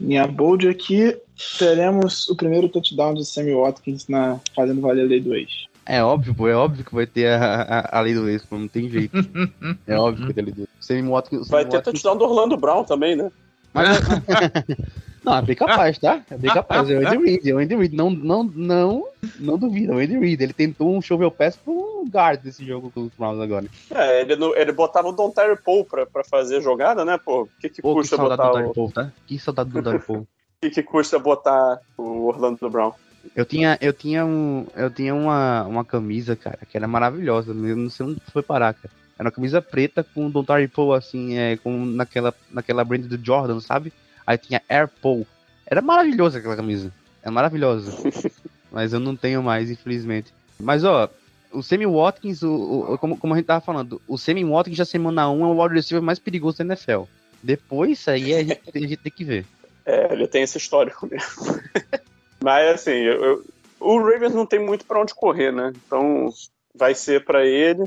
Minha 0.00 0.26
bold 0.26 0.68
aqui 0.68 1.16
teremos 1.58 2.28
o 2.28 2.36
primeiro 2.36 2.68
touchdown 2.68 3.14
de 3.14 3.24
Sammy 3.24 3.54
Watkins 3.54 4.08
na 4.08 4.40
fazendo 4.54 4.80
valer 4.80 5.04
a 5.04 5.08
lei 5.08 5.20
do 5.20 5.34
ex. 5.34 5.50
É 5.86 6.02
óbvio, 6.02 6.34
pô, 6.34 6.48
é 6.48 6.54
óbvio 6.54 6.82
que 6.84 6.94
vai 6.94 7.06
ter 7.06 7.28
a, 7.28 7.62
a, 7.62 7.98
a 7.98 8.00
lei 8.00 8.14
do 8.14 8.28
ex, 8.28 8.42
pô, 8.44 8.56
não 8.58 8.66
tem 8.68 8.88
jeito. 8.88 9.16
é 9.86 9.96
óbvio 9.98 10.26
que 10.26 10.32
vai 10.32 10.34
ter 10.34 10.40
a 10.40 10.44
lei 10.44 10.52
do 10.54 10.60
ex. 10.62 10.68
Sammy 10.80 11.02
Watkins- 11.08 11.48
Vai 11.48 11.62
Sammy 11.62 11.70
ter 11.70 11.76
Watkins- 11.76 12.02
touchdown 12.02 12.16
do 12.18 12.24
Orlando 12.24 12.56
Brown 12.56 12.84
também, 12.84 13.14
né? 13.16 13.30
Mas- 13.74 13.98
não, 15.24 15.36
é 15.36 15.42
bem 15.42 15.56
capaz, 15.56 15.98
tá? 15.98 16.22
É 16.30 16.36
bem 16.38 16.52
capaz. 16.52 16.88
É 16.88 16.98
o 16.98 17.06
Andy 17.06 17.16
Reid, 17.24 17.50
é 17.50 17.54
o 17.54 17.58
Andy 17.58 17.74
Reid. 17.76 17.94
Não, 17.96 18.10
não, 18.10 18.44
não, 18.44 19.08
não 19.40 19.58
duvida, 19.58 19.92
é 19.92 19.96
o 19.96 19.98
Andy 19.98 20.16
Reid. 20.18 20.42
Ele 20.42 20.52
tentou 20.52 20.96
um 20.96 21.02
shovel 21.02 21.30
pass 21.30 21.56
pro 21.56 22.04
guard 22.08 22.40
desse 22.40 22.64
jogo 22.64 22.90
com 22.90 23.02
os 23.02 23.12
Browns 23.18 23.40
agora. 23.40 23.66
É, 23.90 24.20
ele, 24.20 24.36
não- 24.36 24.54
ele 24.56 24.72
botava 24.72 25.08
o 25.08 25.12
Don 25.12 25.30
Terry 25.30 25.58
Paul 25.62 25.84
pra, 25.84 26.06
pra 26.06 26.22
fazer 26.24 26.60
jogada, 26.60 27.04
né, 27.04 27.18
pô? 27.22 27.42
O 27.42 27.48
que, 27.60 27.68
que 27.68 27.82
Pô, 27.82 27.94
que 27.94 28.00
custa 28.00 28.16
saudade 28.16 28.42
botar 28.42 28.62
do 28.62 28.70
o. 28.70 28.74
Paul, 28.74 28.92
tá? 28.92 29.12
Que 29.26 29.38
saudade 29.38 29.70
do 29.70 29.82
Dark 29.82 30.06
Paul. 30.06 30.18
O 30.20 30.26
que, 30.60 30.70
que 30.70 30.82
custa 30.82 31.18
botar 31.18 31.80
o 31.98 32.26
Orlando 32.26 32.70
Brown? 32.70 32.92
Eu 33.34 33.44
tinha, 33.46 33.78
eu 33.80 33.92
tinha, 33.94 34.24
um, 34.24 34.66
eu 34.76 34.90
tinha 34.90 35.14
uma, 35.14 35.64
uma 35.64 35.84
camisa, 35.84 36.36
cara, 36.36 36.58
que 36.70 36.76
era 36.76 36.86
maravilhosa. 36.86 37.52
Eu 37.52 37.76
não 37.76 37.88
sei 37.88 38.06
onde 38.06 38.20
foi 38.30 38.42
parar, 38.42 38.74
cara. 38.74 38.92
Era 39.18 39.26
uma 39.28 39.32
camisa 39.32 39.62
preta 39.62 40.04
com 40.04 40.26
o 40.26 40.30
Don 40.30 40.44
Paul, 40.74 40.92
assim, 40.94 41.36
é, 41.38 41.56
com 41.56 41.84
naquela, 41.84 42.34
naquela 42.50 42.84
brand 42.84 43.02
do 43.06 43.16
Jordan, 43.24 43.60
sabe? 43.60 43.92
Aí 44.26 44.36
tinha 44.36 44.60
Air 44.68 44.88
Paul. 45.00 45.26
Era 45.66 45.80
maravilhosa 45.80 46.38
aquela 46.38 46.56
camisa. 46.56 46.92
É 47.22 47.30
maravilhosa. 47.30 47.92
Mas 48.72 48.92
eu 48.92 48.98
não 49.00 49.14
tenho 49.14 49.42
mais, 49.42 49.70
infelizmente. 49.70 50.32
Mas, 50.58 50.82
ó, 50.84 51.08
o 51.52 51.62
Sammy 51.62 51.86
Watkins, 51.86 52.42
o, 52.42 52.52
o- 52.92 52.98
como, 52.98 53.16
como 53.16 53.34
a 53.34 53.36
gente 53.36 53.46
tava 53.46 53.60
falando, 53.60 54.02
o 54.08 54.18
Sammy 54.18 54.44
Watkins 54.44 54.76
já 54.76 54.84
semana 54.84 55.30
1 55.30 55.42
é 55.44 55.46
o 55.46 55.62
wide 55.62 55.74
receiver 55.76 56.02
mais 56.02 56.18
perigoso 56.18 56.58
da 56.58 56.64
NFL. 56.64 57.02
Depois, 57.42 58.08
aí 58.08 58.34
a 58.34 58.42
gente, 58.42 58.60
a 58.74 58.78
gente 58.78 58.96
tem 58.96 59.12
que 59.12 59.24
ver. 59.24 59.46
É, 59.86 60.14
ele 60.14 60.26
tem 60.26 60.42
esse 60.42 60.56
histórico 60.56 61.06
mesmo. 61.06 61.60
Mas 62.42 62.68
assim, 62.74 62.92
eu- 62.92 63.22
eu- 63.22 63.44
o 63.78 63.98
Ravens 63.98 64.32
não 64.34 64.46
tem 64.46 64.58
muito 64.58 64.86
pra 64.86 64.98
onde 64.98 65.14
correr, 65.14 65.52
né? 65.52 65.74
Então 65.86 66.30
vai 66.74 66.94
ser 66.94 67.22
pra 67.22 67.44
ele 67.44 67.84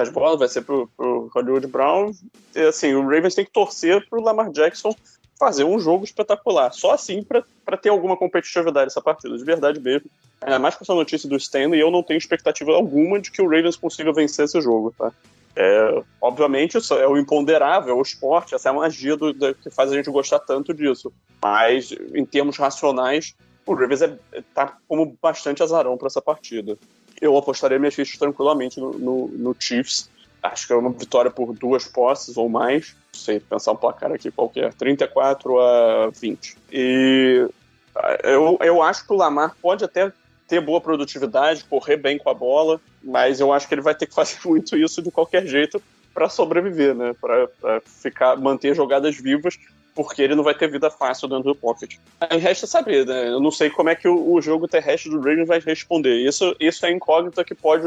as 0.00 0.08
bolas, 0.08 0.38
vai 0.38 0.48
ser 0.48 0.62
pro, 0.62 0.88
pro 0.96 1.30
Hollywood 1.34 1.66
Brown. 1.68 2.12
E, 2.54 2.60
assim, 2.62 2.94
o 2.94 3.02
Ravens 3.02 3.34
tem 3.34 3.44
que 3.44 3.52
torcer 3.52 4.06
pro 4.08 4.20
Lamar 4.20 4.50
Jackson 4.50 4.94
fazer 5.38 5.64
um 5.64 5.78
jogo 5.78 6.04
espetacular. 6.04 6.72
Só 6.72 6.92
assim 6.92 7.22
pra 7.22 7.76
ter 7.76 7.88
alguma 7.88 8.16
competitividade 8.16 8.86
essa 8.88 9.00
partida, 9.00 9.36
de 9.36 9.44
verdade 9.44 9.80
mesmo. 9.80 10.10
Ainda 10.40 10.58
mais 10.58 10.74
com 10.74 10.84
essa 10.84 10.94
notícia 10.94 11.28
do 11.28 11.36
Stanley, 11.36 11.80
eu 11.80 11.90
não 11.90 12.02
tenho 12.02 12.18
expectativa 12.18 12.72
alguma 12.72 13.20
de 13.20 13.30
que 13.30 13.40
o 13.40 13.48
Ravens 13.48 13.76
consiga 13.76 14.12
vencer 14.12 14.44
esse 14.44 14.60
jogo, 14.60 14.92
tá? 14.96 15.12
É, 15.56 16.02
obviamente, 16.20 16.76
isso 16.78 16.94
é 16.94 17.06
o 17.06 17.16
imponderável, 17.16 17.94
é 17.94 17.98
o 17.98 18.02
esporte, 18.02 18.54
essa 18.54 18.68
é 18.68 18.70
a 18.70 18.74
magia 18.74 19.16
do, 19.16 19.32
da- 19.32 19.54
que 19.54 19.70
faz 19.70 19.92
a 19.92 19.94
gente 19.94 20.10
gostar 20.10 20.40
tanto 20.40 20.74
disso. 20.74 21.12
Mas, 21.40 21.92
em 22.12 22.24
termos 22.24 22.56
racionais, 22.56 23.34
o 23.64 23.74
Ravens 23.74 24.02
é, 24.02 24.18
tá 24.52 24.76
como 24.88 25.16
bastante 25.22 25.62
azarão 25.62 25.96
para 25.96 26.08
essa 26.08 26.20
partida. 26.20 26.76
Eu 27.24 27.38
apostaria 27.38 27.78
minhas 27.78 27.94
fichas 27.94 28.18
tranquilamente 28.18 28.78
no, 28.78 28.92
no, 28.92 29.28
no 29.28 29.56
Chiefs. 29.58 30.10
Acho 30.42 30.66
que 30.66 30.72
é 30.74 30.76
uma 30.76 30.90
vitória 30.90 31.30
por 31.30 31.54
duas 31.54 31.86
posses 31.86 32.36
ou 32.36 32.50
mais. 32.50 32.94
Sei 33.14 33.40
pensar 33.40 33.72
um 33.72 33.76
placar 33.76 34.12
aqui 34.12 34.30
qualquer. 34.30 34.74
34 34.74 35.58
a 35.58 36.10
20. 36.10 36.56
E 36.70 37.48
ah, 37.96 38.18
eu, 38.24 38.58
eu 38.60 38.82
acho 38.82 39.06
que 39.06 39.12
o 39.14 39.16
Lamar 39.16 39.56
pode 39.62 39.82
até 39.82 40.12
ter 40.46 40.60
boa 40.60 40.82
produtividade, 40.82 41.64
correr 41.64 41.96
bem 41.96 42.18
com 42.18 42.28
a 42.28 42.34
bola, 42.34 42.78
mas 43.02 43.40
eu 43.40 43.54
acho 43.54 43.66
que 43.66 43.74
ele 43.74 43.80
vai 43.80 43.94
ter 43.94 44.06
que 44.06 44.14
fazer 44.14 44.36
muito 44.44 44.76
isso 44.76 45.00
de 45.00 45.10
qualquer 45.10 45.46
jeito, 45.46 45.82
para 46.12 46.28
sobreviver, 46.28 46.94
né? 46.94 47.14
Para 47.18 47.48
ficar 47.86 48.36
manter 48.36 48.74
jogadas 48.74 49.16
vivas, 49.16 49.58
porque 49.94 50.22
ele 50.22 50.34
não 50.34 50.42
vai 50.42 50.54
ter 50.54 50.70
vida 50.70 50.90
fácil 50.90 51.28
dentro 51.28 51.44
do 51.44 51.54
pocket. 51.54 51.96
Aí 52.20 52.38
resta 52.38 52.66
saber, 52.66 53.06
né? 53.06 53.28
Eu 53.28 53.40
não 53.40 53.50
sei 53.50 53.70
como 53.70 53.88
é 53.88 53.94
que 53.94 54.08
o, 54.08 54.32
o 54.32 54.40
jogo 54.40 54.66
terrestre 54.66 55.10
do 55.10 55.18
Ravens 55.18 55.46
vai 55.46 55.60
responder. 55.60 56.16
Isso, 56.16 56.54
isso 56.58 56.84
é 56.84 56.90
incógnita 56.90 57.44
que 57.44 57.54
pode 57.54 57.86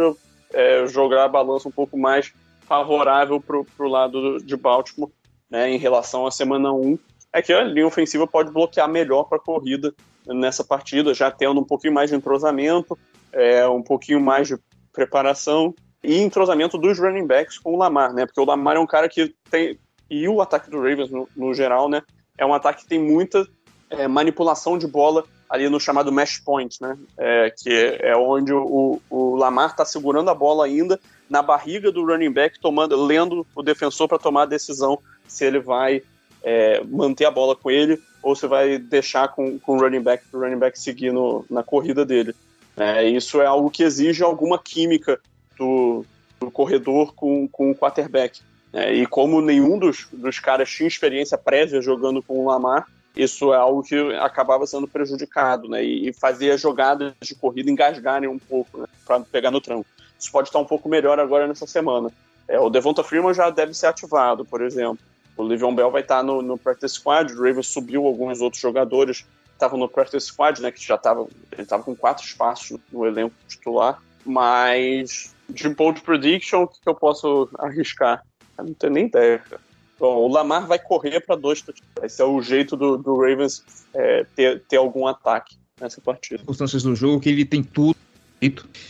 é, 0.53 0.87
jogar 0.87 1.25
a 1.25 1.27
balança 1.27 1.67
um 1.67 1.71
pouco 1.71 1.97
mais 1.97 2.31
favorável 2.61 3.39
pro, 3.41 3.65
pro 3.65 3.87
lado 3.87 4.39
de 4.39 4.55
Baltimore, 4.55 5.11
né? 5.49 5.69
Em 5.69 5.77
relação 5.77 6.25
à 6.25 6.31
semana 6.31 6.71
1. 6.71 6.97
É 7.33 7.41
que 7.41 7.51
a 7.51 7.63
linha 7.63 7.85
ofensiva 7.85 8.25
pode 8.25 8.51
bloquear 8.51 8.89
melhor 8.89 9.25
para 9.25 9.37
a 9.37 9.41
corrida 9.41 9.93
nessa 10.25 10.63
partida, 10.63 11.13
já 11.13 11.29
tendo 11.29 11.59
um 11.59 11.63
pouquinho 11.63 11.93
mais 11.93 12.09
de 12.09 12.15
entrosamento, 12.15 12.97
é, 13.31 13.67
um 13.67 13.81
pouquinho 13.81 14.19
mais 14.19 14.47
de 14.47 14.57
preparação 14.91 15.73
e 16.03 16.21
entrosamento 16.21 16.77
dos 16.77 16.99
running 16.99 17.27
backs 17.27 17.57
com 17.57 17.73
o 17.73 17.77
Lamar, 17.77 18.13
né? 18.13 18.25
Porque 18.25 18.39
o 18.39 18.45
Lamar 18.45 18.77
é 18.77 18.79
um 18.79 18.87
cara 18.87 19.09
que 19.09 19.33
tem. 19.49 19.77
E 20.09 20.27
o 20.27 20.41
ataque 20.41 20.69
do 20.69 20.77
Ravens, 20.77 21.09
no, 21.09 21.27
no 21.35 21.53
geral, 21.53 21.89
né? 21.89 22.01
É 22.37 22.45
um 22.45 22.53
ataque 22.53 22.83
que 22.83 22.89
tem 22.89 22.99
muita 22.99 23.47
é, 23.89 24.07
manipulação 24.07 24.77
de 24.77 24.87
bola 24.87 25.23
ali 25.49 25.69
no 25.69 25.79
chamado 25.79 26.11
mesh 26.11 26.39
point, 26.39 26.77
né? 26.81 26.97
É, 27.17 27.53
que 27.55 27.97
é 28.01 28.15
onde 28.15 28.53
o, 28.53 29.01
o 29.09 29.35
Lamar 29.35 29.71
está 29.71 29.85
segurando 29.85 30.29
a 30.29 30.35
bola 30.35 30.65
ainda 30.65 30.99
na 31.29 31.41
barriga 31.41 31.91
do 31.91 32.05
running 32.05 32.31
back, 32.31 32.59
tomando, 32.59 32.95
lendo 32.95 33.45
o 33.55 33.61
defensor 33.61 34.07
para 34.07 34.17
tomar 34.17 34.43
a 34.43 34.47
decisão 34.47 34.99
se 35.27 35.45
ele 35.45 35.59
vai 35.59 36.01
é, 36.43 36.81
manter 36.83 37.25
a 37.25 37.31
bola 37.31 37.55
com 37.55 37.69
ele 37.69 37.99
ou 38.21 38.35
se 38.35 38.47
vai 38.47 38.77
deixar 38.77 39.29
com, 39.29 39.59
com 39.59 39.77
o 39.77 39.79
running 39.79 40.01
back 40.01 40.23
o 40.33 40.39
running 40.39 40.57
back 40.57 40.79
seguir 40.79 41.11
no, 41.11 41.45
na 41.49 41.63
corrida 41.63 42.05
dele. 42.05 42.35
É, 42.75 43.03
isso 43.05 43.41
é 43.41 43.45
algo 43.45 43.71
que 43.71 43.83
exige 43.83 44.23
alguma 44.23 44.59
química 44.59 45.19
do, 45.57 46.05
do 46.39 46.51
corredor 46.51 47.13
com, 47.15 47.47
com 47.47 47.71
o 47.71 47.75
quarterback. 47.75 48.41
É, 48.74 48.93
e 48.93 49.05
como 49.05 49.41
nenhum 49.41 49.80
dos, 49.80 50.07
dos 50.11 50.39
caras 50.39 50.70
tinha 50.70 50.88
experiência 50.88 51.38
prévia 51.38 51.82
jogando 51.82 52.22
com 52.22 52.39
o 52.39 52.47
Lamar, 52.47 52.88
isso 53.15 53.53
é 53.53 53.57
algo 53.57 53.82
que 53.82 53.95
acabava 54.15 54.68
sendo 54.68 54.88
prejudicado, 54.88 55.68
né? 55.68 55.84
E, 55.84 56.09
e 56.09 56.13
fazia 56.13 56.57
jogadas 56.57 57.13
de 57.22 57.34
corrida 57.34 57.72
engasgarem 57.72 58.30
um 58.30 58.38
pouco, 58.38 58.80
né? 58.80 58.86
Para 59.05 59.22
pegar 59.22 59.49
no 59.49 59.59
tranco. 59.59 59.88
Isso 60.20 60.32
pode 60.32 60.49
estar 60.49 60.59
um 60.59 60.65
pouco 60.65 60.88
melhor 60.88 61.20
agora 61.20 61.47
nessa 61.47 61.65
semana. 61.65 62.11
É, 62.47 62.59
o 62.59 62.70
Devonta 62.70 63.03
Freeman 63.03 63.34
já 63.34 63.49
deve 63.49 63.74
ser 63.74 63.88
ativado, 63.88 64.45
por 64.45 64.61
exemplo. 64.61 64.99
O 65.36 65.43
Livion 65.43 65.74
Bell 65.74 65.91
vai 65.91 66.01
estar 66.01 66.24
no, 66.24 66.41
no 66.41 66.57
practice 66.57 66.95
squad. 66.95 67.34
O 67.34 67.43
Ravens 67.43 67.68
subiu 67.68 68.05
alguns 68.05 68.39
outros 68.39 68.61
jogadores 68.61 69.22
que 69.22 69.53
estavam 69.53 69.80
no 69.80 69.89
practice 69.89 70.28
squad, 70.28 70.61
né? 70.61 70.72
Que 70.72 70.84
já 70.84 70.95
estavam, 70.95 71.28
ele 71.51 71.63
estava 71.63 71.84
com 71.84 71.95
quatro 71.95 72.24
espaços 72.24 72.80
no, 72.91 73.05
elenco 73.05 73.36
titular. 73.47 74.01
Mas 74.26 75.34
de 75.49 75.70
bold 75.70 76.01
prediction, 76.01 76.63
o 76.63 76.68
que, 76.68 76.82
que 76.82 76.89
eu 76.89 76.95
posso 76.95 77.49
arriscar? 77.57 78.24
Não 78.63 78.73
tenho 78.73 78.93
nem 78.93 79.05
ideia. 79.05 79.39
Cara. 79.39 79.61
Bom, 79.99 80.15
o 80.15 80.27
Lamar 80.27 80.67
vai 80.67 80.79
correr 80.79 81.19
para 81.21 81.35
dois 81.35 81.61
touchdowns. 81.61 82.03
Esse 82.03 82.21
é 82.21 82.25
o 82.25 82.41
jeito 82.41 82.75
do, 82.75 82.97
do 82.97 83.19
Ravens 83.19 83.63
é, 83.93 84.25
ter, 84.35 84.61
ter 84.67 84.77
algum 84.77 85.07
ataque 85.07 85.57
nessa 85.79 85.99
partida. 86.01 86.37
circunstâncias 86.37 86.83
do 86.83 86.95
jogo, 86.95 87.19
que 87.19 87.29
ele 87.29 87.45
tem 87.45 87.63
tudo 87.63 87.95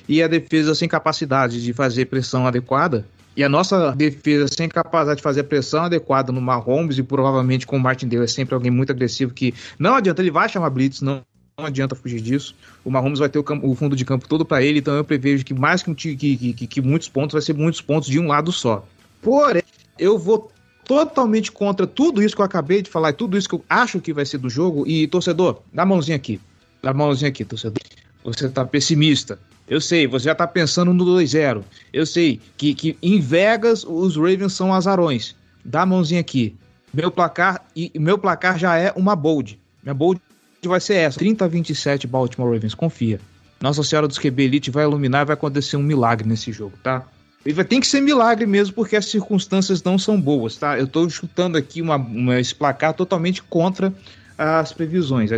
e 0.08 0.22
a 0.22 0.28
defesa 0.28 0.76
sem 0.76 0.90
capacidade 0.90 1.64
de 1.64 1.72
fazer 1.74 2.06
pressão 2.06 2.46
adequada. 2.46 3.06
E 3.36 3.44
a 3.44 3.50
nossa 3.50 3.92
defesa 3.92 4.48
sem 4.48 4.68
capacidade 4.68 5.18
de 5.18 5.24
fazer 5.24 5.44
pressão 5.44 5.84
adequada 5.84 6.32
no 6.32 6.42
Mahomes 6.42 6.98
e 6.98 7.04
provavelmente 7.04 7.68
com 7.68 7.78
o 7.78 7.80
Martindale 7.80 8.24
é 8.24 8.28
sempre 8.28 8.56
alguém 8.56 8.72
muito 8.72 8.92
agressivo 8.92 9.32
que 9.32 9.54
não 9.78 9.94
adianta, 9.94 10.22
ele 10.22 10.32
vai 10.32 10.50
chamar 10.50 10.72
blitz, 10.72 11.02
não, 11.02 11.22
não 11.58 11.68
adianta 11.68 11.96
fugir 11.96 12.20
disso. 12.20 12.56
O 12.84 12.90
Mahomes 12.90 13.20
vai 13.20 13.30
ter 13.30 13.38
o, 13.38 13.44
campo, 13.44 13.70
o 13.70 13.76
fundo 13.76 13.96
de 13.96 14.04
campo 14.04 14.28
todo 14.28 14.44
para 14.44 14.64
ele, 14.64 14.80
então 14.80 14.96
eu 14.96 15.04
prevejo 15.04 15.46
que 15.46 15.54
mais 15.54 15.84
que, 15.84 15.92
um, 15.92 15.96
que, 15.96 16.16
que, 16.16 16.68
que 16.68 16.82
muitos 16.82 17.08
pontos, 17.08 17.34
vai 17.34 17.42
ser 17.42 17.54
muitos 17.54 17.80
pontos 17.80 18.10
de 18.10 18.20
um 18.20 18.28
lado 18.28 18.52
só. 18.52 18.84
Porém, 19.22 19.64
eu 19.98 20.18
vou 20.18 20.52
totalmente 20.86 21.52
contra 21.52 21.86
tudo 21.86 22.24
isso 22.24 22.36
que 22.36 22.42
eu 22.42 22.46
acabei 22.46 22.82
de 22.82 22.90
falar 22.90 23.10
e 23.10 23.14
tudo 23.14 23.38
isso 23.38 23.50
que 23.50 23.56
eu 23.56 23.64
acho 23.70 24.00
que 24.00 24.14
vai 24.14 24.26
ser 24.26 24.38
do 24.38 24.50
jogo. 24.50 24.88
E, 24.88 25.08
torcedor, 25.08 25.60
dá 25.74 25.84
a 25.84 25.86
mãozinha 25.86 26.16
aqui. 26.16 26.40
Dá 26.82 26.92
a 26.92 26.94
mãozinha 26.94 27.30
aqui, 27.30 27.44
torcedor. 27.44 27.82
Você 28.24 28.48
tá 28.50 28.66
pessimista. 28.66 29.38
Eu 29.68 29.82
sei, 29.82 30.08
você 30.08 30.26
já 30.26 30.36
tá 30.36 30.48
pensando 30.48 30.94
no 30.94 31.06
2-0. 31.06 31.62
Eu 31.92 32.06
sei 32.06 32.40
que, 32.56 32.74
que 32.74 32.98
em 33.02 33.20
Vegas 33.20 33.84
os 33.84 34.16
Ravens 34.16 34.54
são 34.54 34.74
azarões. 34.74 35.36
Dá 35.64 35.82
a 35.82 35.86
mãozinha 35.86 36.22
aqui. 36.22 36.56
Meu 36.94 37.12
placar, 37.12 37.66
e 37.76 37.92
meu 38.00 38.18
placar 38.18 38.58
já 38.58 38.78
é 38.78 38.94
uma 38.96 39.14
bold. 39.16 39.60
Minha 39.84 39.94
bold 39.94 40.22
vai 40.64 40.80
ser 40.80 40.96
essa: 40.96 41.20
30 41.20 41.44
a 41.44 41.48
27 41.50 42.08
Baltimore 42.08 42.54
Ravens. 42.54 42.74
Confia. 42.74 43.20
Nossa 43.60 43.84
Senhora 43.84 44.08
dos 44.08 44.18
QB 44.18 44.44
Elite 44.44 44.72
vai 44.72 44.86
iluminar 44.86 45.26
vai 45.26 45.34
acontecer 45.34 45.76
um 45.76 45.84
milagre 45.84 46.28
nesse 46.28 46.52
jogo, 46.52 46.78
tá? 46.82 47.06
Ter 47.54 47.80
que 47.80 47.88
ser 47.88 48.02
milagre 48.02 48.46
mesmo, 48.46 48.74
porque 48.74 48.96
as 48.96 49.06
circunstâncias 49.06 49.82
não 49.82 49.98
são 49.98 50.20
boas, 50.20 50.58
tá? 50.58 50.78
Eu 50.78 50.88
tô 50.88 51.10
chutando 51.10 51.58
aqui 51.58 51.82
uma, 51.82 51.96
uma, 51.96 52.40
esse 52.40 52.54
placar 52.54 52.94
totalmente 52.94 53.42
contra 53.44 53.94
as 54.38 54.74
previsões. 54.74 55.32
É 55.32 55.38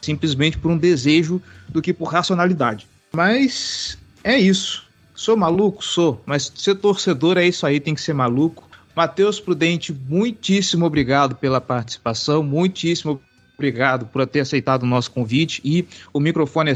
simplesmente 0.00 0.56
por 0.56 0.70
um 0.70 0.78
desejo 0.78 1.40
do 1.68 1.82
que 1.82 1.92
por 1.92 2.06
racionalidade. 2.06 2.86
Mas 3.12 3.98
é 4.24 4.38
isso. 4.38 4.88
Sou 5.14 5.36
maluco? 5.36 5.84
Sou. 5.84 6.22
Mas 6.24 6.50
ser 6.54 6.76
torcedor 6.76 7.36
é 7.36 7.46
isso 7.46 7.66
aí, 7.66 7.78
tem 7.78 7.94
que 7.94 8.00
ser 8.00 8.14
maluco. 8.14 8.68
Matheus 8.96 9.38
Prudente, 9.38 9.92
muitíssimo 9.92 10.86
obrigado 10.86 11.34
pela 11.36 11.60
participação, 11.60 12.42
muitíssimo 12.42 13.20
obrigado 13.54 14.06
por 14.06 14.26
ter 14.26 14.40
aceitado 14.40 14.82
o 14.82 14.86
nosso 14.86 15.10
convite 15.10 15.60
e 15.64 15.86
o 16.12 16.18
microfone 16.18 16.70
é 16.70 16.74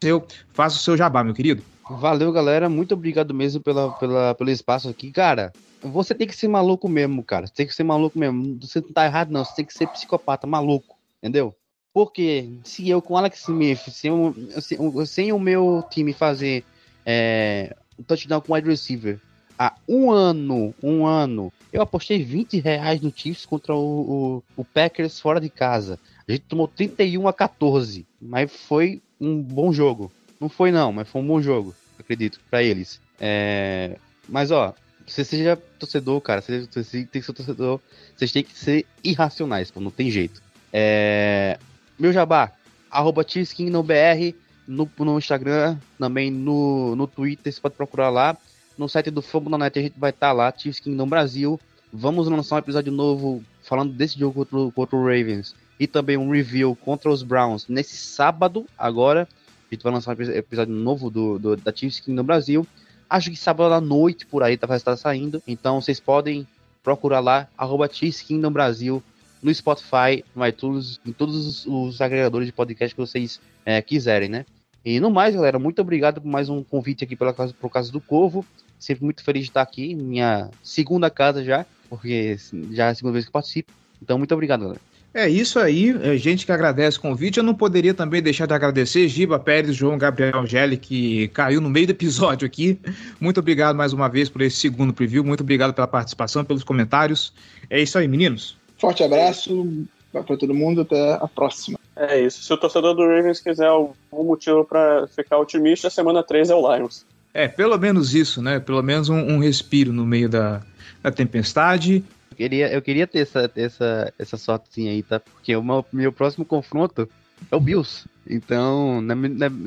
seu. 0.00 0.26
Faça 0.52 0.76
o 0.76 0.80
seu 0.80 0.96
jabá, 0.96 1.22
meu 1.24 1.34
querido. 1.34 1.62
Valeu, 1.98 2.30
galera. 2.32 2.68
Muito 2.68 2.94
obrigado 2.94 3.34
mesmo 3.34 3.60
pela, 3.60 3.90
pela, 3.92 4.34
pelo 4.34 4.50
espaço 4.50 4.88
aqui. 4.88 5.10
Cara, 5.10 5.52
você 5.82 6.14
tem 6.14 6.26
que 6.26 6.36
ser 6.36 6.46
maluco 6.46 6.88
mesmo, 6.88 7.22
cara. 7.22 7.46
Você 7.46 7.52
tem 7.52 7.66
que 7.66 7.74
ser 7.74 7.82
maluco 7.82 8.18
mesmo. 8.18 8.58
Você 8.60 8.80
não 8.80 8.92
tá 8.92 9.06
errado, 9.06 9.30
não. 9.30 9.44
Você 9.44 9.56
tem 9.56 9.64
que 9.64 9.74
ser 9.74 9.88
psicopata, 9.88 10.46
maluco. 10.46 10.96
Entendeu? 11.18 11.54
Porque 11.92 12.48
se 12.62 12.88
eu 12.88 13.02
com 13.02 13.16
Alex 13.16 13.40
Smith, 13.40 13.88
sem, 13.90 14.12
sem, 14.60 15.06
sem 15.06 15.32
o 15.32 15.38
meu 15.38 15.84
time 15.90 16.12
fazer 16.12 16.64
é, 17.04 17.74
um 17.98 18.02
touchdown 18.04 18.40
com 18.40 18.54
wide 18.54 18.68
receiver 18.68 19.20
há 19.58 19.74
um 19.86 20.10
ano, 20.10 20.74
um 20.82 21.04
ano, 21.04 21.52
eu 21.70 21.82
apostei 21.82 22.24
20 22.24 22.60
reais 22.60 23.00
no 23.02 23.12
Chiefs 23.14 23.44
contra 23.44 23.74
o, 23.74 24.42
o, 24.56 24.62
o 24.62 24.64
Packers 24.64 25.20
fora 25.20 25.38
de 25.38 25.50
casa. 25.50 25.98
A 26.26 26.32
gente 26.32 26.44
tomou 26.44 26.66
31 26.66 27.28
a 27.28 27.32
14, 27.32 28.06
mas 28.18 28.50
foi 28.50 29.02
um 29.20 29.42
bom 29.42 29.70
jogo. 29.70 30.10
Não 30.40 30.48
foi 30.48 30.70
não, 30.70 30.90
mas 30.90 31.06
foi 31.06 31.20
um 31.20 31.26
bom 31.26 31.42
jogo, 31.42 31.74
acredito, 32.10 32.40
pra 32.50 32.62
eles. 32.62 33.00
É, 33.20 33.96
mas 34.28 34.50
ó, 34.50 34.74
você 35.06 35.24
seja 35.24 35.56
torcedor, 35.78 36.20
cara, 36.20 36.40
você, 36.40 36.66
você 36.70 37.04
tem 37.04 37.20
que 37.20 37.26
ser 37.26 37.32
torcedor, 37.32 37.80
vocês 38.16 38.32
têm 38.32 38.42
que 38.42 38.58
ser 38.58 38.84
irracionais, 39.02 39.70
pô, 39.70 39.80
não 39.80 39.90
tem 39.90 40.10
jeito. 40.10 40.42
É, 40.72 41.58
meu 41.98 42.12
jabá, 42.12 42.52
arroba 42.90 43.24
TSkinNoBR 43.24 44.34
no, 44.66 44.88
no 44.98 45.18
Instagram, 45.18 45.76
também 45.98 46.30
no, 46.30 46.96
no 46.96 47.06
Twitter, 47.06 47.52
você 47.52 47.60
pode 47.60 47.74
procurar 47.74 48.10
lá. 48.10 48.36
No 48.78 48.88
site 48.88 49.10
do 49.10 49.20
Fórmula 49.20 49.58
Net 49.58 49.78
a 49.78 49.82
gente 49.82 49.98
vai 49.98 50.10
estar 50.10 50.32
lá, 50.32 50.52
Chiefs 50.56 50.80
Kingdom 50.80 51.06
Brasil. 51.06 51.60
Vamos 51.92 52.28
lançar 52.28 52.54
um 52.54 52.60
episódio 52.60 52.90
novo 52.90 53.42
falando 53.62 53.92
desse 53.92 54.18
jogo 54.18 54.46
contra, 54.46 54.72
contra 54.72 54.96
o 54.96 55.02
Ravens. 55.02 55.54
E 55.78 55.86
também 55.86 56.16
um 56.16 56.30
review 56.30 56.76
contra 56.76 57.10
os 57.10 57.22
Browns 57.22 57.66
nesse 57.68 57.96
sábado, 57.96 58.64
agora. 58.78 59.28
A 59.70 59.74
gente 59.74 59.82
vai 59.82 59.92
lançar 59.92 60.10
um 60.10 60.14
epi- 60.14 60.30
episódio 60.36 60.74
novo 60.74 61.10
do, 61.10 61.38
do- 61.38 61.56
da 61.56 61.72
Chiefs 61.74 62.00
Kingdom 62.00 62.24
Brasil. 62.24 62.66
Acho 63.08 63.30
que 63.30 63.36
sábado 63.36 63.72
à 63.74 63.80
noite 63.80 64.26
por 64.26 64.42
aí 64.42 64.56
tá, 64.56 64.66
vai 64.66 64.76
estar 64.76 64.96
saindo. 64.96 65.42
Então 65.46 65.80
vocês 65.80 65.98
podem 66.00 66.46
procurar 66.82 67.20
lá, 67.20 67.48
arroba 67.56 67.88
Chiefs 67.92 68.22
Kingdom 68.22 68.50
Brasil 68.52 69.02
no 69.42 69.52
Spotify, 69.54 70.24
no 70.34 70.46
iTunes, 70.46 71.00
em 71.06 71.12
todos 71.12 71.34
os, 71.46 71.66
os 71.66 72.00
agregadores 72.00 72.46
de 72.46 72.52
podcast 72.52 72.94
que 72.94 73.00
vocês 73.00 73.40
é, 73.64 73.80
quiserem, 73.80 74.28
né? 74.28 74.44
E 74.84 74.98
no 75.00 75.10
mais, 75.10 75.34
galera, 75.34 75.58
muito 75.58 75.80
obrigado 75.80 76.20
por 76.20 76.28
mais 76.28 76.48
um 76.48 76.62
convite 76.62 77.04
aqui 77.04 77.14
pela 77.14 77.32
casa, 77.34 77.54
por 77.58 77.70
Casa 77.70 77.92
do 77.92 78.00
Corvo. 78.00 78.44
Sempre 78.78 79.04
muito 79.04 79.22
feliz 79.22 79.44
de 79.44 79.50
estar 79.50 79.60
aqui, 79.62 79.94
minha 79.94 80.50
segunda 80.62 81.10
casa 81.10 81.44
já, 81.44 81.66
porque 81.88 82.36
já 82.70 82.86
é 82.86 82.90
a 82.90 82.94
segunda 82.94 83.12
vez 83.12 83.26
que 83.26 83.30
participo. 83.30 83.72
Então, 84.02 84.16
muito 84.16 84.32
obrigado, 84.32 84.60
galera. 84.62 84.80
É 85.12 85.28
isso 85.28 85.58
aí, 85.58 85.90
é 86.02 86.16
gente 86.16 86.46
que 86.46 86.52
agradece 86.52 86.98
o 86.98 87.00
convite. 87.00 87.38
Eu 87.38 87.42
não 87.42 87.54
poderia 87.54 87.92
também 87.92 88.22
deixar 88.22 88.46
de 88.46 88.54
agradecer 88.54 89.08
Giba 89.08 89.40
Pérez, 89.40 89.74
João 89.74 89.98
Gabriel 89.98 90.46
Gelli, 90.46 90.76
que 90.76 91.26
caiu 91.28 91.60
no 91.60 91.68
meio 91.68 91.88
do 91.88 91.90
episódio 91.90 92.46
aqui. 92.46 92.78
Muito 93.20 93.40
obrigado 93.40 93.74
mais 93.74 93.92
uma 93.92 94.08
vez 94.08 94.28
por 94.28 94.40
esse 94.40 94.56
segundo 94.56 94.92
preview. 94.92 95.24
Muito 95.24 95.42
obrigado 95.42 95.74
pela 95.74 95.88
participação, 95.88 96.44
pelos 96.44 96.62
comentários. 96.62 97.32
É 97.68 97.80
isso 97.80 97.98
aí, 97.98 98.06
meninos. 98.06 98.56
Forte 98.78 99.02
abraço 99.02 99.84
pra 100.12 100.22
todo 100.22 100.54
mundo, 100.54 100.82
até 100.82 101.14
a 101.14 101.26
próxima. 101.26 101.78
É 101.96 102.20
isso. 102.20 102.44
Se 102.44 102.52
o 102.52 102.56
torcedor 102.56 102.94
do 102.94 103.02
Ravens 103.02 103.40
quiser 103.40 103.66
algum 103.66 104.24
motivo 104.24 104.64
pra 104.64 105.08
ficar 105.08 105.38
otimista, 105.38 105.88
a 105.88 105.90
semana 105.90 106.22
3 106.22 106.50
é 106.50 106.54
o 106.54 106.76
Lions. 106.76 107.04
É, 107.34 107.48
pelo 107.48 107.76
menos 107.76 108.14
isso, 108.14 108.40
né? 108.40 108.60
Pelo 108.60 108.82
menos 108.82 109.08
um, 109.08 109.18
um 109.18 109.38
respiro 109.38 109.92
no 109.92 110.06
meio 110.06 110.28
da, 110.28 110.62
da 111.02 111.10
tempestade. 111.10 112.04
Eu 112.40 112.48
queria, 112.48 112.72
eu 112.72 112.80
queria 112.82 113.06
ter 113.06 113.18
essa, 113.20 113.50
essa, 113.54 114.14
essa 114.18 114.36
sortezinha 114.38 114.92
aí, 114.92 115.02
tá? 115.02 115.20
Porque 115.20 115.54
o 115.54 115.62
meu, 115.62 115.84
meu 115.92 116.10
próximo 116.10 116.42
confronto 116.44 117.06
é 117.50 117.54
o 117.56 117.60
Bills. 117.60 118.06
Então, 118.28 119.04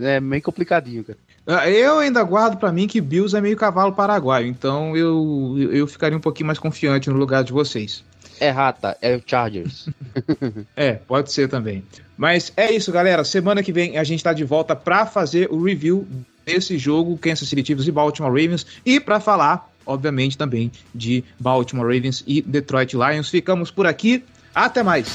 é, 0.01 0.09
é- 0.09 0.15
é 0.15 0.19
meio 0.19 0.41
complicadinho, 0.41 1.03
cara. 1.03 1.19
Ah, 1.45 1.69
Eu 1.69 1.99
ainda 1.99 2.23
guardo 2.23 2.57
pra 2.57 2.71
mim 2.71 2.87
que 2.87 2.99
Bills 2.99 3.35
é 3.37 3.41
meio 3.41 3.55
cavalo 3.57 3.93
paraguaio, 3.93 4.47
então 4.47 4.95
eu, 4.97 5.55
eu 5.71 5.85
ficaria 5.85 6.17
um 6.17 6.21
pouquinho 6.21 6.47
mais 6.47 6.57
confiante 6.57 7.09
no 7.09 7.15
lugar 7.17 7.43
de 7.43 7.51
vocês. 7.53 8.03
É 8.39 8.49
rata, 8.49 8.97
é 9.01 9.15
o 9.15 9.21
Chargers. 9.25 9.87
É, 10.75 10.93
pode 10.93 11.31
ser 11.31 11.47
também. 11.49 11.83
Mas 12.17 12.51
é 12.57 12.71
isso, 12.71 12.91
galera. 12.91 13.23
Semana 13.23 13.61
que 13.61 13.71
vem 13.71 13.97
a 13.97 14.03
gente 14.03 14.23
tá 14.23 14.33
de 14.33 14.43
volta 14.43 14.75
pra 14.75 15.05
fazer 15.05 15.47
o 15.51 15.61
review 15.63 16.07
desse 16.45 16.77
jogo, 16.77 17.17
Kansas 17.17 17.47
City 17.47 17.65
Chiefs 17.65 17.87
e 17.87 17.91
Baltimore 17.91 18.31
Ravens, 18.31 18.65
e 18.85 18.99
pra 18.99 19.19
falar, 19.19 19.69
obviamente, 19.85 20.37
também 20.37 20.71
de 20.93 21.23
Baltimore 21.39 21.85
Ravens 21.85 22.23
e 22.25 22.41
Detroit 22.41 22.93
Lions. 22.93 23.29
Ficamos 23.29 23.71
por 23.71 23.85
aqui. 23.85 24.23
Até 24.53 24.83
mais. 24.83 25.07